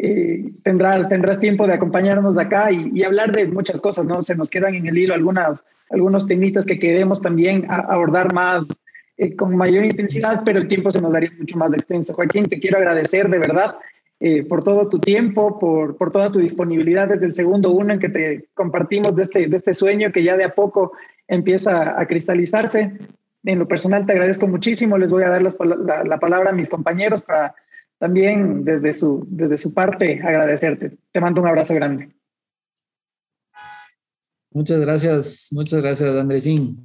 eh, 0.00 0.50
tendrás, 0.64 1.08
tendrás 1.08 1.38
tiempo 1.38 1.64
de 1.64 1.74
acompañarnos 1.74 2.36
acá 2.36 2.72
y, 2.72 3.00
hablar 3.04 3.30
de 3.30 3.46
muchas 3.46 3.80
cosas, 3.80 4.06
¿no? 4.06 4.22
Se 4.22 4.34
nos 4.34 4.50
quedan 4.50 4.74
en 4.74 4.88
el 4.88 4.98
hilo 4.98 5.14
algunas, 5.14 5.64
algunos 5.88 6.26
temitas 6.26 6.66
que 6.66 6.80
queremos 6.80 7.22
también 7.22 7.64
abordar 7.68 8.34
más 8.34 8.64
eh, 9.18 9.36
con 9.36 9.56
mayor 9.56 9.84
intensidad, 9.84 10.42
pero 10.44 10.58
el 10.58 10.66
tiempo 10.66 10.90
se 10.90 11.00
nos 11.00 11.12
daría 11.12 11.30
mucho 11.38 11.56
más 11.56 11.72
extenso. 11.72 12.12
Joaquín, 12.12 12.46
te 12.46 12.58
quiero 12.58 12.78
agradecer 12.78 13.28
de 13.28 13.38
verdad. 13.38 13.76
Eh, 14.18 14.42
por 14.42 14.64
todo 14.64 14.88
tu 14.88 14.98
tiempo, 14.98 15.60
por, 15.60 15.96
por 15.96 16.10
toda 16.10 16.32
tu 16.32 16.40
disponibilidad 16.40 17.08
desde 17.08 17.26
el 17.26 17.34
segundo 17.34 17.70
uno 17.70 17.92
en 17.92 18.00
que 18.00 18.08
te 18.08 18.48
compartimos 18.54 19.14
de 19.14 19.22
este, 19.22 19.46
de 19.46 19.56
este 19.56 19.74
sueño 19.74 20.10
que 20.10 20.24
ya 20.24 20.36
de 20.36 20.44
a 20.44 20.54
poco 20.54 20.92
empieza 21.28 22.00
a 22.00 22.06
cristalizarse 22.06 22.98
en 23.44 23.58
lo 23.58 23.68
personal 23.68 24.06
te 24.06 24.12
agradezco 24.12 24.48
muchísimo. 24.48 24.98
Les 24.98 25.10
voy 25.10 25.22
a 25.22 25.28
dar 25.28 25.42
la, 25.42 26.04
la, 26.04 26.18
palabra 26.18 26.50
a 26.50 26.54
mis 26.54 26.68
compañeros 26.68 27.22
para 27.22 27.54
también 27.98 28.64
desde 28.64 28.94
su, 28.94 29.26
desde 29.28 29.56
su 29.56 29.72
parte 29.72 30.20
agradecerte. 30.22 30.96
Te 31.12 31.20
mando 31.20 31.40
un 31.40 31.48
abrazo 31.48 31.74
grande. 31.74 32.10
Muchas 34.50 34.80
gracias, 34.80 35.48
muchas 35.50 35.82
gracias, 35.82 36.10
Andresín. 36.10 36.76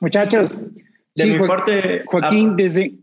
Muchachos. 0.00 0.62
De 1.14 1.26
mi 1.26 1.46
parte. 1.46 2.04
Joaquín, 2.06 2.50
ah, 2.50 2.54
desde. 2.56 2.94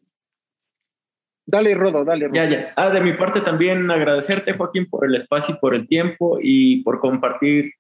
Dale, 1.45 1.75
Rodo, 1.75 2.03
dale. 2.03 2.27
Rodo. 2.27 2.35
Ya, 2.35 2.49
ya. 2.49 2.73
Ah, 2.75 2.89
de 2.89 3.01
mi 3.01 3.13
parte 3.13 3.41
también 3.41 3.89
agradecerte, 3.91 4.53
Joaquín, 4.53 4.89
por 4.89 5.05
el 5.05 5.15
espacio 5.15 5.55
y 5.55 5.59
por 5.59 5.75
el 5.75 5.87
tiempo 5.87 6.39
y 6.41 6.83
por 6.83 6.99
compartir 6.99 7.73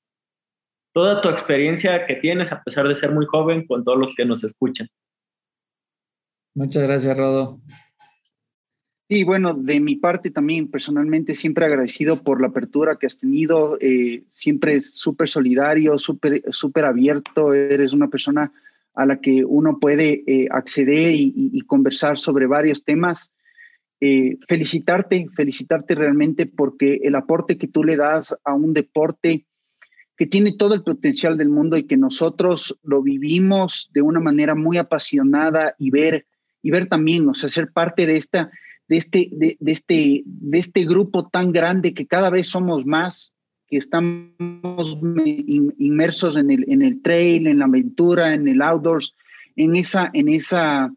toda 0.97 1.21
tu 1.21 1.29
experiencia 1.29 2.07
que 2.07 2.15
tienes, 2.15 2.51
a 2.51 2.63
pesar 2.63 2.87
de 2.87 2.95
ser 2.95 3.11
muy 3.11 3.27
joven, 3.27 3.67
con 3.67 3.83
todos 3.83 3.99
los 3.99 4.15
que 4.15 4.25
nos 4.25 4.43
escuchan. 4.43 4.87
Muchas 6.55 6.81
gracias, 6.81 7.15
Rodo. 7.15 7.61
Sí, 9.07 9.23
bueno, 9.23 9.53
de 9.53 9.79
mi 9.79 9.97
parte 9.97 10.31
también 10.31 10.71
personalmente 10.71 11.35
siempre 11.35 11.65
agradecido 11.65 12.23
por 12.23 12.41
la 12.41 12.47
apertura 12.47 12.95
que 12.95 13.05
has 13.05 13.19
tenido, 13.19 13.77
eh, 13.79 14.23
siempre 14.29 14.81
súper 14.81 15.29
solidario, 15.29 15.99
súper 15.99 16.41
super 16.49 16.85
abierto, 16.85 17.53
eres 17.53 17.93
una 17.93 18.07
persona 18.07 18.51
a 18.95 19.05
la 19.05 19.21
que 19.21 19.45
uno 19.45 19.77
puede 19.79 20.23
eh, 20.25 20.47
acceder 20.49 21.13
y, 21.13 21.61
conversar 21.67 22.17
sobre 22.17 22.47
varios 22.47 22.83
temas. 22.83 23.31
Eh, 24.01 24.37
felicitarte, 24.47 25.27
felicitarte 25.35 25.93
realmente 25.93 26.47
porque 26.47 27.01
el 27.03 27.13
aporte 27.13 27.59
que 27.59 27.67
tú 27.67 27.83
le 27.83 27.97
das 27.97 28.35
a 28.43 28.55
un 28.55 28.73
deporte 28.73 29.45
que 30.17 30.25
tiene 30.25 30.53
todo 30.57 30.73
el 30.73 30.83
potencial 30.83 31.37
del 31.37 31.49
mundo 31.49 31.77
y 31.77 31.83
que 31.83 31.95
nosotros 31.95 32.77
lo 32.83 33.01
vivimos 33.01 33.89
de 33.93 34.01
una 34.01 34.19
manera 34.19 34.55
muy 34.55 34.77
apasionada 34.77 35.75
y 35.77 35.91
ver, 35.91 36.25
y 36.61 36.71
ver 36.71 36.87
también, 36.87 37.29
o 37.29 37.35
sea, 37.35 37.49
ser 37.49 37.71
parte 37.71 38.05
de 38.07 38.17
esta 38.17 38.51
de 38.87 38.97
este, 38.97 39.29
de, 39.31 39.57
este, 39.65 40.23
de 40.25 40.57
este 40.57 40.85
grupo 40.85 41.27
tan 41.27 41.51
grande 41.51 41.93
que 41.93 42.07
cada 42.07 42.29
vez 42.29 42.47
somos 42.47 42.85
más, 42.85 43.33
que 43.67 43.77
estamos 43.77 44.31
inmersos 45.77 46.37
en 46.37 46.51
el, 46.51 46.65
en 46.71 46.81
el 46.81 47.01
trail, 47.01 47.47
en 47.47 47.59
la 47.59 47.65
aventura, 47.65 48.33
en 48.33 48.47
el 48.47 48.61
outdoors, 48.61 49.13
en 49.57 49.75
esa, 49.75 50.09
en 50.13 50.29
esa, 50.29 50.89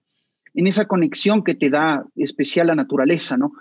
en 0.55 0.67
esa 0.67 0.85
conexión 0.85 1.43
que 1.43 1.57
te 1.57 1.69
da 1.69 2.05
especial 2.15 2.69
la 2.69 2.77
naturaleza, 2.77 3.37
¿no? 3.37 3.53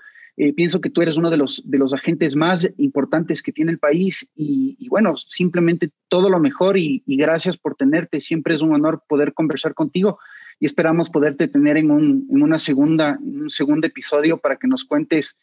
Eh, 0.41 0.53
pienso 0.53 0.79
que 0.79 0.89
tú 0.89 1.01
eres 1.01 1.17
uno 1.17 1.29
de 1.29 1.35
los, 1.35 1.61
de 1.69 1.77
los 1.77 1.93
agentes 1.93 2.33
más 2.33 2.65
importantes 2.77 3.43
que 3.43 3.51
tiene 3.51 3.73
el 3.73 3.77
país 3.77 4.31
y, 4.37 4.87
bueno, 4.87 5.17
simplemente 5.17 5.89
todo 6.07 6.29
lo 6.29 6.39
mejor 6.39 6.77
y, 6.77 7.03
gracias 7.05 7.57
por 7.57 7.75
tenerte. 7.75 8.21
Siempre 8.21 8.55
es 8.55 8.61
un 8.61 8.73
honor 8.73 9.03
poder 9.05 9.33
conversar 9.33 9.73
contigo 9.73 10.17
y 10.57 10.65
esperamos 10.65 11.09
poderte 11.09 11.49
tener 11.49 11.75
en 11.75 11.91
un, 11.91 12.25
en 12.31 12.41
una 12.41 12.57
segunda, 12.57 13.19
un 13.21 13.49
segundo 13.49 13.85
episodio 13.85 14.37
para 14.37 14.55
que 14.55 14.69
nos 14.69 14.85
cuentes 14.85 15.37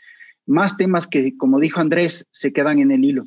más 0.46 0.78
temas 0.78 1.06
que, 1.06 1.36
como 1.36 1.60
dijo 1.60 1.78
Andrés, 1.78 2.26
se 2.30 2.54
quedan 2.54 2.78
en 2.78 2.90
el 2.90 3.04
hilo. 3.04 3.24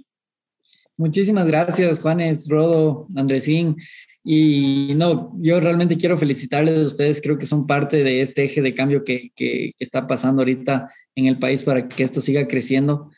Muchísimas 0.99 1.47
gracias, 1.47 2.01
Juanes, 2.01 2.45
Rodo, 2.49 3.07
Andresín. 3.15 3.77
Y 4.21 4.91
no, 4.97 5.31
yo 5.39 5.61
realmente 5.61 5.95
quiero 5.95 6.17
felicitarles 6.17 6.77
a 6.77 6.87
ustedes, 6.87 7.21
creo 7.21 7.37
que 7.37 7.45
son 7.45 7.65
parte 7.65 8.03
de 8.03 8.19
este 8.19 8.43
eje 8.43 8.61
de 8.61 8.75
cambio 8.75 9.05
que, 9.05 9.31
que, 9.33 9.71
está 9.79 10.07
pasando 10.07 10.41
ahorita 10.41 10.91
en 11.15 11.27
el 11.27 11.39
país 11.39 11.63
para 11.63 11.87
que 11.87 12.03
esto 12.03 12.19
siga 12.19 12.49
creciendo. 12.49 13.11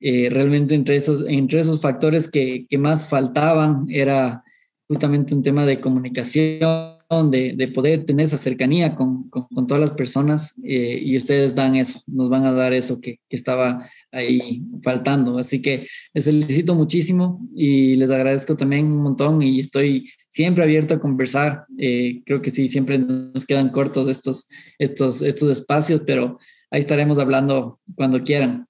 Eh, 0.00 0.30
realmente 0.30 0.74
entre 0.74 0.96
esos, 0.96 1.26
entre 1.28 1.60
esos 1.60 1.82
factores 1.82 2.30
que, 2.30 2.66
que 2.70 2.78
más 2.78 3.06
faltaban 3.06 3.84
era 3.90 4.42
justamente 4.88 5.34
un 5.34 5.42
tema 5.42 5.66
de 5.66 5.78
comunicación 5.78 6.95
de, 7.08 7.72
poder 7.74 8.04
tener 8.04 8.26
esa 8.26 8.36
cercanía 8.36 8.94
con, 8.96 9.30
todas 9.68 9.80
las 9.80 9.92
personas 9.92 10.54
eh, 10.64 11.00
y 11.02 11.16
ustedes 11.16 11.54
dan 11.54 11.76
eso, 11.76 12.00
nos 12.06 12.28
van 12.28 12.44
a 12.44 12.52
dar 12.52 12.72
eso 12.72 13.00
que, 13.00 13.20
estaba 13.30 13.86
ahí 14.12 14.62
faltando. 14.82 15.38
Así 15.38 15.60
que 15.60 15.86
les 16.14 16.24
felicito 16.24 16.74
muchísimo 16.74 17.46
y 17.54 17.96
les 17.96 18.10
agradezco 18.10 18.56
también 18.56 18.86
un 18.86 19.02
montón 19.02 19.42
y 19.42 19.60
estoy 19.60 20.08
siempre 20.28 20.64
abierto 20.64 20.94
a 20.94 21.00
conversar. 21.00 21.64
Eh, 21.78 22.22
creo 22.24 22.40
que 22.40 22.50
sí, 22.50 22.68
siempre 22.68 22.98
nos 22.98 23.44
quedan 23.44 23.70
cortos 23.70 24.08
estos, 24.08 24.46
estos, 24.78 25.22
estos 25.22 25.50
espacios, 25.50 26.02
pero 26.06 26.38
ahí 26.70 26.80
estaremos 26.80 27.18
hablando 27.18 27.80
cuando 27.94 28.22
quieran. 28.22 28.66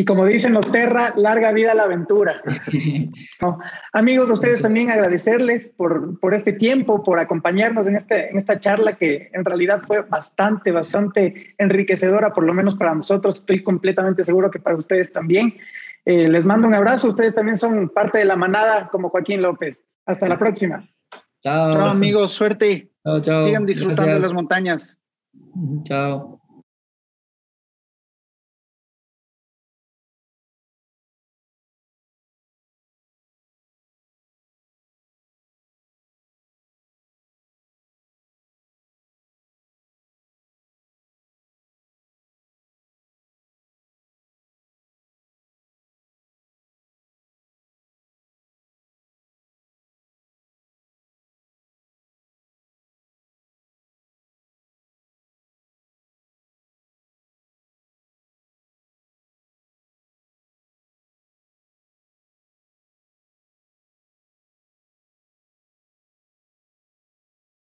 Y 0.00 0.04
como 0.06 0.24
dicen 0.24 0.54
los 0.54 0.72
Terra, 0.72 1.12
larga 1.14 1.52
vida 1.52 1.72
a 1.72 1.74
la 1.74 1.82
aventura. 1.82 2.40
Amigos, 3.92 4.30
a 4.30 4.32
ustedes 4.32 4.62
también 4.62 4.88
agradecerles 4.88 5.74
por, 5.76 6.18
por 6.18 6.32
este 6.32 6.54
tiempo, 6.54 7.02
por 7.02 7.18
acompañarnos 7.18 7.86
en, 7.86 7.96
este, 7.96 8.30
en 8.30 8.38
esta 8.38 8.58
charla 8.58 8.96
que 8.96 9.28
en 9.34 9.44
realidad 9.44 9.82
fue 9.86 10.00
bastante, 10.00 10.72
bastante 10.72 11.54
enriquecedora, 11.58 12.32
por 12.32 12.44
lo 12.44 12.54
menos 12.54 12.74
para 12.76 12.94
nosotros. 12.94 13.40
Estoy 13.40 13.62
completamente 13.62 14.24
seguro 14.24 14.50
que 14.50 14.58
para 14.58 14.74
ustedes 14.74 15.12
también. 15.12 15.52
Eh, 16.06 16.28
les 16.28 16.46
mando 16.46 16.66
un 16.66 16.72
abrazo. 16.72 17.10
Ustedes 17.10 17.34
también 17.34 17.58
son 17.58 17.90
parte 17.90 18.20
de 18.20 18.24
la 18.24 18.36
manada 18.36 18.88
como 18.88 19.10
Joaquín 19.10 19.42
López. 19.42 19.84
Hasta 20.06 20.30
la 20.30 20.38
próxima. 20.38 20.88
Chao. 21.42 21.74
Chao, 21.74 21.88
amigos. 21.88 22.32
Suerte. 22.32 22.90
Chao, 23.04 23.20
chao. 23.20 23.42
Sigan 23.42 23.66
disfrutando 23.66 24.14
de 24.14 24.20
las 24.20 24.32
montañas. 24.32 24.96
Chao. 25.84 26.39